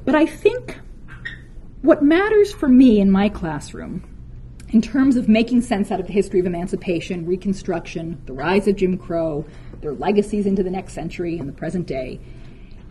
But 0.05 0.15
I 0.15 0.27
think 0.27 0.79
what 1.83 2.03
matters 2.03 2.53
for 2.53 2.69
me 2.69 2.99
in 2.99 3.11
my 3.11 3.29
classroom 3.29 4.03
in 4.71 4.83
terms 4.83 5.17
of 5.17 5.29
making 5.29 5.63
sense 5.63 5.91
out 5.91 6.01
of 6.01 6.07
the 6.07 6.13
history 6.13 6.41
of 6.41 6.47
emancipation, 6.47 7.25
Reconstruction, 7.27 8.21
the 8.27 8.33
rise 8.33 8.67
of 8.67 8.77
Jim 8.77 8.99
Crow, 8.99 9.45
their 9.81 9.93
legacies 9.93 10.47
into 10.47 10.63
the 10.63 10.71
next 10.71 10.93
century 10.93 11.39
and 11.39 11.49
the 11.49 11.53
present 11.53 11.87
day, 11.87 12.19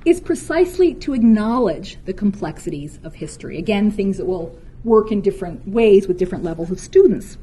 is 0.06 0.22
precisely 0.22 0.94
to 0.94 1.14
acknowledge 1.14 1.98
the 2.06 2.14
complexities 2.14 3.00
of 3.04 3.16
history. 3.16 3.58
Again, 3.58 3.92
things 3.92 4.18
that 4.18 4.26
will 4.26 4.58
work 4.84 5.12
in 5.12 5.20
different 5.20 5.68
ways 5.68 6.08
with 6.08 6.18
different 6.18 6.44
levels 6.44 6.72
of 6.72 6.80
students. 6.80 7.38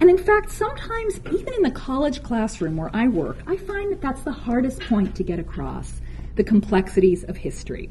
And 0.00 0.08
in 0.08 0.16
fact, 0.16 0.50
sometimes, 0.50 1.20
even 1.26 1.52
in 1.52 1.62
the 1.62 1.70
college 1.72 2.22
classroom 2.22 2.76
where 2.76 2.90
I 2.94 3.08
work, 3.08 3.38
I 3.46 3.56
find 3.56 3.92
that 3.92 4.00
that's 4.00 4.22
the 4.22 4.32
hardest 4.32 4.80
point 4.80 5.14
to 5.16 5.24
get 5.24 5.38
across 5.38 6.00
the 6.36 6.44
complexities 6.44 7.24
of 7.24 7.36
history. 7.36 7.90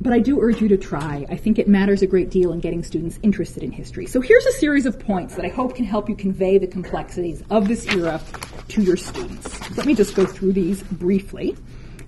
But 0.00 0.12
I 0.12 0.18
do 0.18 0.40
urge 0.40 0.60
you 0.60 0.68
to 0.68 0.76
try. 0.76 1.26
I 1.28 1.36
think 1.36 1.58
it 1.58 1.68
matters 1.68 2.02
a 2.02 2.06
great 2.06 2.30
deal 2.30 2.52
in 2.52 2.60
getting 2.60 2.82
students 2.82 3.18
interested 3.22 3.62
in 3.62 3.72
history. 3.72 4.06
So 4.06 4.20
here's 4.20 4.44
a 4.44 4.52
series 4.52 4.84
of 4.84 4.98
points 4.98 5.34
that 5.36 5.44
I 5.44 5.48
hope 5.48 5.74
can 5.74 5.86
help 5.86 6.08
you 6.08 6.14
convey 6.14 6.58
the 6.58 6.66
complexities 6.66 7.42
of 7.50 7.66
this 7.66 7.86
era 7.86 8.20
to 8.68 8.82
your 8.82 8.96
students. 8.96 9.76
Let 9.76 9.86
me 9.86 9.94
just 9.94 10.14
go 10.14 10.26
through 10.26 10.52
these 10.52 10.82
briefly, 10.82 11.56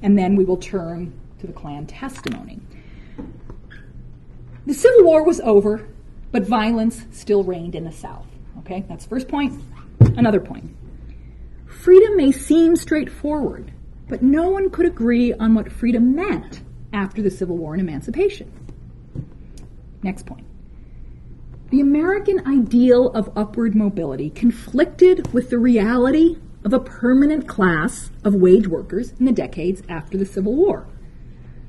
and 0.02 0.18
then 0.18 0.36
we 0.36 0.44
will 0.44 0.58
turn 0.58 1.18
to 1.40 1.46
the 1.46 1.52
Klan 1.52 1.86
testimony. 1.86 2.60
The 4.66 4.74
Civil 4.74 5.04
War 5.04 5.24
was 5.24 5.40
over, 5.40 5.88
but 6.30 6.46
violence 6.46 7.06
still 7.10 7.42
reigned 7.42 7.74
in 7.74 7.84
the 7.84 7.92
South. 7.92 8.26
Okay, 8.58 8.84
that's 8.86 9.06
first 9.06 9.28
point. 9.28 9.62
Another 10.00 10.40
point. 10.40 10.76
Freedom 11.66 12.16
may 12.16 12.32
seem 12.32 12.76
straightforward, 12.76 13.72
but 14.08 14.22
no 14.22 14.50
one 14.50 14.68
could 14.68 14.84
agree 14.84 15.32
on 15.32 15.54
what 15.54 15.72
freedom 15.72 16.14
meant 16.14 16.60
after 16.92 17.22
the 17.22 17.30
Civil 17.30 17.56
War 17.56 17.74
and 17.74 17.80
emancipation. 17.80 18.52
Next 20.02 20.26
point. 20.26 20.46
The 21.70 21.80
American 21.80 22.46
ideal 22.46 23.10
of 23.10 23.30
upward 23.36 23.74
mobility 23.74 24.30
conflicted 24.30 25.32
with 25.34 25.50
the 25.50 25.58
reality 25.58 26.38
of 26.64 26.72
a 26.72 26.80
permanent 26.80 27.46
class 27.46 28.10
of 28.24 28.34
wage 28.34 28.66
workers 28.66 29.12
in 29.18 29.26
the 29.26 29.32
decades 29.32 29.82
after 29.88 30.16
the 30.16 30.24
Civil 30.24 30.54
War. 30.54 30.86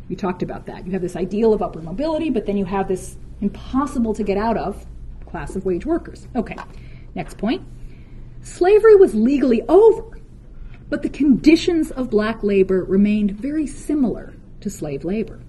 We 0.08 0.16
talked 0.16 0.42
about 0.42 0.66
that. 0.68 0.86
You 0.86 0.94
have 0.94 1.02
this 1.02 1.16
ideal 1.16 1.54
of 1.54 1.62
upward 1.62 1.84
mobility, 1.84 2.30
but 2.30 2.46
then 2.46 2.58
you 2.58 2.66
have 2.66 2.88
this 2.88 3.18
impossible 3.42 4.14
to 4.14 4.24
get 4.24 4.38
out 4.38 4.58
of 4.58 4.86
class 5.26 5.56
of 5.56 5.66
wage 5.66 5.86
workers. 5.86 6.28
Okay, 6.36 6.56
next 7.14 7.38
point. 7.38 7.62
Slavery 8.42 8.96
was 8.96 9.14
legally 9.14 9.62
over, 9.68 10.20
but 10.90 11.04
the 11.04 11.10
conditions 11.10 11.92
of 11.92 12.10
black 12.10 12.42
labor 12.42 12.84
remained 12.84 13.32
very 13.32 13.68
similar 13.68 14.34
to 14.62 14.70
slave 14.70 15.04
labor. 15.04 15.40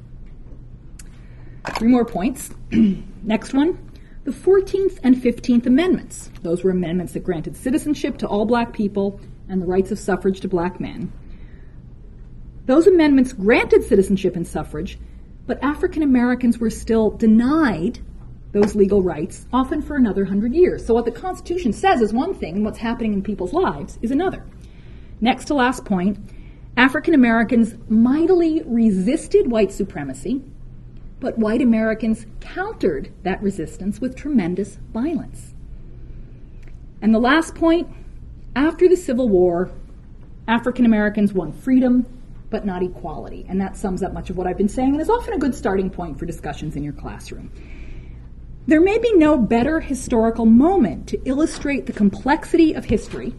Three 1.78 1.88
more 1.88 2.04
points. 2.04 2.50
Next 3.22 3.52
one. 3.52 3.78
The 4.24 4.30
14th 4.30 4.98
and 5.02 5.16
15th 5.16 5.66
Amendments. 5.66 6.30
Those 6.42 6.62
were 6.62 6.70
amendments 6.70 7.14
that 7.14 7.24
granted 7.24 7.56
citizenship 7.56 8.18
to 8.18 8.26
all 8.26 8.44
black 8.44 8.72
people 8.72 9.20
and 9.48 9.60
the 9.60 9.66
rights 9.66 9.90
of 9.90 9.98
suffrage 9.98 10.40
to 10.40 10.48
black 10.48 10.80
men. 10.80 11.12
Those 12.66 12.86
amendments 12.86 13.32
granted 13.32 13.82
citizenship 13.82 14.36
and 14.36 14.46
suffrage, 14.46 14.98
but 15.46 15.62
African 15.62 16.02
Americans 16.02 16.58
were 16.58 16.70
still 16.70 17.10
denied 17.10 18.00
those 18.52 18.74
legal 18.74 19.02
rights, 19.02 19.46
often 19.52 19.80
for 19.80 19.96
another 19.96 20.24
hundred 20.24 20.54
years. 20.54 20.84
So, 20.84 20.94
what 20.94 21.04
the 21.04 21.10
Constitution 21.10 21.72
says 21.72 22.00
is 22.00 22.12
one 22.12 22.34
thing, 22.34 22.56
and 22.56 22.64
what's 22.64 22.78
happening 22.78 23.12
in 23.12 23.22
people's 23.22 23.52
lives 23.52 23.98
is 24.02 24.10
another. 24.10 24.44
Next 25.20 25.46
to 25.46 25.54
last 25.54 25.84
point 25.84 26.18
African 26.80 27.12
Americans 27.12 27.74
mightily 27.90 28.62
resisted 28.64 29.50
white 29.50 29.70
supremacy, 29.70 30.42
but 31.20 31.36
white 31.36 31.60
Americans 31.60 32.24
countered 32.40 33.12
that 33.22 33.42
resistance 33.42 34.00
with 34.00 34.16
tremendous 34.16 34.76
violence. 34.90 35.52
And 37.02 37.14
the 37.14 37.18
last 37.18 37.54
point 37.54 37.86
after 38.56 38.88
the 38.88 38.96
Civil 38.96 39.28
War, 39.28 39.70
African 40.48 40.86
Americans 40.86 41.34
won 41.34 41.52
freedom, 41.52 42.06
but 42.48 42.64
not 42.64 42.82
equality. 42.82 43.44
And 43.46 43.60
that 43.60 43.76
sums 43.76 44.02
up 44.02 44.14
much 44.14 44.30
of 44.30 44.38
what 44.38 44.46
I've 44.46 44.56
been 44.56 44.66
saying 44.66 44.92
and 44.92 45.02
is 45.02 45.10
often 45.10 45.34
a 45.34 45.38
good 45.38 45.54
starting 45.54 45.90
point 45.90 46.18
for 46.18 46.24
discussions 46.24 46.76
in 46.76 46.82
your 46.82 46.94
classroom. 46.94 47.52
There 48.66 48.80
may 48.80 48.96
be 48.96 49.12
no 49.16 49.36
better 49.36 49.80
historical 49.80 50.46
moment 50.46 51.08
to 51.08 51.20
illustrate 51.26 51.84
the 51.84 51.92
complexity 51.92 52.72
of 52.72 52.86
history 52.86 53.34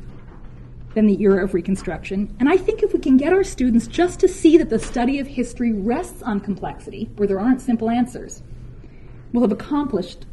than 0.94 1.06
the 1.08 1.22
era 1.22 1.44
of 1.44 1.54
Reconstruction. 1.54 2.36
And 2.40 2.50
I 2.50 2.58
think 2.58 2.84
if 2.84 2.94
we 2.94 3.00
can 3.00 3.18
get 3.18 3.34
our 3.34 3.44
students 3.44 3.88
just 3.88 4.20
to 4.20 4.28
see 4.28 4.58
that 4.58 4.70
the 4.70 4.80
study 4.80 5.20
of 5.20 5.28
history 5.28 5.72
rests 5.72 6.22
on 6.22 6.40
complexity, 6.40 7.10
where 7.16 7.28
there 7.28 7.40
aren't 7.40 7.62
simple 7.62 7.90
answers, 7.90 8.44
we'll 9.32 9.44
have 9.44 9.52
accomplished 9.52 10.26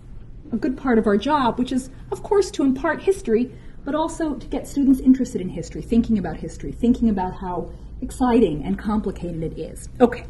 a 0.52 0.56
good 0.56 0.76
part 0.76 0.98
of 0.98 1.06
our 1.06 1.16
job, 1.16 1.58
which 1.58 1.72
is, 1.72 1.90
of 2.10 2.22
course, 2.22 2.50
to 2.52 2.62
impart 2.62 3.02
history, 3.02 3.52
but 3.84 3.94
also 3.94 4.34
to 4.34 4.46
get 4.48 4.66
students 4.66 5.00
interested 5.00 5.40
in 5.40 5.48
history, 5.48 5.82
thinking 5.82 6.18
about 6.18 6.36
history, 6.36 6.72
thinking 6.72 7.08
about 7.08 7.34
how 7.34 7.70
exciting 8.00 8.64
and 8.64 8.78
complicated 8.78 9.42
it 9.42 9.58
is. 9.58 9.88
Okay. 10.00 10.24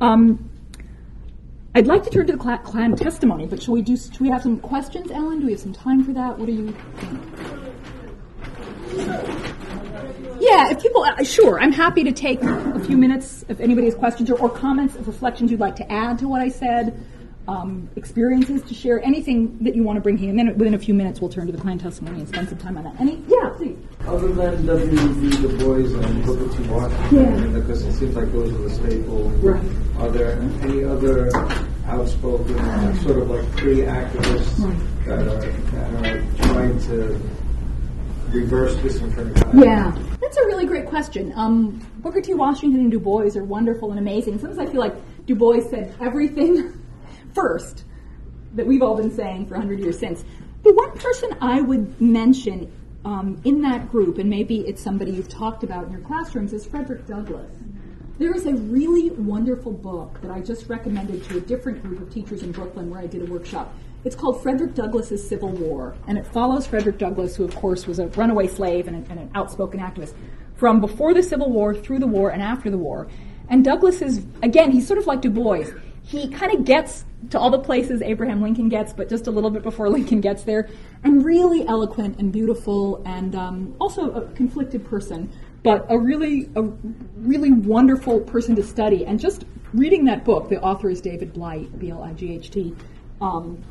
Um, 0.00 0.50
I'd 1.74 1.86
like 1.86 2.04
to 2.04 2.10
turn 2.10 2.26
to 2.28 2.34
the 2.34 2.38
Klan 2.38 2.94
testimony, 2.94 3.46
but 3.46 3.60
should 3.62 3.72
we 3.72 3.82
do? 3.82 3.96
Should 3.96 4.20
we 4.20 4.28
have 4.28 4.42
some 4.42 4.60
questions, 4.60 5.10
Ellen? 5.10 5.40
Do 5.40 5.46
we 5.46 5.52
have 5.52 5.60
some 5.60 5.72
time 5.72 6.04
for 6.04 6.12
that? 6.12 6.38
What 6.38 6.46
do 6.46 6.52
you 6.52 6.76
think? 6.96 7.20
Yeah, 10.40 10.70
if 10.70 10.82
people, 10.82 11.04
uh, 11.04 11.22
sure, 11.24 11.58
I'm 11.60 11.72
happy 11.72 12.04
to 12.04 12.12
take 12.12 12.42
a 12.42 12.80
few 12.80 12.96
minutes 12.96 13.44
if 13.48 13.60
anybody 13.60 13.86
has 13.86 13.94
questions 13.94 14.30
or, 14.30 14.38
or 14.38 14.48
comments, 14.50 14.94
of 14.96 15.06
reflections 15.06 15.50
you'd 15.50 15.60
like 15.60 15.76
to 15.76 15.92
add 15.92 16.18
to 16.20 16.28
what 16.28 16.40
I 16.40 16.48
said, 16.48 16.98
um, 17.46 17.88
experiences 17.96 18.62
to 18.62 18.74
share, 18.74 19.02
anything 19.04 19.58
that 19.60 19.74
you 19.76 19.82
want 19.82 19.96
to 19.96 20.00
bring 20.00 20.16
here. 20.16 20.30
And 20.30 20.38
then 20.38 20.56
within 20.56 20.72
a 20.74 20.78
few 20.78 20.94
minutes, 20.94 21.20
we'll 21.20 21.28
turn 21.30 21.46
to 21.46 21.52
the 21.52 21.58
Klan 21.60 21.78
testimony 21.78 22.20
and 22.20 22.28
spend 22.28 22.48
some 22.48 22.56
time 22.58 22.78
on 22.78 22.84
that. 22.84 22.98
Any? 22.98 23.22
Yeah, 23.28 23.50
please. 23.56 23.76
Other 24.06 24.28
than 24.28 24.64
W.E.B. 24.66 25.30
Du 25.30 25.58
Bois 25.58 25.98
and 26.06 26.24
Booker 26.24 26.56
T. 26.56 26.62
Washington, 26.68 27.52
Yeah. 27.52 27.58
because 27.60 27.82
it 27.82 27.92
seems 27.92 28.16
like 28.16 28.32
those 28.32 28.50
are 28.52 28.58
the 28.62 28.70
staple. 28.70 29.28
Right. 29.42 29.62
Are 29.98 30.08
there 30.10 30.40
any 30.62 30.84
other 30.84 31.30
outspoken, 31.86 32.56
sort 33.00 33.18
of 33.18 33.28
like 33.30 33.44
free 33.58 33.80
activists 33.82 34.58
Right. 34.64 35.06
that 35.06 35.18
are 35.28 35.52
that 35.70 36.06
are 36.06 36.46
trying 36.48 36.80
to 36.80 37.20
reverse 38.32 38.74
this 38.82 38.96
in 39.02 39.10
front 39.12 39.34
disenfranchisement? 39.34 39.64
Yeah, 39.64 39.92
that's 40.34 40.46
a 40.46 40.48
really 40.48 40.66
great 40.66 40.86
question. 40.86 41.32
Um, 41.36 41.78
Booker 41.98 42.20
T. 42.20 42.34
Washington 42.34 42.80
and 42.80 42.90
Du 42.90 42.98
Bois 42.98 43.36
are 43.36 43.44
wonderful 43.44 43.90
and 43.90 44.00
amazing. 44.00 44.40
Sometimes 44.40 44.58
I 44.58 44.66
feel 44.66 44.80
like 44.80 44.94
Du 45.26 45.36
Bois 45.36 45.60
said 45.60 45.94
everything 46.00 46.84
first 47.34 47.84
that 48.54 48.66
we've 48.66 48.82
all 48.82 48.96
been 48.96 49.14
saying 49.14 49.46
for 49.46 49.54
100 49.54 49.78
years 49.78 49.96
since. 49.96 50.24
The 50.64 50.72
one 50.72 50.90
person 50.98 51.36
I 51.40 51.60
would 51.60 52.00
mention 52.00 52.72
um, 53.04 53.40
in 53.44 53.62
that 53.62 53.92
group, 53.92 54.18
and 54.18 54.28
maybe 54.28 54.60
it's 54.60 54.82
somebody 54.82 55.12
you've 55.12 55.28
talked 55.28 55.62
about 55.62 55.84
in 55.84 55.92
your 55.92 56.00
classrooms, 56.00 56.52
is 56.52 56.66
Frederick 56.66 57.06
Douglass. 57.06 57.52
There 58.18 58.34
is 58.34 58.46
a 58.46 58.54
really 58.54 59.10
wonderful 59.10 59.72
book 59.72 60.20
that 60.22 60.32
I 60.32 60.40
just 60.40 60.68
recommended 60.68 61.22
to 61.26 61.36
a 61.36 61.40
different 61.40 61.80
group 61.82 62.00
of 62.00 62.12
teachers 62.12 62.42
in 62.42 62.50
Brooklyn 62.50 62.90
where 62.90 63.00
I 63.00 63.06
did 63.06 63.22
a 63.22 63.32
workshop. 63.32 63.72
It's 64.04 64.14
called 64.14 64.42
Frederick 64.42 64.74
Douglass's 64.74 65.26
Civil 65.26 65.48
War, 65.48 65.96
and 66.06 66.18
it 66.18 66.26
follows 66.26 66.66
Frederick 66.66 66.98
Douglass, 66.98 67.36
who, 67.36 67.44
of 67.44 67.54
course, 67.54 67.86
was 67.86 67.98
a 67.98 68.08
runaway 68.08 68.46
slave 68.48 68.86
and, 68.86 68.96
a, 68.96 69.10
and 69.10 69.18
an 69.18 69.30
outspoken 69.34 69.80
activist, 69.80 70.12
from 70.56 70.78
before 70.78 71.14
the 71.14 71.22
Civil 71.22 71.50
War, 71.50 71.74
through 71.74 72.00
the 72.00 72.06
war, 72.06 72.28
and 72.28 72.42
after 72.42 72.68
the 72.68 72.76
war. 72.76 73.08
And 73.48 73.64
Douglass 73.64 74.02
is, 74.02 74.26
again, 74.42 74.72
he's 74.72 74.86
sort 74.86 74.98
of 74.98 75.06
like 75.06 75.22
Du 75.22 75.30
Bois. 75.30 75.64
He 76.02 76.28
kind 76.28 76.52
of 76.52 76.66
gets 76.66 77.06
to 77.30 77.38
all 77.38 77.48
the 77.48 77.58
places 77.58 78.02
Abraham 78.02 78.42
Lincoln 78.42 78.68
gets, 78.68 78.92
but 78.92 79.08
just 79.08 79.26
a 79.26 79.30
little 79.30 79.48
bit 79.48 79.62
before 79.62 79.88
Lincoln 79.98 80.20
gets 80.20 80.42
there, 80.42 80.68
and 81.02 81.24
really 81.24 81.66
eloquent 81.66 82.18
and 82.18 82.30
beautiful, 82.30 83.02
and 83.06 83.34
um, 83.34 83.74
also 83.80 84.12
a 84.12 84.26
conflicted 84.32 84.84
person, 84.84 85.32
but 85.62 85.86
a 85.88 85.98
really, 85.98 86.50
a 86.56 86.62
really 87.16 87.52
wonderful 87.52 88.20
person 88.20 88.54
to 88.56 88.62
study. 88.62 89.06
And 89.06 89.18
just 89.18 89.46
reading 89.72 90.04
that 90.04 90.26
book, 90.26 90.50
the 90.50 90.60
author 90.60 90.90
is 90.90 91.00
David 91.00 91.32
Blight, 91.32 91.78
B 91.78 91.88
L 91.88 92.02
I 92.02 92.12
G 92.12 92.34
H 92.34 92.50
T. 92.50 92.74
Um, 93.22 93.64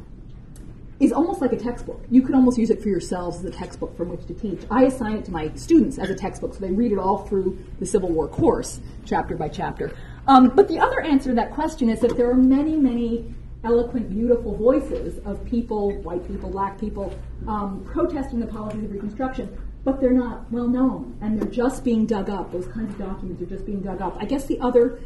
is 1.03 1.11
almost 1.11 1.41
like 1.41 1.51
a 1.51 1.57
textbook. 1.57 2.01
You 2.09 2.21
could 2.21 2.35
almost 2.35 2.57
use 2.57 2.69
it 2.69 2.81
for 2.81 2.89
yourselves 2.89 3.39
as 3.39 3.45
a 3.45 3.51
textbook 3.51 3.95
from 3.97 4.09
which 4.09 4.25
to 4.27 4.33
teach. 4.33 4.61
I 4.71 4.83
assign 4.85 5.17
it 5.17 5.25
to 5.25 5.31
my 5.31 5.51
students 5.55 5.97
as 5.97 6.09
a 6.09 6.15
textbook, 6.15 6.53
so 6.53 6.59
they 6.59 6.71
read 6.71 6.91
it 6.91 6.97
all 6.97 7.25
through 7.25 7.57
the 7.79 7.85
Civil 7.85 8.09
War 8.09 8.27
course, 8.27 8.79
chapter 9.05 9.35
by 9.35 9.49
chapter. 9.49 9.91
Um, 10.27 10.49
but 10.55 10.67
the 10.67 10.79
other 10.79 11.01
answer 11.01 11.29
to 11.29 11.35
that 11.35 11.51
question 11.51 11.89
is 11.89 11.99
that 11.99 12.15
there 12.15 12.29
are 12.29 12.35
many, 12.35 12.77
many 12.77 13.33
eloquent, 13.63 14.09
beautiful 14.09 14.55
voices 14.55 15.19
of 15.25 15.43
people, 15.45 15.91
white 16.01 16.25
people, 16.27 16.49
black 16.49 16.79
people, 16.79 17.13
um, 17.47 17.83
protesting 17.85 18.39
the 18.39 18.47
policies 18.47 18.83
of 18.83 18.91
Reconstruction, 18.91 19.57
but 19.83 19.99
they're 19.99 20.11
not 20.11 20.49
well 20.51 20.67
known, 20.67 21.17
and 21.21 21.39
they're 21.39 21.49
just 21.49 21.83
being 21.83 22.05
dug 22.05 22.29
up. 22.29 22.51
Those 22.51 22.67
kinds 22.67 22.93
of 22.93 22.99
documents 22.99 23.41
are 23.41 23.45
just 23.45 23.65
being 23.65 23.81
dug 23.81 24.01
up. 24.01 24.15
I 24.19 24.25
guess 24.25 24.45
the 24.45 24.59
other 24.59 24.99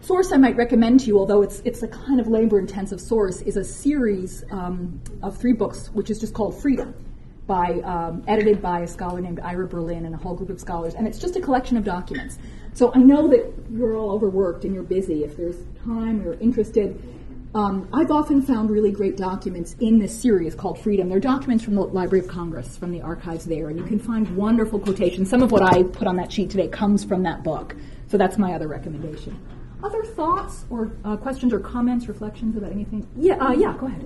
source 0.00 0.32
I 0.32 0.36
might 0.36 0.56
recommend 0.56 1.00
to 1.00 1.06
you, 1.06 1.18
although 1.18 1.42
it's 1.42 1.60
it's 1.64 1.82
a 1.82 1.88
kind 1.88 2.20
of 2.20 2.28
labor-intensive 2.28 3.00
source, 3.00 3.42
is 3.42 3.56
a 3.56 3.64
series 3.64 4.44
um, 4.50 5.00
of 5.22 5.36
three 5.36 5.52
books, 5.52 5.88
which 5.88 6.10
is 6.10 6.18
just 6.18 6.34
called 6.34 6.60
Freedom, 6.60 6.94
by 7.46 7.80
um, 7.80 8.22
edited 8.28 8.62
by 8.62 8.80
a 8.80 8.86
scholar 8.86 9.20
named 9.20 9.40
Ira 9.40 9.66
Berlin 9.66 10.06
and 10.06 10.14
a 10.14 10.18
whole 10.18 10.34
group 10.34 10.50
of 10.50 10.60
scholars, 10.60 10.94
and 10.94 11.06
it's 11.06 11.18
just 11.18 11.36
a 11.36 11.40
collection 11.40 11.76
of 11.76 11.84
documents. 11.84 12.38
So 12.72 12.92
I 12.94 12.98
know 12.98 13.28
that 13.28 13.52
you're 13.70 13.96
all 13.96 14.10
overworked 14.12 14.64
and 14.64 14.72
you're 14.72 14.84
busy. 14.84 15.24
If 15.24 15.36
there's 15.36 15.56
time, 15.84 16.22
you're 16.22 16.34
interested. 16.34 17.02
Um, 17.52 17.88
I've 17.92 18.12
often 18.12 18.42
found 18.42 18.70
really 18.70 18.92
great 18.92 19.16
documents 19.16 19.74
in 19.80 19.98
this 19.98 20.16
series 20.16 20.54
called 20.54 20.78
Freedom. 20.78 21.08
They're 21.08 21.18
documents 21.18 21.64
from 21.64 21.74
the 21.74 21.82
Library 21.82 22.24
of 22.24 22.30
Congress, 22.30 22.76
from 22.76 22.92
the 22.92 23.02
archives 23.02 23.44
there, 23.44 23.68
and 23.70 23.76
you 23.76 23.84
can 23.84 23.98
find 23.98 24.36
wonderful 24.36 24.78
quotations. 24.78 25.28
Some 25.28 25.42
of 25.42 25.50
what 25.50 25.62
I 25.62 25.82
put 25.82 26.06
on 26.06 26.14
that 26.16 26.30
sheet 26.30 26.50
today 26.50 26.68
comes 26.68 27.04
from 27.04 27.24
that 27.24 27.42
book. 27.42 27.74
So 28.06 28.16
that's 28.16 28.38
my 28.38 28.52
other 28.52 28.68
recommendation. 28.68 29.36
Other 29.82 30.04
thoughts 30.04 30.64
or 30.70 30.92
uh, 31.04 31.16
questions 31.16 31.52
or 31.52 31.60
comments, 31.60 32.06
reflections 32.08 32.56
about 32.56 32.72
anything? 32.72 33.06
Yeah, 33.16 33.36
uh, 33.36 33.52
yeah, 33.52 33.74
go 33.78 33.86
ahead. 33.86 34.04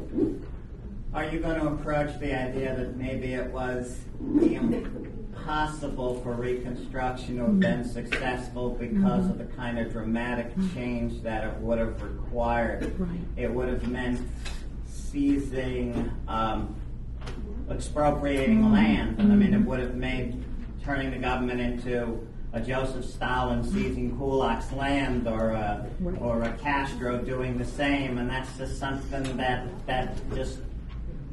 Are 1.12 1.24
you 1.24 1.38
going 1.40 1.60
to 1.60 1.68
approach 1.68 2.18
the 2.18 2.34
idea 2.34 2.74
that 2.76 2.96
maybe 2.96 3.34
it 3.34 3.50
was 3.52 4.00
impossible 5.44 6.20
for 6.20 6.32
Reconstruction 6.32 7.36
to 7.36 7.42
have 7.42 7.60
been 7.60 7.84
successful 7.84 8.70
because 8.70 9.28
of 9.30 9.38
the 9.38 9.44
kind 9.44 9.78
of 9.78 9.92
dramatic 9.92 10.52
change 10.74 11.22
that 11.22 11.44
it 11.44 11.54
would 11.60 11.78
have 11.78 12.02
required? 12.02 12.98
Right. 12.98 13.20
It 13.36 13.52
would 13.52 13.68
have 13.68 13.86
meant 13.88 14.20
seizing, 14.86 16.10
um, 16.26 16.74
expropriating 17.70 18.72
land. 18.72 19.16
I 19.20 19.24
mean, 19.24 19.54
it 19.54 19.60
would 19.60 19.80
have 19.80 19.94
made 19.94 20.42
turning 20.82 21.12
the 21.12 21.18
government 21.18 21.60
into 21.60 22.26
a 22.54 22.60
Joseph 22.60 23.04
Stalin 23.04 23.64
seizing 23.64 24.16
Kulak's 24.16 24.72
land 24.72 25.26
or 25.26 25.50
a, 25.50 25.90
or 26.20 26.42
a 26.42 26.52
Castro 26.58 27.18
doing 27.18 27.58
the 27.58 27.64
same, 27.64 28.18
and 28.18 28.30
that's 28.30 28.56
just 28.56 28.78
something 28.78 29.36
that, 29.36 29.66
that 29.86 30.16
just 30.34 30.60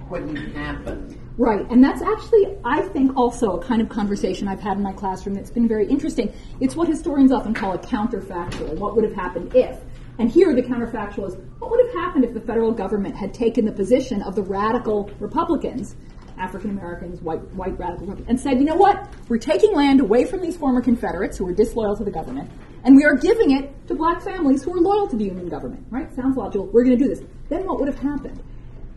couldn't 0.10 0.56
happen. 0.56 1.18
Right, 1.38 1.66
and 1.70 1.84
that's 1.84 2.02
actually, 2.02 2.58
I 2.66 2.82
think, 2.82 3.16
also 3.16 3.58
a 3.58 3.64
kind 3.64 3.82
of 3.84 3.90
conversation 3.90 4.48
I've 4.48 4.60
had 4.60 4.78
in 4.78 4.84
my 4.84 4.94
classroom 4.94 5.36
that's 5.36 5.52
been 5.52 5.68
very 5.68 5.88
interesting. 5.88 6.34
It's 6.60 6.76
what 6.76 6.88
historians 6.88 7.32
often 7.32 7.54
call 7.54 7.74
a 7.74 7.78
counterfactual. 7.78 8.78
What 8.80 8.96
would 8.96 9.04
have 9.04 9.14
happened 9.14 9.56
if? 9.56 9.80
And 10.18 10.30
here 10.30 10.54
the 10.56 10.64
counterfactual 10.64 11.28
is 11.28 11.36
what 11.60 11.72
would 11.72 11.86
have 11.86 11.96
happened 11.96 12.26
if 12.26 12.34
the 12.34 12.42
federal 12.42 12.72
government 12.72 13.16
had 13.16 13.34
taken 13.34 13.66
the 13.66 13.72
position 13.72 14.22
of 14.24 14.36
the 14.36 14.44
radical 14.44 15.10
Republicans, 15.20 15.96
African 16.42 16.72
Americans, 16.72 17.22
white, 17.22 17.42
white 17.54 17.78
radical 17.78 18.08
Republicans, 18.08 18.28
and 18.30 18.40
said, 18.40 18.60
you 18.60 18.66
know 18.66 18.76
what? 18.76 19.08
We're 19.30 19.38
taking 19.38 19.74
land 19.74 20.02
away 20.02 20.26
from 20.26 20.42
these 20.42 20.58
former 20.58 20.82
Confederates 20.82 21.38
who 21.38 21.46
were 21.46 21.54
disloyal 21.54 21.96
to 21.96 22.04
the 22.04 22.12
government, 22.12 22.50
and 22.84 22.96
we 22.96 23.04
are 23.06 23.16
giving 23.16 23.52
it 23.52 23.88
to 23.88 23.96
black 23.96 24.22
families 24.24 24.64
who 24.64 24.74
are 24.74 24.82
loyal 24.82 25.08
to 25.08 25.16
the 25.16 25.26
Union 25.26 25.50
government, 25.50 25.86
right? 25.90 26.14
Sounds 26.16 26.36
logical. 26.36 26.66
We're 26.68 26.84
going 26.84 26.98
to 26.98 27.04
do 27.04 27.10
this. 27.10 27.24
Then 27.50 27.66
what 27.66 27.80
would 27.80 27.88
have 27.88 28.00
happened? 28.00 28.42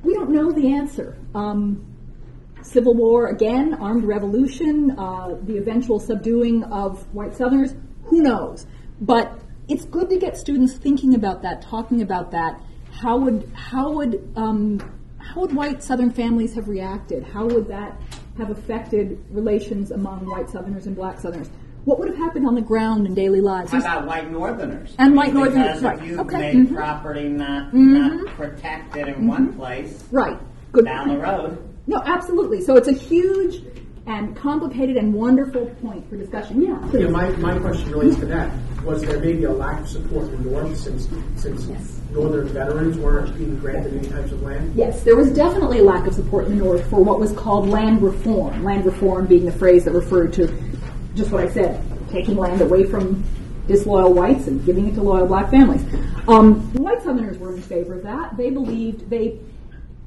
We 0.02 0.14
don't 0.14 0.30
know 0.30 0.50
the 0.52 0.72
answer. 0.72 1.16
Um, 1.34 1.94
Civil 2.62 2.94
War 2.94 3.26
again, 3.26 3.74
armed 3.74 4.04
revolution, 4.04 4.92
uh, 4.98 5.36
the 5.42 5.58
eventual 5.58 6.00
subduing 6.00 6.64
of 6.64 7.06
white 7.14 7.34
Southerners, 7.34 7.74
who 8.04 8.22
knows? 8.22 8.66
But 9.00 9.38
it's 9.68 9.84
good 9.84 10.08
to 10.10 10.18
get 10.18 10.36
students 10.36 10.74
thinking 10.74 11.14
about 11.14 11.42
that, 11.42 11.62
talking 11.62 12.00
about 12.00 12.30
that. 12.30 12.60
How 12.90 13.18
would 13.18 13.50
how 13.54 13.92
would 13.92 14.32
um, 14.36 14.80
how 15.34 15.40
would 15.40 15.52
white 15.52 15.82
Southern 15.82 16.10
families 16.10 16.54
have 16.54 16.68
reacted? 16.68 17.24
How 17.24 17.44
would 17.46 17.66
that 17.66 18.00
have 18.38 18.50
affected 18.50 19.18
relations 19.30 19.90
among 19.90 20.26
white 20.26 20.48
Southerners 20.48 20.86
and 20.86 20.94
black 20.94 21.18
Southerners? 21.18 21.50
What 21.84 21.98
would 21.98 22.08
have 22.08 22.16
happened 22.16 22.46
on 22.46 22.54
the 22.54 22.60
ground 22.62 23.04
in 23.04 23.14
daily 23.14 23.40
lives? 23.40 23.72
How 23.72 23.78
about 23.78 24.06
white 24.06 24.30
Northerners? 24.30 24.94
And 24.96 25.16
white 25.16 25.34
Northerners, 25.34 25.80
because 25.80 25.82
right, 25.82 25.98
if 25.98 26.06
you 26.06 26.20
okay, 26.20 26.38
made 26.54 26.68
mhm. 26.68 26.74
property 26.76 27.28
not 27.28 27.72
Mhm. 27.72 28.24
not 28.24 28.26
protected 28.36 29.08
in 29.08 29.26
one 29.26 29.52
place, 29.54 30.04
right, 30.12 30.38
good 30.72 30.84
down 30.84 31.08
the 31.08 31.18
road. 31.18 31.58
No, 31.88 32.00
absolutely. 32.04 32.60
So 32.60 32.76
it's 32.76 32.88
a 32.88 32.92
huge 32.92 33.60
and 34.06 34.36
complicated 34.36 34.96
and 34.96 35.14
wonderful 35.14 35.66
point 35.82 36.08
for 36.08 36.16
discussion. 36.16 36.60
Yeah. 36.60 36.78
please. 36.90 37.04
Yeah, 37.04 37.08
my, 37.08 37.30
my 37.36 37.58
question 37.58 37.90
relates 37.90 38.16
to 38.20 38.26
that. 38.26 38.52
Was 38.84 39.02
there 39.02 39.18
maybe 39.18 39.44
a 39.44 39.50
lack 39.50 39.80
of 39.80 39.88
support 39.88 40.24
in 40.24 40.44
the 40.44 40.50
North 40.50 40.76
since, 40.78 41.08
since 41.36 41.64
Yes. 41.66 42.00
Northern 42.10 42.46
veterans 42.48 42.98
weren't 42.98 43.36
being 43.38 43.58
granted 43.58 43.96
any 43.96 44.08
types 44.08 44.30
of 44.30 44.42
land? 44.42 44.74
Yes, 44.74 45.02
there 45.02 45.16
was 45.16 45.32
definitely 45.32 45.78
a 45.78 45.82
lack 45.84 46.06
of 46.06 46.14
support 46.14 46.46
in 46.46 46.58
the 46.58 46.64
North 46.64 46.88
for 46.90 47.02
what 47.02 47.18
was 47.18 47.32
called 47.32 47.68
land 47.68 48.02
reform. 48.02 48.62
Land 48.62 48.84
reform 48.84 49.26
being 49.26 49.46
the 49.46 49.52
phrase 49.52 49.84
that 49.86 49.92
referred 49.92 50.32
to 50.34 50.54
just 51.14 51.30
what 51.30 51.42
I 51.42 51.48
said, 51.48 51.82
taking 52.10 52.36
land 52.36 52.60
away 52.60 52.84
from 52.84 53.24
disloyal 53.66 54.12
whites 54.12 54.46
and 54.46 54.64
giving 54.66 54.86
it 54.86 54.94
to 54.96 55.02
loyal 55.02 55.26
black 55.26 55.50
families. 55.50 55.82
Um, 56.28 56.72
white 56.74 57.02
Southerners 57.02 57.38
were 57.38 57.54
in 57.54 57.62
favor 57.62 57.94
of 57.94 58.02
that. 58.02 58.36
They 58.36 58.50
believed 58.50 59.08
they 59.08 59.38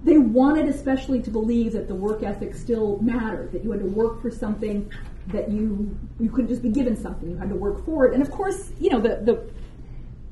they 0.08 0.18
wanted 0.18 0.68
especially 0.68 1.22
to 1.22 1.30
believe 1.30 1.74
that 1.74 1.88
the 1.88 1.96
work 1.96 2.24
ethic 2.24 2.56
still 2.56 2.98
mattered, 3.02 3.52
that 3.52 3.64
you 3.64 3.72
had 3.72 3.82
to 3.82 3.88
work 3.88 4.22
for 4.22 4.32
something 4.32 4.90
that 5.28 5.52
you 5.52 5.98
you 6.20 6.30
couldn't 6.30 6.48
just 6.48 6.62
be 6.62 6.70
given 6.70 6.96
something, 6.96 7.30
you 7.30 7.38
had 7.38 7.50
to 7.50 7.56
work 7.56 7.86
for 7.86 8.08
it. 8.08 8.14
And 8.14 8.22
of 8.22 8.32
course, 8.32 8.72
you 8.80 8.90
know, 8.90 9.02
the 9.02 9.20
the 9.24 9.50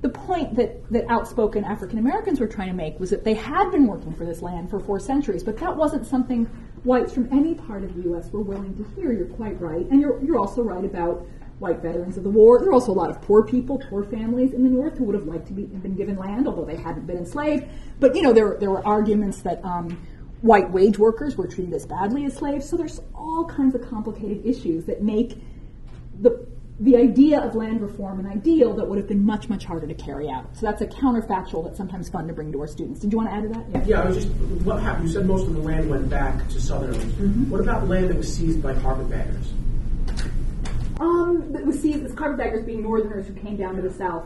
the 0.02 0.10
point 0.10 0.56
that, 0.56 0.88
that 0.92 1.04
outspoken 1.10 1.64
African 1.64 1.98
Americans 1.98 2.40
were 2.40 2.48
trying 2.48 2.68
to 2.68 2.76
make 2.76 3.00
was 3.00 3.10
that 3.10 3.24
they 3.24 3.34
had 3.34 3.72
been 3.72 3.88
working 3.88 4.14
for 4.14 4.24
this 4.24 4.42
land 4.42 4.70
for 4.70 4.80
four 4.80 5.00
centuries, 5.00 5.44
but 5.44 5.58
that 5.58 5.76
wasn't 5.76 6.06
something 6.06 6.46
whites 6.84 7.12
from 7.12 7.28
any 7.34 7.56
part 7.56 7.84
of 7.84 7.96
the 7.96 8.04
U.S. 8.04 8.32
were 8.32 8.42
willing 8.42 8.76
to 8.78 8.84
hear. 8.96 9.12
You're 9.12 9.26
quite 9.26 9.60
right. 9.60 9.84
And 9.90 10.00
you're, 10.00 10.24
you're 10.24 10.38
also 10.38 10.62
right 10.62 10.86
about 10.86 11.28
white 11.60 11.82
veterans 11.82 12.18
of 12.18 12.24
the 12.24 12.30
war. 12.30 12.60
There 12.60 12.70
are 12.70 12.74
also 12.74 12.92
a 12.92 12.94
lot 12.94 13.10
of 13.10 13.22
poor 13.22 13.44
people, 13.44 13.82
poor 13.90 14.04
families 14.04 14.54
in 14.54 14.64
the 14.64 14.70
North 14.70 14.98
who 14.98 15.06
would 15.06 15.16
have 15.16 15.26
liked 15.26 15.48
to 15.48 15.54
be 15.54 15.64
been 15.64 15.96
given 15.96 16.18
land, 16.18 16.48
although 16.48 16.66
they 16.66 16.76
hadn't 16.76 17.08
been 17.08 17.18
enslaved. 17.18 17.66
But, 18.00 18.16
you 18.16 18.22
know, 18.22 18.34
there, 18.34 18.58
there 18.60 18.70
were 18.70 18.86
arguments 18.86 19.42
that 19.44 19.64
um, 19.64 20.06
white 20.42 20.70
wage 20.72 20.98
workers 20.98 21.38
were 21.38 21.48
treated 21.48 21.74
as 21.74 21.86
badly 21.86 22.26
as 22.26 22.36
slaves. 22.36 22.68
So 22.68 22.76
there's 22.76 23.00
all 23.14 23.46
kinds 23.46 23.74
of 23.74 23.88
complicated 23.90 24.46
issues 24.46 24.86
that 24.86 25.02
make 25.02 25.38
the 26.20 26.46
the 26.78 26.98
idea 26.98 27.40
of 27.40 27.56
land 27.56 27.80
reform 27.82 28.20
an 28.20 28.26
ideal 28.26 28.74
that 28.74 28.86
would 28.86 28.98
have 28.98 29.08
been 29.08 29.26
much, 29.26 29.48
much 29.48 29.64
harder 29.64 29.88
to 29.88 29.94
carry 29.94 30.30
out. 30.30 30.46
So 30.58 30.66
that's 30.66 30.82
a 30.82 30.88
counterfactual 30.88 31.64
that's 31.64 31.78
sometimes 31.78 32.10
fun 32.10 32.28
to 32.28 32.34
bring 32.34 32.52
to 32.52 32.60
our 32.60 32.68
students. 32.68 33.00
Did 33.00 33.14
you 33.14 33.18
want 33.18 33.30
to 33.30 33.36
add 33.36 33.44
to 33.44 33.48
that? 33.48 33.88
Yeah, 33.88 34.02
I 34.02 34.06
was 34.06 34.18
just, 34.18 34.28
what 34.66 34.82
happened? 34.82 35.08
You 35.08 35.14
said 35.14 35.26
most 35.26 35.48
of 35.48 35.54
the 35.54 35.62
land 35.62 35.90
went 35.90 36.10
back 36.10 36.50
to 36.50 36.60
Southerners. 36.60 36.98
Mm-hmm. 36.98 37.50
What 37.50 37.62
about 37.62 37.88
land 37.88 38.10
that 38.10 38.18
was 38.18 38.34
seized 38.34 38.62
by 38.62 38.74
carpetbaggers? 38.74 39.54
Um, 41.00 41.52
that 41.52 41.66
was 41.66 41.82
carpetbaggers 42.14 42.66
being 42.66 42.82
northerners 42.82 43.28
who 43.28 43.34
came 43.34 43.58
down 43.58 43.76
to 43.76 43.82
the 43.82 43.92
south. 43.92 44.26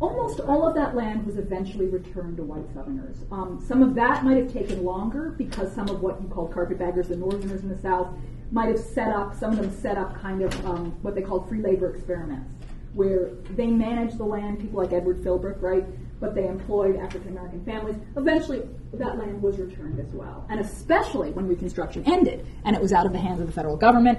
Almost 0.00 0.40
all 0.40 0.66
of 0.66 0.74
that 0.74 0.96
land 0.96 1.24
was 1.24 1.38
eventually 1.38 1.86
returned 1.86 2.36
to 2.36 2.42
white 2.42 2.66
southerners. 2.74 3.16
Um, 3.30 3.64
some 3.66 3.82
of 3.82 3.94
that 3.94 4.24
might 4.24 4.36
have 4.36 4.52
taken 4.52 4.84
longer 4.84 5.30
because 5.30 5.72
some 5.72 5.88
of 5.88 6.02
what 6.02 6.20
you 6.20 6.28
called 6.28 6.52
carpetbaggers, 6.52 7.08
the 7.08 7.16
northerners 7.16 7.62
in 7.62 7.68
the 7.68 7.78
south, 7.78 8.08
might 8.50 8.68
have 8.68 8.80
set 8.80 9.08
up, 9.08 9.34
some 9.38 9.52
of 9.52 9.58
them 9.58 9.70
set 9.80 9.96
up 9.96 10.20
kind 10.20 10.42
of 10.42 10.66
um, 10.66 10.90
what 11.02 11.14
they 11.14 11.22
called 11.22 11.48
free 11.48 11.60
labor 11.60 11.94
experiments, 11.94 12.52
where 12.94 13.30
they 13.54 13.66
managed 13.66 14.18
the 14.18 14.24
land, 14.24 14.60
people 14.60 14.82
like 14.82 14.92
Edward 14.92 15.22
Philbrick, 15.22 15.62
right? 15.62 15.84
But 16.20 16.34
they 16.34 16.46
employed 16.46 16.96
African 16.96 17.28
American 17.28 17.64
families. 17.64 17.96
Eventually, 18.16 18.62
that 18.92 19.18
land 19.18 19.40
was 19.40 19.58
returned 19.58 19.98
as 20.00 20.12
well. 20.12 20.46
And 20.50 20.60
especially 20.60 21.30
when 21.30 21.48
Reconstruction 21.48 22.04
ended 22.06 22.44
and 22.64 22.76
it 22.76 22.82
was 22.82 22.92
out 22.92 23.06
of 23.06 23.12
the 23.12 23.18
hands 23.18 23.40
of 23.40 23.46
the 23.46 23.52
federal 23.52 23.76
government 23.76 24.18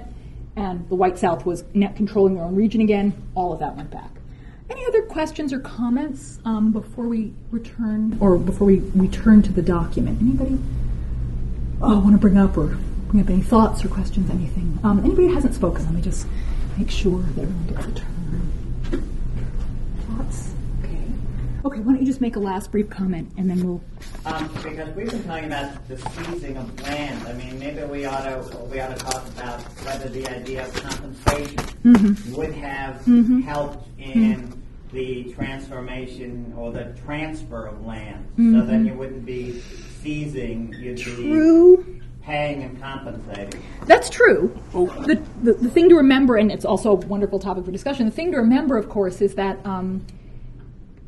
and 0.56 0.88
the 0.88 0.94
white 0.94 1.18
South 1.18 1.44
was 1.44 1.64
net 1.74 1.96
controlling 1.96 2.34
their 2.34 2.44
own 2.44 2.54
region 2.54 2.80
again, 2.80 3.12
all 3.34 3.52
of 3.52 3.58
that 3.60 3.76
went 3.76 3.90
back. 3.90 4.10
Any 4.70 4.84
other 4.86 5.02
questions 5.02 5.52
or 5.52 5.58
comments 5.60 6.38
um, 6.44 6.72
before 6.72 7.06
we 7.06 7.32
return, 7.50 8.16
or 8.20 8.38
before 8.38 8.66
we 8.66 8.80
return 8.94 9.42
to 9.42 9.52
the 9.52 9.62
document? 9.62 10.20
Anybody 10.22 10.58
uh, 11.82 12.00
want 12.00 12.12
to 12.12 12.18
bring 12.18 12.38
up 12.38 12.56
or 12.56 12.78
bring 13.08 13.22
up 13.22 13.28
any 13.30 13.42
thoughts 13.42 13.84
or 13.84 13.88
questions, 13.88 14.30
anything? 14.30 14.78
Um, 14.82 15.00
anybody 15.04 15.28
hasn't 15.28 15.54
spoken, 15.54 15.84
let 15.84 15.94
me 15.94 16.00
just 16.00 16.26
make 16.78 16.90
sure 16.90 17.20
that 17.20 17.42
everyone 17.42 17.66
gets 17.66 17.86
a 17.86 17.92
turn. 17.92 18.10
Thoughts? 20.16 20.54
Okay. 20.82 21.02
Okay, 21.64 21.80
why 21.80 21.92
don't 21.94 22.00
you 22.00 22.06
just 22.06 22.20
make 22.20 22.36
a 22.36 22.40
last 22.40 22.70
brief 22.70 22.90
comment 22.90 23.32
and 23.38 23.48
then 23.48 23.64
we'll. 23.64 23.80
Um, 24.26 24.48
because 24.62 24.94
we've 24.94 25.10
been 25.10 25.24
talking 25.24 25.46
about 25.46 25.88
the 25.88 25.96
seizing 25.96 26.58
of 26.58 26.80
land. 26.82 27.26
I 27.26 27.32
mean, 27.32 27.58
maybe 27.58 27.82
we 27.84 28.04
ought 28.04 28.24
to 28.24 28.58
we 28.70 28.80
ought 28.80 28.94
to 28.94 29.02
talk 29.02 29.26
about 29.28 29.62
whether 29.84 30.10
the 30.10 30.28
idea 30.28 30.66
of 30.66 30.74
compensation 30.74 32.34
would 32.34 32.52
have 32.52 33.04
helped 33.44 33.88
in 33.98 34.62
the 34.92 35.32
transformation 35.32 36.52
or 36.56 36.70
the 36.70 36.94
transfer 37.04 37.66
of 37.66 37.84
land. 37.84 38.26
So 38.36 38.64
then 38.64 38.86
you 38.86 38.94
wouldn't 38.94 39.24
be 39.24 39.60
seizing, 40.02 40.72
you'd 40.78 40.98
True. 40.98 41.82
be 41.82 42.02
paying 42.22 42.62
and 42.62 42.80
compensating. 42.80 43.62
That's 43.86 44.08
true. 44.08 44.56
The, 44.72 45.20
the, 45.42 45.54
the 45.54 45.70
thing 45.70 45.88
to 45.88 45.96
remember, 45.96 46.36
and 46.36 46.52
it's 46.52 46.64
also 46.64 46.92
a 46.92 46.94
wonderful 46.94 47.38
topic 47.38 47.64
for 47.64 47.72
discussion, 47.72 48.06
the 48.06 48.12
thing 48.12 48.30
to 48.32 48.38
remember, 48.38 48.76
of 48.76 48.88
course, 48.88 49.20
is 49.20 49.34
that 49.34 49.64
um, 49.66 50.06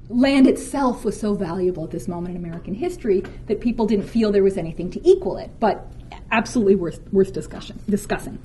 land 0.09 0.46
itself 0.46 1.04
was 1.04 1.18
so 1.18 1.34
valuable 1.34 1.84
at 1.84 1.90
this 1.90 2.09
moment 2.09 2.36
in 2.36 2.44
American 2.44 2.74
history 2.74 3.22
that 3.46 3.61
people 3.61 3.86
didn't 3.86 4.09
feel 4.09 4.32
there 4.32 4.42
was 4.42 4.57
anything 4.57 4.90
to 4.90 5.09
equal 5.09 5.38
it. 5.38 5.50
But 5.59 5.86
absolutely 6.30 6.76
worth, 6.76 7.00
worth 7.12 7.32
discussion, 7.32 7.80
discussing. 7.88 8.38